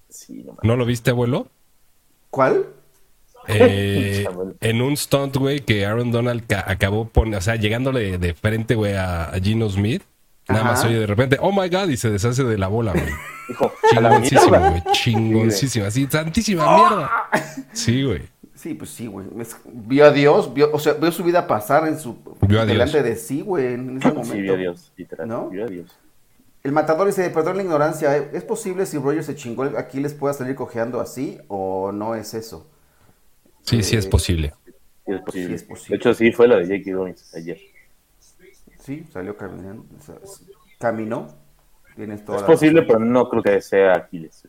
sí, 0.10 0.44
no 0.44 0.54
mames. 0.54 0.64
¿No 0.64 0.76
lo 0.76 0.86
viste, 0.86 1.12
abuelo? 1.12 1.48
¿Cuál? 2.30 2.66
Eh, 3.48 4.26
en 4.62 4.82
un 4.82 4.96
stunt, 4.98 5.36
güey, 5.38 5.60
que 5.60 5.86
Aaron 5.86 6.12
Donald 6.12 6.46
ca- 6.48 6.64
acabó 6.68 7.10
pon- 7.10 7.34
o 7.36 7.42
sea, 7.42 7.58
llegándole 7.58 8.18
de 8.18 8.34
frente, 8.34 8.76
güey, 8.76 8.94
a, 8.94 9.26
a 9.26 9.40
Gino 9.40 9.70
Smith. 9.70 10.02
Nada 10.48 10.62
Ajá. 10.62 10.72
más 10.72 10.86
oye 10.86 11.00
de 11.00 11.08
repente, 11.08 11.38
oh 11.40 11.52
my 11.52 11.70
god, 11.70 11.90
y 11.90 11.96
se 11.98 12.10
deshace 12.10 12.44
de 12.44 12.58
la 12.58 12.68
bola, 12.68 12.92
güey. 12.94 13.06
Dijo, 13.50 13.72
a 13.96 14.02
la 14.02 14.10
Chingoncísimo, 14.10 14.50
mierda. 14.52 14.70
güey. 14.70 14.84
Chingoncísimo. 14.94 15.86
Así, 15.86 16.08
santísima 16.10 16.76
mierda. 16.76 17.12
Sí, 17.74 18.04
güey. 18.04 18.22
Sí, 18.64 18.74
pues 18.76 18.92
sí, 18.92 19.08
güey. 19.08 19.28
Es- 19.42 19.58
Vio 19.66 20.06
a 20.06 20.12
Dios, 20.12 20.54
vio, 20.54 20.70
o 20.72 20.80
sea, 20.80 20.94
vio 20.94 21.12
su 21.12 21.22
vida 21.26 21.46
pasar 21.48 21.86
en 21.86 22.00
su 22.00 22.16
Vio 22.48 22.62
a 22.62 22.66
delante 22.66 23.04
Dios. 23.04 23.10
de 23.10 23.16
sí, 23.18 23.42
güey, 23.42 23.74
en 23.74 23.98
ese 23.98 24.08
momento. 24.08 24.34
Sí, 24.34 24.42
vio 24.42 24.54
a 24.54 24.58
Dios, 24.58 24.94
literal. 24.96 25.28
¿No? 25.28 25.50
Vio 25.50 25.66
a 25.66 25.68
Dios. 25.68 25.92
El 26.64 26.72
matador 26.72 27.08
dice, 27.08 27.30
perdón 27.30 27.58
la 27.58 27.64
ignorancia, 27.64 28.16
¿eh? 28.18 28.30
¿es 28.32 28.46
posible 28.46 28.86
si 28.86 28.98
Roger 28.98 29.22
se 29.26 29.36
chingó 29.36 29.66
el 29.66 29.76
Aquiles 29.76 30.14
pueda 30.14 30.34
salir 30.34 30.56
cojeando 30.56 31.02
así 31.02 31.38
o 31.50 31.92
no 31.92 32.16
es 32.16 32.34
eso? 32.34 32.66
Sí, 33.64 33.84
sí 33.84 33.98
es 33.98 34.08
posible. 34.08 34.54
Sí, 35.06 35.12
es 35.12 35.22
posible. 35.22 35.48
Sí, 35.50 35.54
es 35.56 35.64
posible. 35.64 35.90
De 35.90 35.96
hecho, 35.98 36.14
sí, 36.14 36.32
fue 36.32 36.48
la 36.48 36.56
de 36.56 36.64
J.K. 36.66 36.92
Dobbins 36.98 37.36
ayer. 37.36 37.58
Sí, 38.80 39.06
salió 39.12 39.36
caminando, 39.36 39.84
o 40.00 40.02
sea, 40.02 40.16
s- 40.24 40.46
caminó. 40.80 41.28
Tienes 41.98 42.24
toda 42.24 42.38
Es 42.38 42.42
la 42.44 42.48
posible, 42.48 42.82
razón. 42.82 42.88
pero 42.98 43.00
no 43.12 43.30
creo 43.30 43.44
que 43.44 43.62
sea 43.62 43.94
Aquiles. 43.98 44.44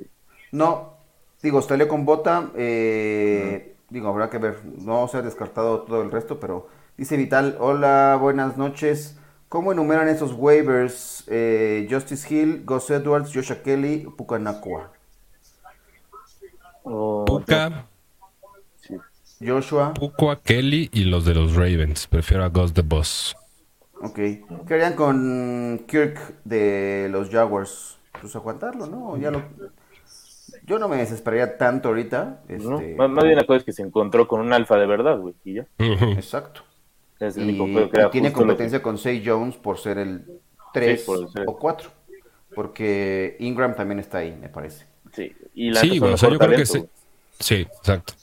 No, 0.52 0.94
digo, 1.42 1.60
salió 1.62 1.88
con 1.88 2.04
bota, 2.04 2.50
eh, 2.56 3.73
digo, 3.94 4.08
habrá 4.08 4.28
que 4.28 4.38
ver, 4.38 4.58
no 4.64 5.06
se 5.08 5.18
ha 5.18 5.22
descartado 5.22 5.82
todo 5.82 6.02
el 6.02 6.10
resto, 6.10 6.40
pero 6.40 6.68
dice 6.96 7.16
Vital, 7.16 7.56
hola, 7.60 8.18
buenas 8.20 8.56
noches, 8.56 9.16
¿cómo 9.48 9.70
enumeran 9.70 10.08
esos 10.08 10.32
waivers? 10.32 11.22
Eh, 11.28 11.86
Justice 11.88 12.26
Hill, 12.34 12.64
Gus 12.64 12.90
Edwards, 12.90 13.30
Joshua 13.32 13.62
Kelly, 13.62 14.06
Pucanacua, 14.16 14.90
Oh, 16.82 17.24
Puka, 17.24 17.86
sí. 18.80 18.96
Joshua, 19.40 19.94
Puka, 19.94 20.36
Kelly 20.42 20.90
y 20.92 21.04
los 21.04 21.24
de 21.24 21.34
los 21.34 21.54
Ravens. 21.54 22.06
Prefiero 22.06 22.44
a 22.44 22.48
Ghost 22.48 22.74
the 22.74 22.82
Boss. 22.82 23.34
ok, 24.02 24.14
¿qué 24.16 24.74
harían 24.74 24.94
con 24.94 25.84
Kirk 25.86 26.42
de 26.44 27.08
los 27.10 27.30
Jaguars? 27.30 27.96
Pues 28.20 28.36
aguantarlo, 28.36 28.86
¿no? 28.86 29.16
Ya 29.16 29.30
lo... 29.30 29.42
Yo 30.66 30.78
no 30.78 30.88
me 30.88 30.96
desesperaría 30.96 31.58
tanto 31.58 31.88
ahorita, 31.88 32.40
¿no? 32.48 32.78
este, 32.80 32.94
Más, 32.94 33.10
más 33.10 33.24
bien 33.24 33.36
la 33.36 33.44
cosa 33.44 33.58
es 33.58 33.64
que 33.64 33.72
se 33.72 33.82
encontró 33.82 34.26
con 34.26 34.40
un 34.40 34.52
alfa 34.52 34.76
de 34.76 34.86
verdad, 34.86 35.18
güey. 35.18 35.34
Y 35.44 35.54
ya. 35.54 35.66
Exacto. 35.78 36.62
Es 37.20 37.36
el 37.36 37.50
Y, 37.50 37.60
único 37.60 37.66
pedo 37.66 37.90
que 37.90 37.98
era 38.00 38.08
y 38.08 38.10
tiene 38.10 38.32
competencia 38.32 38.82
con 38.82 38.98
Say 38.98 39.22
Jones 39.24 39.56
por 39.56 39.78
ser 39.78 39.98
el 39.98 40.24
3 40.72 41.00
Sí, 41.00 41.06
por 41.06 41.30
ser- 41.30 41.44
o 41.46 41.56
4. 41.58 41.90
Porque 42.54 43.36
Ingram 43.40 43.74
también 43.74 43.98
está 43.98 44.18
ahí, 44.18 44.36
me 44.40 44.48
parece. 44.48 44.86
Sí, 45.12 45.32
y 45.54 45.70
la 45.70 45.80
Sí, 45.80 45.98
son 45.98 46.12
O 46.12 46.16
sea, 46.16 46.30
yo 46.30 46.38
creo 46.38 46.56
que 46.56 46.66
sí. 46.66 46.84
Sí, 47.38 47.54
exacto. 47.78 48.14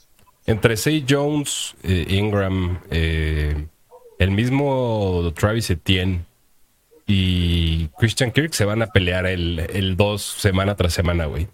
Entre 0.46 0.76
Say 0.76 1.04
Jones, 1.08 1.74
eh, 1.82 2.06
Ingram, 2.08 2.80
eh, 2.90 3.66
el 4.18 4.30
mismo 4.32 5.32
Travis 5.34 5.70
Etienne 5.70 6.24
y 7.06 7.88
Christian 7.98 8.30
Kirk 8.32 8.52
se 8.52 8.64
van 8.64 8.82
a 8.82 8.86
pelear 8.86 9.26
el, 9.26 9.60
el 9.72 9.96
2 9.96 10.22
semana 10.22 10.74
tras 10.76 10.92
semana, 10.92 11.26
güey. 11.26 11.46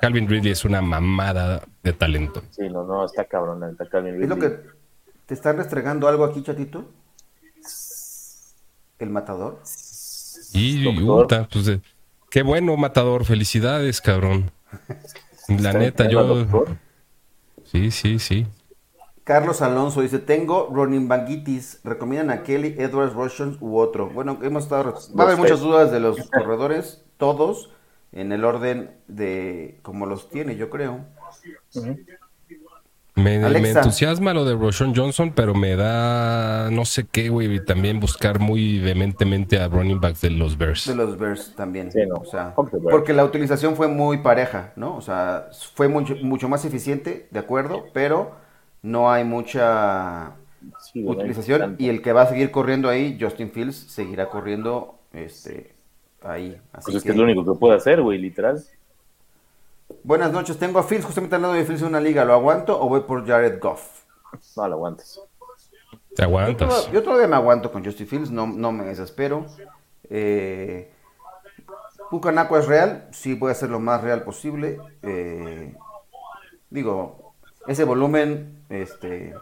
Calvin 0.00 0.28
Ridley 0.28 0.52
es 0.52 0.64
una 0.64 0.80
mamada 0.80 1.62
de 1.82 1.92
talento. 1.92 2.42
Sí, 2.50 2.68
no, 2.68 2.84
no, 2.84 3.04
está 3.04 3.24
cabrón, 3.24 3.62
está 3.70 3.88
Calvin 3.88 4.22
¿Es 4.22 4.28
lo 4.28 4.36
Ridley. 4.36 4.50
que 4.50 4.62
te 5.26 5.34
están 5.34 5.56
restregando 5.56 6.08
algo 6.08 6.24
aquí, 6.24 6.42
chatito? 6.42 6.90
¿El 8.98 9.10
matador? 9.10 9.60
Y 10.52 11.00
puta, 11.00 11.48
pues, 11.52 11.68
eh, 11.68 11.80
qué 12.30 12.42
bueno, 12.42 12.76
matador. 12.76 13.24
Felicidades, 13.24 14.00
cabrón. 14.00 14.50
La 15.48 15.72
neta, 15.72 16.08
yo. 16.08 16.24
doctor. 16.24 16.76
Sí, 17.64 17.90
sí, 17.90 18.18
sí. 18.18 18.46
Carlos 19.24 19.60
Alonso 19.60 20.00
dice, 20.00 20.18
tengo 20.18 20.70
Ronin 20.72 21.06
Banguitis, 21.06 21.80
recomiendan 21.84 22.30
a 22.30 22.42
Kelly, 22.44 22.76
Edwards, 22.78 23.12
Russians 23.12 23.58
u 23.60 23.76
otro. 23.76 24.08
Bueno, 24.08 24.38
hemos 24.42 24.64
estado... 24.64 24.94
Va 25.18 25.24
a 25.24 25.26
haber 25.26 25.36
muchas 25.36 25.60
dudas 25.60 25.92
de 25.92 26.00
los 26.00 26.30
corredores, 26.30 27.04
todos, 27.18 27.70
en 28.12 28.32
el 28.32 28.44
orden 28.44 28.90
de 29.06 29.78
como 29.82 30.06
los 30.06 30.30
tiene, 30.30 30.56
yo 30.56 30.70
creo. 30.70 31.04
Me, 33.14 33.34
entusiasma 33.34 34.32
lo 34.32 34.44
de 34.44 34.54
Roshan 34.54 34.94
Johnson, 34.94 35.32
pero 35.34 35.52
me 35.52 35.74
da 35.74 36.70
no 36.70 36.84
sé 36.84 37.04
qué, 37.10 37.30
güey, 37.30 37.52
y 37.52 37.64
también 37.64 37.98
buscar 37.98 38.38
muy 38.38 38.78
vehementemente 38.78 39.58
a 39.58 39.66
running 39.66 40.00
backs 40.00 40.20
de 40.20 40.30
los 40.30 40.56
Bears. 40.56 40.86
De 40.86 40.94
los 40.94 41.18
Bears 41.18 41.52
también. 41.56 41.90
Sí, 41.90 41.98
no. 42.06 42.16
O 42.16 42.24
sea, 42.24 42.54
porque 42.54 43.12
la 43.12 43.24
utilización 43.24 43.74
fue 43.74 43.88
muy 43.88 44.18
pareja, 44.18 44.72
¿no? 44.76 44.96
O 44.96 45.00
sea, 45.00 45.48
fue 45.74 45.88
mucho, 45.88 46.14
mucho 46.22 46.48
más 46.48 46.64
eficiente, 46.64 47.26
de 47.30 47.38
acuerdo, 47.40 47.86
pero 47.92 48.36
no 48.82 49.10
hay 49.10 49.24
mucha 49.24 50.36
Sí, 50.80 51.04
utilización 51.06 51.76
y 51.78 51.88
el 51.88 52.02
que 52.02 52.12
va 52.12 52.22
a 52.22 52.26
seguir 52.26 52.50
corriendo 52.50 52.88
ahí, 52.88 53.16
Justin 53.20 53.50
Fields, 53.50 53.76
seguirá 53.76 54.28
corriendo 54.28 54.98
este 55.12 55.74
ahí. 56.22 56.60
Así 56.72 56.86
Pues 56.86 56.96
es 56.96 57.02
que 57.02 57.08
que- 57.08 57.12
es 57.12 57.16
lo 57.16 57.24
único 57.24 57.44
que 57.44 57.58
puede 57.58 57.76
hacer, 57.76 58.02
güey, 58.02 58.18
literal. 58.18 58.62
Buenas 60.02 60.32
noches, 60.32 60.58
tengo 60.58 60.78
a 60.78 60.82
Fields 60.82 61.06
justamente 61.06 61.36
al 61.36 61.42
lado 61.42 61.54
de 61.54 61.64
Fields 61.64 61.82
en 61.82 61.88
una 61.88 62.00
liga, 62.00 62.24
¿lo 62.24 62.34
aguanto 62.34 62.80
o 62.80 62.88
voy 62.88 63.00
por 63.00 63.26
Jared 63.26 63.58
Goff? 63.60 64.02
No 64.56 64.68
lo 64.68 64.74
aguantes. 64.74 65.20
Te 66.14 66.22
Yo, 66.22 66.28
aguantas. 66.28 66.90
yo 66.92 67.02
todavía 67.02 67.26
me 67.28 67.36
aguanto 67.36 67.70
con 67.72 67.84
Justin 67.84 68.06
Fields, 68.06 68.30
no, 68.30 68.46
no 68.46 68.72
me 68.72 68.84
desespero. 68.84 69.46
Eh, 70.10 70.90
Pucanaco 72.10 72.58
es 72.58 72.66
real, 72.66 73.06
sí 73.12 73.34
voy 73.34 73.50
a 73.50 73.54
ser 73.54 73.70
lo 73.70 73.80
más 73.80 74.02
real 74.02 74.22
posible. 74.24 74.78
Eh, 75.02 75.74
digo, 76.70 77.34
ese 77.66 77.84
volumen, 77.84 78.62
este, 78.68 79.34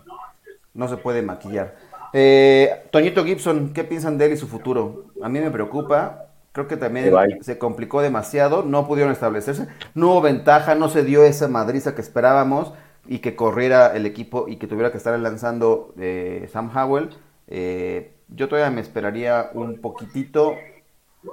no 0.74 0.88
se 0.88 0.96
puede 0.96 1.22
maquillar. 1.22 1.76
Eh, 2.12 2.86
Toñito 2.90 3.24
Gibson, 3.24 3.72
¿qué 3.72 3.84
piensan 3.84 4.18
de 4.18 4.26
él 4.26 4.32
y 4.32 4.36
su 4.36 4.46
futuro? 4.48 5.06
A 5.22 5.28
mí 5.28 5.40
me 5.40 5.50
preocupa. 5.50 6.25
Creo 6.56 6.68
que 6.68 6.78
también 6.78 7.12
Se 7.42 7.58
complicó 7.58 8.00
demasiado, 8.00 8.62
no 8.62 8.86
pudieron 8.86 9.12
establecerse, 9.12 9.68
no 9.94 10.12
hubo 10.12 10.22
ventaja, 10.22 10.74
no 10.74 10.88
se 10.88 11.04
dio 11.04 11.22
esa 11.22 11.48
madriza 11.48 11.94
que 11.94 12.00
esperábamos 12.00 12.72
y 13.06 13.18
que 13.18 13.36
corriera 13.36 13.94
el 13.94 14.06
equipo 14.06 14.48
y 14.48 14.56
que 14.56 14.66
tuviera 14.66 14.90
que 14.90 14.96
estar 14.96 15.18
lanzando 15.18 15.92
eh, 16.00 16.48
Sam 16.50 16.74
Howell. 16.74 17.10
Eh, 17.48 18.14
yo 18.28 18.48
todavía 18.48 18.70
me 18.70 18.80
esperaría 18.80 19.50
un 19.52 19.82
poquitito, 19.82 20.54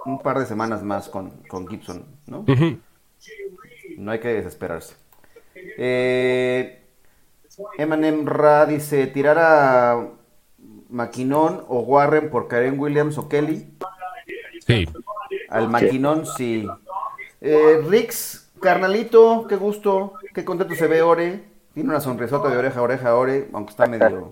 un 0.04 0.20
par 0.20 0.40
de 0.40 0.46
semanas 0.46 0.84
más 0.84 1.08
con, 1.08 1.30
con 1.48 1.70
Gibson, 1.70 2.04
¿no? 2.28 2.44
No 3.98 4.12
hay 4.12 4.20
que 4.20 4.28
desesperarse. 4.28 4.96
Eh, 5.56 6.82
Emanem 7.78 8.26
Ra 8.26 8.66
dice, 8.66 9.08
tirar 9.08 9.38
a 9.40 10.06
Maquinón 10.90 11.64
o 11.70 11.80
Warren 11.80 12.30
por 12.30 12.50
Karen 12.50 12.78
Williams 12.78 13.18
o 13.18 13.30
Kelly. 13.30 13.74
Sí. 14.68 14.86
Al 15.54 15.70
Maquinón, 15.70 16.26
sí. 16.26 16.68
Eh, 17.42 17.82
Rix, 17.88 18.52
carnalito, 18.62 19.46
qué 19.48 19.56
gusto, 19.56 20.14
qué 20.34 20.44
contento 20.44 20.74
se 20.76 20.88
ve 20.88 21.02
Ore. 21.02 21.44
Tiene 21.74 21.90
una 21.90 22.00
sonrisota 22.00 22.50
de 22.50 22.58
oreja 22.58 22.80
a 22.80 22.84
oreja 22.84 23.16
Ore, 23.16 23.50
aunque 23.54 23.72
está 23.72 23.86
medio... 23.88 24.32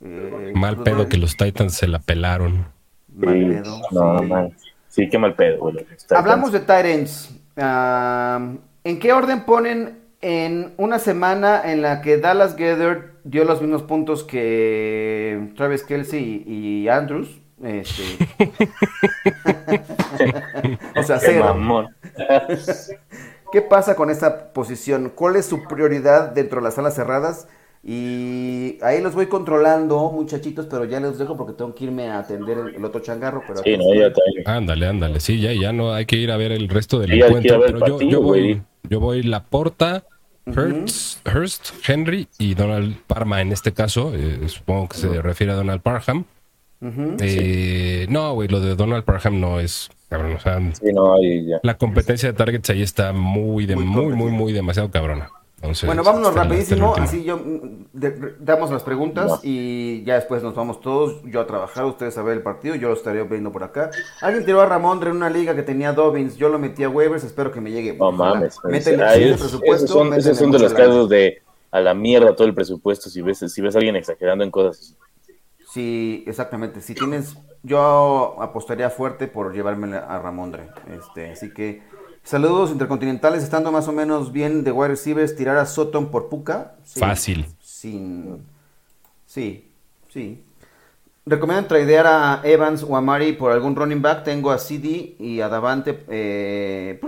eh, 0.00 0.52
Mal 0.54 0.78
pedo 0.82 1.08
que 1.08 1.16
los 1.18 1.36
Titans 1.36 1.74
se 1.74 1.86
la 1.86 1.98
pelaron. 1.98 2.66
mal 3.14 3.34
Sí, 3.34 3.44
pedo, 3.44 3.80
no, 3.92 4.18
sí. 4.18 4.24
man. 4.26 4.52
Sí, 4.88 5.08
qué 5.08 5.18
mal 5.18 5.34
pedo, 5.34 5.58
güey. 5.58 5.86
Hablamos 6.10 6.52
de 6.52 6.60
Tyrants. 6.60 7.34
¿En 7.56 8.98
qué 8.98 9.12
orden 9.12 9.44
ponen 9.44 9.98
en 10.20 10.74
una 10.76 10.98
semana 10.98 11.62
en 11.70 11.82
la 11.82 12.00
que 12.02 12.18
Dallas 12.18 12.56
Gather 12.56 13.12
dio 13.24 13.44
los 13.44 13.60
mismos 13.60 13.82
puntos 13.82 14.24
que 14.24 15.52
Travis 15.56 15.84
Kelsey 15.84 16.42
y, 16.46 16.82
y 16.82 16.88
Andrews? 16.88 17.41
Este... 17.62 18.02
o 20.96 21.02
sea, 21.02 21.18
Qué 21.18 21.26
cero. 21.26 21.44
mamón. 21.44 21.88
¿Qué 23.52 23.62
pasa 23.62 23.94
con 23.94 24.10
esta 24.10 24.52
posición? 24.52 25.12
¿Cuál 25.14 25.36
es 25.36 25.46
su 25.46 25.64
prioridad 25.64 26.30
dentro 26.32 26.60
de 26.60 26.64
las 26.64 26.74
salas 26.74 26.94
cerradas? 26.94 27.48
Y 27.84 28.78
ahí 28.82 29.02
los 29.02 29.14
voy 29.14 29.26
controlando, 29.26 30.10
muchachitos, 30.12 30.66
pero 30.66 30.84
ya 30.84 31.00
les 31.00 31.18
dejo 31.18 31.36
porque 31.36 31.52
tengo 31.54 31.74
que 31.74 31.84
irme 31.84 32.08
a 32.08 32.20
atender 32.20 32.58
el, 32.58 32.74
el 32.76 32.84
otro 32.84 33.00
changarro. 33.00 33.42
Pero 33.46 33.60
Sí, 33.62 33.76
no, 33.76 33.92
ya 33.94 34.12
también. 34.12 34.48
Ándale, 34.48 34.86
ándale. 34.86 35.20
Sí, 35.20 35.40
ya, 35.40 35.52
ya 35.52 35.72
no 35.72 35.92
hay 35.92 36.06
que 36.06 36.16
ir 36.16 36.30
a 36.30 36.36
ver 36.36 36.52
el 36.52 36.68
resto 36.68 37.00
del 37.00 37.10
Sí, 37.10 37.20
encuentro. 37.20 37.60
Pero 37.60 37.78
yo, 37.78 37.80
partido, 37.80 38.00
yo 38.10 38.22
voy, 38.22 38.62
yo 38.88 39.00
voy 39.00 39.22
Laporta, 39.24 40.04
Hurst, 40.46 41.26
Hurst, 41.28 41.70
Henry 41.88 42.28
y 42.38 42.54
Donald 42.54 42.96
Parma 43.06 43.40
en 43.40 43.50
este 43.52 43.72
caso. 43.72 44.12
eh, 44.14 44.48
supongo 44.48 44.88
que 44.90 44.96
se 44.98 45.20
refiere 45.20 45.52
a 45.52 45.56
Donald 45.56 45.82
Parham. 45.82 46.24
Eh, 47.20 48.06
No, 48.08 48.34
güey, 48.34 48.48
lo 48.48 48.60
de 48.60 48.74
Donald 48.74 49.04
Parham 49.04 49.40
no 49.40 49.60
es. 49.60 49.90
cabrón, 50.08 50.34
o 50.34 50.40
sea, 50.40 50.60
Sí, 50.74 50.92
no, 50.92 51.14
ahí 51.14 51.46
ya. 51.46 51.58
la 51.62 51.78
competencia 51.78 52.30
de 52.30 52.36
targets 52.36 52.68
ahí 52.68 52.82
está 52.82 53.12
muy, 53.14 53.64
de, 53.64 53.76
Muy 53.76 53.84
muy, 54.14 54.30
muy, 54.30 54.52
demasiado 54.52 54.90
cabrona. 54.90 55.30
Entonces, 55.56 55.86
Bueno, 55.86 56.02
vámonos 56.02 56.34
rapidísimo, 56.34 56.94
así 56.98 57.22
yo 57.24 57.40
de- 57.92 58.34
damos 58.40 58.70
las 58.72 58.82
preguntas 58.82 59.40
y 59.44 60.02
ya 60.04 60.16
después 60.16 60.42
nos 60.42 60.54
vamos 60.56 60.80
todos, 60.80 61.22
yo 61.24 61.40
a 61.40 61.46
trabajar, 61.46 61.84
ustedes 61.86 62.18
a 62.18 62.22
ver 62.22 62.36
el 62.38 62.42
partido, 62.42 62.74
yo 62.74 62.88
lo 62.88 62.94
estaré 62.94 63.22
viendo 63.22 63.52
por 63.52 63.62
acá. 63.62 63.90
Alguien 64.20 64.44
tiró 64.44 64.60
a 64.60 64.66
Ramondre 64.66 65.10
en 65.10 65.16
una 65.16 65.30
liga 65.30 65.54
que 65.54 65.62
tenía 65.62 65.92
Dobbins, 65.92 66.36
yo 66.36 66.48
lo 66.48 66.58
metí 66.58 66.82
a 66.82 66.88
waivers, 66.88 67.22
espero 67.24 67.52
que 67.52 67.60
me 67.60 67.70
llegue. 67.70 67.94
No 67.94 68.08
Ojalá. 68.08 68.34
mames. 68.34 68.58
Métele 68.64 69.04
es- 69.04 69.34
es 69.34 69.40
presupuesto, 69.40 69.84
esos 69.84 69.90
son, 69.90 70.10
métele 70.10 70.20
esos 70.28 70.38
son 70.38 70.50
de 70.50 70.58
los 70.58 70.74
casos 70.74 71.08
de 71.08 71.42
a 71.70 71.80
la 71.80 71.94
mierda 71.94 72.34
todo 72.36 72.46
el 72.48 72.54
presupuesto 72.54 73.08
si 73.08 73.22
ves, 73.22 73.38
si 73.38 73.60
ves 73.62 73.74
a 73.74 73.78
alguien 73.78 73.94
exagerando 73.96 74.42
en 74.44 74.50
cosas 74.50 74.78
así. 74.80 74.94
Sí, 75.72 76.22
exactamente. 76.26 76.82
Si 76.82 76.94
tienes, 76.94 77.38
yo 77.62 78.36
apostaría 78.42 78.90
fuerte 78.90 79.26
por 79.26 79.54
llevarme 79.54 79.96
a 79.96 80.18
Ramondre. 80.18 80.68
Este, 80.90 81.30
así 81.30 81.50
que 81.54 81.82
saludos 82.22 82.70
intercontinentales, 82.70 83.42
estando 83.42 83.72
más 83.72 83.88
o 83.88 83.92
menos 83.92 84.32
bien 84.32 84.64
de 84.64 84.72
wide 84.72 84.88
receivers, 84.88 85.34
tirar 85.34 85.56
a 85.56 85.64
Sutton 85.64 86.10
por 86.10 86.28
Puka. 86.28 86.74
Sí, 86.84 87.00
Fácil. 87.00 87.46
Sin, 87.58 88.44
sí, 89.24 89.72
sí. 90.10 90.44
Recomiendan 91.24 91.68
tradear 91.68 92.06
a 92.06 92.42
Evans 92.44 92.82
o 92.82 92.94
a 92.94 93.00
Mari 93.00 93.32
por 93.32 93.50
algún 93.50 93.74
running 93.74 94.02
back. 94.02 94.24
Tengo 94.24 94.50
a 94.50 94.58
CD 94.58 95.16
y 95.18 95.40
a 95.40 95.48
Davante 95.48 96.04
eh, 96.08 97.00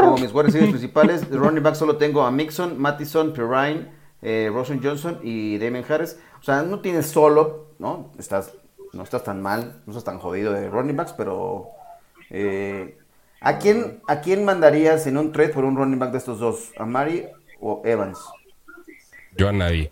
como 0.00 0.16
mis 0.16 0.32
wide 0.32 0.44
receivers 0.44 0.70
principales. 0.70 1.28
De 1.28 1.36
running 1.36 1.62
back 1.62 1.74
solo 1.74 1.96
tengo 1.96 2.22
a 2.22 2.30
Mixon, 2.30 2.80
Mattison, 2.80 3.34
Perrine, 3.34 3.88
eh, 4.22 4.50
Rosen 4.50 4.80
Johnson 4.82 5.18
y 5.22 5.58
Damien 5.58 5.84
Harris. 5.86 6.16
O 6.40 6.44
sea, 6.44 6.62
no 6.62 6.80
tienes 6.80 7.06
solo, 7.06 7.66
¿no? 7.78 8.12
Estás, 8.18 8.52
no 8.92 9.02
estás 9.02 9.24
tan 9.24 9.42
mal, 9.42 9.82
no 9.86 9.92
estás 9.92 10.04
tan 10.04 10.18
jodido 10.18 10.52
de 10.52 10.70
running 10.70 10.96
backs, 10.96 11.12
pero 11.12 11.70
eh, 12.30 12.98
¿a 13.40 13.58
quién 13.58 14.00
a 14.08 14.20
quién 14.20 14.44
mandarías 14.44 15.06
en 15.06 15.18
un 15.18 15.32
trade 15.32 15.50
por 15.50 15.64
un 15.64 15.76
running 15.76 15.98
back 15.98 16.12
de 16.12 16.18
estos 16.18 16.38
dos? 16.38 16.72
¿A 16.78 16.84
Mari 16.84 17.26
o 17.60 17.82
Evans? 17.84 18.18
Yo 19.36 19.48
a 19.48 19.52
nadie. 19.52 19.90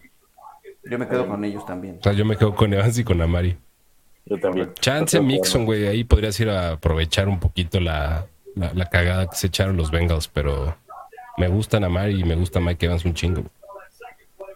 Yo 0.85 0.99
me 0.99 1.09
quedo 1.09 1.27
con 1.27 1.45
ellos 1.45 1.67
también. 1.67 1.99
O 2.01 2.03
sea, 2.03 2.13
yo 2.13 2.25
me 2.25 2.37
quedo 2.37 2.55
con 2.55 2.73
Evans 2.73 2.99
y 2.99 3.05
con 3.05 3.21
Amari. 3.21 3.57
Yo 4.25 4.39
también. 4.39 4.73
Chance 4.75 5.21
Mixon, 5.21 5.65
güey. 5.65 5.87
Ahí 5.87 6.05
podrías 6.05 6.39
ir 6.41 6.49
a 6.49 6.73
aprovechar 6.73 7.29
un 7.29 7.41
poquito 7.41 7.81
la, 7.81 8.27
la, 8.55 8.73
la 8.73 8.87
cagada 8.87 9.29
que 9.29 9.37
se 9.37 9.49
echaron 9.49 9.77
los 9.77 9.91
Bengals, 9.91 10.29
pero 10.29 10.77
me 11.37 11.49
gustan 11.49 11.85
Amari 11.85 12.21
y 12.21 12.25
me 12.25 12.35
gusta 12.35 12.61
Mike 12.61 12.87
Evans 12.87 13.05
un 13.05 13.15
chingo. 13.15 13.43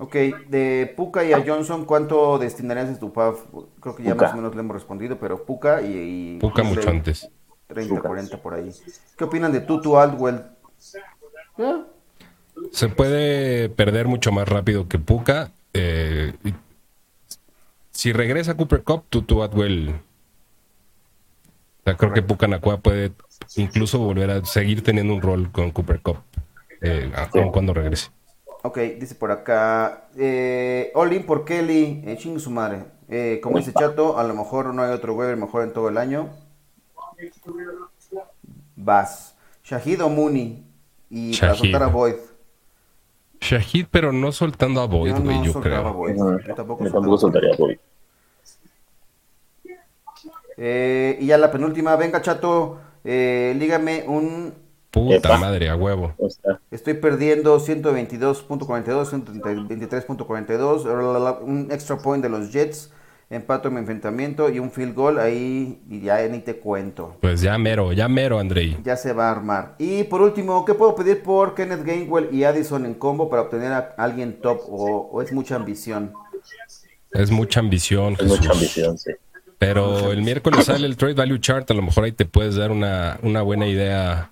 Ok, 0.03 0.15
de 0.49 0.93
Puka 0.97 1.25
y 1.25 1.35
a 1.35 1.45
Johnson, 1.47 1.85
¿cuánto 1.85 2.39
destinarías 2.39 2.89
en 2.89 2.99
tu 2.99 3.13
PAF? 3.13 3.45
Creo 3.81 3.95
que 3.95 4.03
ya 4.03 4.13
Puka. 4.15 4.25
más 4.25 4.33
o 4.33 4.37
menos 4.39 4.55
le 4.55 4.61
hemos 4.61 4.75
respondido, 4.75 5.19
pero 5.19 5.45
Puka 5.45 5.83
y... 5.83 6.39
y 6.39 6.39
sé, 6.41 6.63
mucho 6.63 6.89
antes. 6.89 7.29
30, 7.67 7.95
Puka. 7.97 8.09
40 8.09 8.39
por 8.39 8.55
ahí. 8.55 8.73
¿Qué 9.19 9.25
opinan 9.25 9.53
de 9.53 9.61
Tutu 9.61 9.99
Aldwell? 9.99 10.43
Eh, 11.59 11.83
Se 12.73 12.89
puede 12.89 13.69
perder 13.69 14.09
mucho 14.09 14.33
más 14.33 14.49
rápido 14.49 14.89
que 14.89 14.99
Puka. 14.99 15.51
eh, 15.75 16.33
y 16.45 16.55
si 17.93 18.15
regresa 18.15 18.57
Cooper 18.57 18.83
Cup, 18.83 19.05
Tutu. 19.11 19.41
O 19.41 19.47
sea, 21.85 21.97
creo 21.99 22.13
que 22.15 22.23
Puka 22.23 22.49
Nakua 22.49 22.79
puede 22.79 23.13
incluso 23.57 23.99
volver 23.99 24.31
a 24.31 24.43
seguir 24.47 24.83
teniendo 24.83 25.13
un 25.13 25.21
rol 25.21 25.53
con 25.53 25.71
Cooper 25.73 26.01
Cup. 26.01 26.17
eh, 26.81 27.13
aun 27.35 27.53
cuando 27.53 27.75
regrese. 27.75 28.11
Ok, 28.63 28.79
dice 28.99 29.15
por 29.15 29.31
acá, 29.31 30.09
eh, 30.17 30.93
Olin 30.95 31.25
por 31.25 31.45
Kelly, 31.45 32.03
eh, 32.07 32.17
chingue 32.19 32.41
su 32.41 32.51
madre. 32.51 32.85
Eh, 33.09 33.41
como 33.43 33.57
dice 33.59 33.73
Chato, 33.73 34.19
a 34.19 34.25
lo 34.25 34.35
mejor 34.35 34.75
no 34.75 34.83
hay 34.83 34.93
otro 34.93 35.15
waiver 35.15 35.37
mejor 35.37 35.63
en 35.65 35.73
todo 35.73 35.89
el 35.89 35.97
año. 35.97 36.29
Vas. 38.77 39.35
Shahid 39.65 40.03
o 40.05 40.09
Mooney. 40.09 40.65
Y 41.09 41.37
para 41.39 41.53
Shahid. 41.55 41.63
soltar 41.63 41.83
a 41.83 41.87
Boyd. 41.89 42.15
Shahid, 43.41 43.87
pero 43.91 44.13
no 44.13 44.31
soltando 44.33 44.83
a 44.83 44.89
Yo 44.89 44.91
güey, 44.99 45.13
no 45.15 45.45
yo 45.45 45.53
soltaba 45.53 45.77
a 45.79 45.81
creo. 45.83 45.95
Boyd. 45.95 46.17
Ujú. 46.17 46.39
Yo 46.47 46.55
tampoco 46.55 46.85
Yo 46.85 46.93
tampoco 46.93 47.19
soltaría 47.19 47.55
a 47.55 47.57
Bobby. 47.57 47.81
Eh, 50.57 51.17
y 51.21 51.27
ya 51.27 51.39
la 51.39 51.51
penúltima, 51.51 51.97
venga 51.97 52.21
Chato, 52.21 52.79
eh, 53.03 53.55
lígame 53.59 54.05
un... 54.07 54.53
Puta 54.91 55.17
Epa. 55.17 55.39
madre, 55.39 55.69
a 55.69 55.77
huevo. 55.77 56.15
O 56.19 56.29
sea, 56.29 56.61
Estoy 56.71 56.95
perdiendo 56.95 57.59
122.42, 57.61 59.11
123.42, 59.11 61.41
un 61.43 61.69
extra 61.71 61.99
point 61.99 62.23
de 62.23 62.29
los 62.29 62.51
Jets, 62.53 62.93
empato 63.29 63.69
en 63.69 63.75
mi 63.75 63.81
enfrentamiento 63.81 64.51
y 64.51 64.59
un 64.59 64.73
field 64.73 64.95
goal 64.95 65.19
ahí 65.21 65.81
y 65.89 66.01
ya 66.01 66.27
ni 66.27 66.41
te 66.41 66.57
cuento. 66.57 67.17
Pues 67.21 67.41
ya 67.41 67.57
mero, 67.59 67.93
ya 67.93 68.09
mero, 68.09 68.39
Andrei. 68.41 68.77
Ya 68.83 68.97
se 68.97 69.13
va 69.13 69.29
a 69.29 69.33
armar. 69.33 69.75
Y 69.79 70.03
por 70.05 70.23
último, 70.23 70.65
¿qué 70.65 70.75
puedo 70.75 70.95
pedir 70.97 71.23
por 71.23 71.55
Kenneth 71.55 71.85
Gainwell 71.85 72.29
y 72.33 72.43
Addison 72.45 72.85
en 72.87 72.95
combo 72.95 73.29
para 73.31 73.43
obtener 73.43 73.73
a 73.73 73.95
alguien 73.99 74.41
top 74.41 74.61
o, 74.69 75.11
o 75.13 75.23
es 75.23 75.33
mucha 75.33 75.55
ambición? 75.57 76.13
Es 77.13 77.31
mucha 77.31 77.61
ambición, 77.61 78.15
es 78.15 78.21
Jesús. 78.21 78.39
mucha 78.39 78.53
ambición, 78.53 78.99
sí. 78.99 79.11
Pero 79.59 80.11
el 80.11 80.23
miércoles 80.23 80.65
sale 80.65 80.87
el 80.87 80.97
Trade 80.97 81.15
Value 81.15 81.39
Chart, 81.39 81.71
a 81.71 81.75
lo 81.75 81.83
mejor 81.83 82.05
ahí 82.05 82.13
te 82.13 82.25
puedes 82.25 82.55
dar 82.57 82.71
una, 82.71 83.19
una 83.23 83.43
buena 83.43 83.67
idea. 83.67 84.31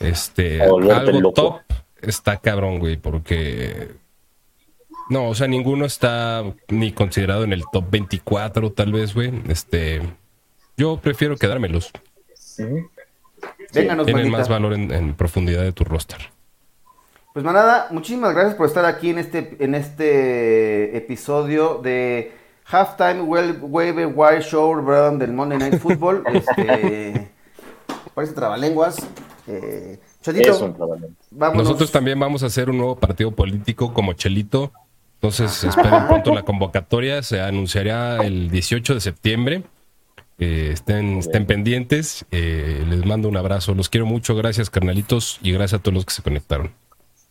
Este, 0.00 0.62
algo 0.62 0.80
loco. 1.20 1.32
top 1.34 1.60
está 2.00 2.36
cabrón, 2.36 2.78
güey, 2.78 2.96
porque 2.96 3.88
no, 5.10 5.28
o 5.28 5.34
sea, 5.34 5.48
ninguno 5.48 5.84
está 5.84 6.44
ni 6.68 6.92
considerado 6.92 7.44
en 7.44 7.52
el 7.52 7.64
top 7.72 7.86
24, 7.90 8.72
tal 8.72 8.92
vez, 8.92 9.14
güey. 9.14 9.32
Este, 9.48 10.02
yo 10.76 10.98
prefiero 10.98 11.36
quedármelos. 11.36 11.90
Ujú. 12.58 12.90
Vénganos, 13.72 14.06
Tienen 14.06 14.30
más 14.30 14.48
valor 14.48 14.72
en, 14.74 14.90
en 14.92 15.14
profundidad 15.14 15.62
de 15.62 15.72
tu 15.72 15.84
roster. 15.84 16.18
Pues 17.32 17.44
manada, 17.44 17.88
muchísimas 17.90 18.34
gracias 18.34 18.54
por 18.54 18.66
estar 18.66 18.84
aquí 18.84 19.10
en 19.10 19.18
este, 19.18 19.56
en 19.60 19.74
este 19.74 20.96
episodio 20.96 21.78
de 21.82 22.32
Halftime 22.64 23.22
Well- 23.22 23.58
Waiver 23.60 24.06
Wire 24.14 24.42
Show 24.42 24.84
¿verdad? 24.84 25.12
del 25.12 25.32
Monday 25.32 25.58
Night 25.58 25.78
Football. 25.78 26.24
Este, 26.32 27.30
parece 28.14 28.32
trabalenguas. 28.34 28.96
Eh, 29.48 29.98
Chatito, 30.22 30.50
Es 30.52 30.60
un 30.60 30.74
problema. 30.74 31.06
vámonos. 31.30 31.64
Nosotros 31.64 31.90
también 31.90 32.18
vamos 32.20 32.42
a 32.42 32.46
hacer 32.46 32.70
un 32.70 32.78
nuevo 32.78 32.96
partido 32.96 33.30
político 33.32 33.92
como 33.94 34.12
Chelito. 34.12 34.72
Entonces, 35.14 35.64
esperen 35.64 36.06
pronto 36.06 36.32
la 36.34 36.42
convocatoria. 36.42 37.22
Se 37.22 37.40
anunciará 37.40 38.18
el 38.24 38.50
18 38.50 38.94
de 38.94 39.00
septiembre. 39.00 39.62
Eh, 40.38 40.70
estén, 40.72 41.18
estén 41.18 41.46
pendientes. 41.46 42.24
Eh, 42.30 42.84
les 42.88 43.04
mando 43.04 43.28
un 43.28 43.36
abrazo. 43.36 43.74
Los 43.74 43.88
quiero 43.88 44.06
mucho. 44.06 44.36
Gracias, 44.36 44.70
carnalitos. 44.70 45.40
Y 45.42 45.50
gracias 45.52 45.80
a 45.80 45.82
todos 45.82 45.94
los 45.94 46.04
que 46.04 46.12
se 46.14 46.22
conectaron. 46.22 46.70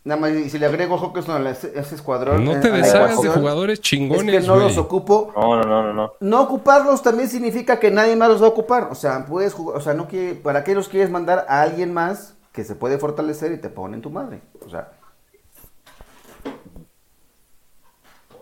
Nada 0.08 0.22
más, 0.22 0.32
y 0.32 0.50
si 0.50 0.58
le 0.58 0.66
agrego 0.68 0.98
Hawkinson 0.98 1.46
a 1.46 1.50
ese 1.50 1.78
ese 1.78 1.96
escuadrón. 1.96 2.46
No 2.46 2.58
te 2.62 2.70
a 2.70 2.72
deshagas 2.72 3.22
de 3.22 3.28
jugadores 3.28 3.80
Es 3.80 3.82
chingones, 3.82 4.42
que 4.42 4.48
no 4.48 4.54
güey. 4.54 4.68
los 4.70 4.78
ocupo. 4.78 5.34
No, 5.36 5.58
no, 5.58 5.64
no, 5.66 5.84
no, 5.84 5.94
no. 5.94 6.14
No 6.22 6.42
ocuparlos 6.44 7.04
también 7.04 7.28
significa 7.28 7.78
que 7.78 7.92
nadie 7.92 8.16
más 8.16 8.30
los 8.30 8.42
va 8.42 8.46
a 8.46 8.50
ocupar. 8.52 8.88
O 8.90 8.96
sea, 8.96 9.26
puedes 9.26 9.54
jugar, 9.54 9.76
o 9.76 9.82
sea, 9.82 9.94
no 9.96 10.08
quiere, 10.08 10.36
¿para 10.36 10.64
qué 10.64 10.74
los 10.76 10.88
quieres 10.88 11.10
mandar 11.10 11.46
a 11.50 11.62
alguien 11.62 11.94
más 11.94 12.36
que 12.54 12.64
se 12.64 12.74
puede 12.74 12.98
fortalecer 13.00 13.52
y 13.52 13.58
te 13.58 13.68
pone 13.68 13.96
en 13.98 14.02
tu 14.02 14.10
madre? 14.10 14.40
O 14.66 14.70
sea. 14.70 14.94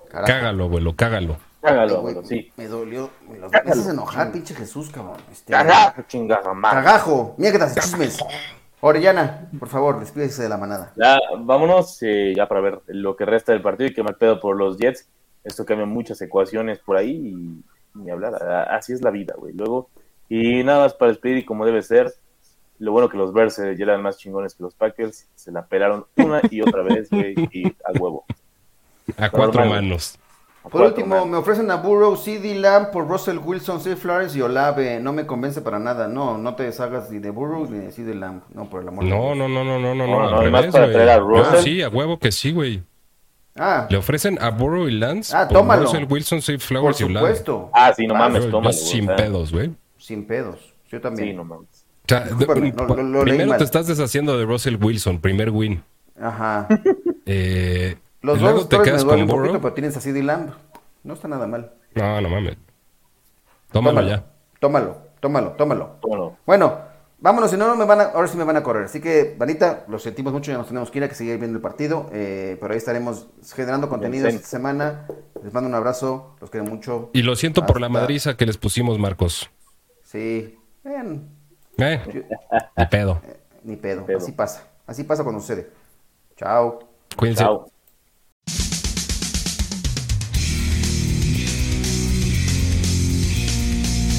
Carajo. 0.10 0.28
Cágalo, 0.28 0.64
abuelo, 0.66 0.96
cágalo. 0.96 1.38
Hágalo, 1.64 2.02
Güey, 2.02 2.14
abuelo, 2.14 2.28
sí. 2.30 2.52
Me 2.58 2.68
dolió. 2.68 3.10
Me, 3.28 3.40
lo, 3.40 3.50
me 3.50 3.58
haces 3.58 3.88
enojar, 3.88 4.32
pinche 4.32 4.54
Jesús, 4.54 4.92
cabrón. 4.92 5.18
Este, 5.32 5.52
Carajo, 5.52 6.04
chingada 6.08 6.54
madre. 6.54 6.84
Cagajo. 6.84 7.34
Mira 7.40 7.52
que 7.54 7.58
te 7.58 7.64
haces 7.64 7.84
chismes. 7.86 8.20
Orellana, 8.88 9.50
por 9.58 9.68
favor, 9.68 10.00
despídese 10.00 10.44
de 10.44 10.50
la 10.50 10.58
manada. 10.58 10.94
Ya, 10.96 11.18
vámonos 11.40 11.98
eh, 12.04 12.36
ya 12.38 12.48
para 12.48 12.62
ver 12.62 12.82
lo 12.86 13.16
que 13.16 13.26
resta 13.26 13.52
del 13.52 13.64
partido 13.64 13.90
y 13.90 13.94
que 13.96 14.04
me 14.04 14.14
pedo 14.14 14.40
por 14.40 14.56
los 14.56 14.78
Jets. 14.78 15.08
Esto 15.44 15.66
cambia 15.66 15.88
muchas 15.88 16.22
ecuaciones 16.22 16.78
por 16.78 16.96
ahí 16.96 17.10
y 17.10 17.64
ni 17.98 18.12
hablar. 18.12 18.36
Así 18.70 18.94
es 18.94 19.02
la 19.02 19.10
vida, 19.10 19.34
güey. 19.36 19.56
Luego, 19.56 19.90
y 20.30 20.64
nada 20.64 20.84
más 20.84 20.94
para 20.94 21.10
despedir 21.10 21.38
y 21.38 21.46
como 21.46 21.66
debe 21.66 21.82
ser. 21.82 22.14
Lo 22.78 22.92
bueno 22.92 23.10
que 23.10 23.18
los 23.18 23.34
Bears 23.34 23.56
se 23.56 23.72
eran 23.72 24.04
más 24.04 24.20
chingones 24.20 24.54
que 24.54 24.62
los 24.62 24.76
Packers. 24.76 25.26
Se 25.34 25.52
la 25.52 25.66
pelaron 25.66 26.06
una 26.18 26.42
y 26.52 26.62
otra 26.62 26.84
vez, 26.84 27.10
güey, 27.10 27.34
y 27.52 27.68
a 27.68 27.92
huevo. 28.00 28.24
A 29.18 29.32
cuatro 29.32 29.62
Normal. 29.62 29.82
manos. 29.82 30.20
Por 30.70 30.82
cuatro, 30.82 30.88
último, 30.90 31.20
man. 31.22 31.32
me 31.32 31.38
ofrecen 31.38 31.70
a 31.72 31.76
Burrow, 31.76 32.16
CD 32.18 32.56
Lamb 32.56 32.92
por 32.92 33.08
Russell 33.08 33.38
Wilson, 33.38 33.80
C. 33.82 33.96
Flores 33.96 34.36
y 34.36 34.42
Olave. 34.42 35.00
No 35.00 35.14
me 35.14 35.26
convence 35.26 35.62
para 35.62 35.80
nada. 35.80 36.08
No, 36.08 36.38
no 36.38 36.56
te 36.56 36.64
deshagas 36.64 37.10
ni 37.12 37.20
de 37.20 37.30
Burrow 37.30 37.68
ni 37.70 37.78
de 37.78 37.92
CD 37.92 38.14
Lamb. 38.16 38.42
No, 38.54 38.70
por 38.70 38.82
el 38.82 38.88
amor 38.88 39.04
de 39.04 39.10
No, 39.12 39.16
Dios. 39.34 39.38
no, 39.38 39.48
no, 39.48 39.64
no, 39.64 39.80
no, 39.80 39.96
no, 39.96 40.08
No, 40.08 40.30
no. 40.32 40.38
además 40.38 40.62
revés, 40.62 40.74
para 40.74 40.92
traer 40.92 41.10
a 41.10 41.18
No, 41.18 41.28
Russell. 41.28 41.64
sí, 41.64 41.82
a 41.82 41.90
huevo 41.90 42.20
que 42.20 42.32
sí, 42.32 42.52
güey. 42.52 42.84
Ah, 43.58 43.88
Le 43.90 43.98
ofrecen 43.98 44.38
a 44.42 44.50
Burrow 44.50 44.88
y 44.90 44.92
Lance 44.92 45.34
Ah, 45.36 45.48
por 45.48 45.60
tómalo. 45.60 45.84
Russell 45.84 46.06
Wilson, 46.10 46.42
Safe 46.42 46.58
por 46.58 46.62
Flowers 46.68 47.00
y 47.00 47.04
Olave. 47.06 47.28
supuesto. 47.28 47.70
Ah, 47.74 47.94
sí, 47.96 48.06
no 48.06 48.16
Ah, 48.16 48.20
mames, 48.20 48.50
tómalo. 48.50 48.74
sin 48.74 49.08
pedos, 49.08 49.52
güey. 49.54 49.72
Sin 49.98 50.26
pedos. 50.28 50.74
Yo 50.92 51.00
también. 51.00 51.30
Sí, 51.30 51.34
no 51.36 51.44
mames. 51.46 51.68
O 52.04 52.08
sea, 52.08 52.20
de- 52.22 52.46
lo- 52.46 53.04
lo- 53.04 53.22
primero 53.22 53.56
te 53.58 53.64
estás 53.64 53.88
deshaciendo 53.88 54.38
de 54.38 54.46
Russell 54.46 54.76
Wilson, 54.82 55.20
primer 55.20 55.52
win. 55.52 55.84
Ajá. 56.20 56.68
Eh, 57.28 57.96
Los 58.26 58.42
luego 58.42 58.58
dos 58.60 58.70
te 58.70 58.76
Torres 58.78 58.86
me 58.88 58.92
quedas 58.92 59.04
duele 59.06 59.26
con 59.28 59.36
un 59.36 59.42
poquito, 59.42 59.62
pero 59.62 59.74
tienes 59.74 59.98
a 59.98 60.02
CD 60.02 60.24
Lamb. 60.24 60.52
No 61.04 61.14
está 61.14 61.28
nada 61.28 61.46
mal. 61.48 61.72
No, 61.94 62.22
no 62.22 62.30
mames. 62.30 62.58
Tómalo 63.72 64.02
ya. 64.02 64.24
Tómalo, 64.60 64.98
tómalo, 65.20 65.52
tómalo. 65.52 65.98
Bueno, 66.02 66.38
Bueno, 66.46 66.80
vámonos, 67.20 67.52
si 67.52 67.58
no, 67.58 67.68
no 67.68 67.76
me 67.76 67.86
van 67.86 68.02
a, 68.02 68.04
ahora 68.06 68.28
sí 68.28 68.38
me 68.38 68.44
van 68.44 68.58
a 68.58 68.64
correr. 68.64 68.86
Así 68.86 69.00
que, 69.02 69.36
Vanita, 69.38 69.84
lo 69.88 70.00
sentimos 70.00 70.34
mucho, 70.34 70.52
ya 70.52 70.58
nos 70.58 70.68
tenemos 70.68 70.90
que 70.90 70.98
ir, 71.00 71.04
hay 71.04 71.10
que 71.10 71.16
seguir 71.16 71.38
viendo 71.38 71.58
el 71.58 71.62
partido. 71.62 72.10
eh, 72.14 72.58
pero 72.60 72.72
ahí 72.74 72.78
estaremos 72.78 73.28
generando 73.54 73.90
contenido 73.90 74.24
Bien, 74.26 74.36
esta 74.38 74.48
semana. 74.48 75.08
Les 75.44 75.54
mando 75.54 75.68
un 75.70 75.76
abrazo, 75.76 76.36
los 76.42 76.50
quiero 76.50 76.66
mucho. 76.66 77.10
Y 77.14 77.22
lo 77.22 77.36
siento 77.36 77.66
por 77.66 77.80
la 77.82 77.90
madriza 77.90 78.36
que 78.38 78.46
les 78.46 78.58
pusimos, 78.58 78.98
Marcos. 78.98 79.50
Sí, 80.04 80.58
vean, 80.84 81.30
Eh, 81.78 82.00
ni 82.78 82.86
pedo. 82.88 83.22
ni 83.64 83.76
pedo. 83.76 84.06
Pedo. 84.06 84.18
así 84.18 84.32
pasa. 84.32 84.64
Así 84.88 85.04
pasa 85.04 85.24
cuando 85.24 85.42
sucede. 85.42 85.70
Chao. 86.38 86.80
Cuídense. 87.18 87.44
chao. 87.44 87.70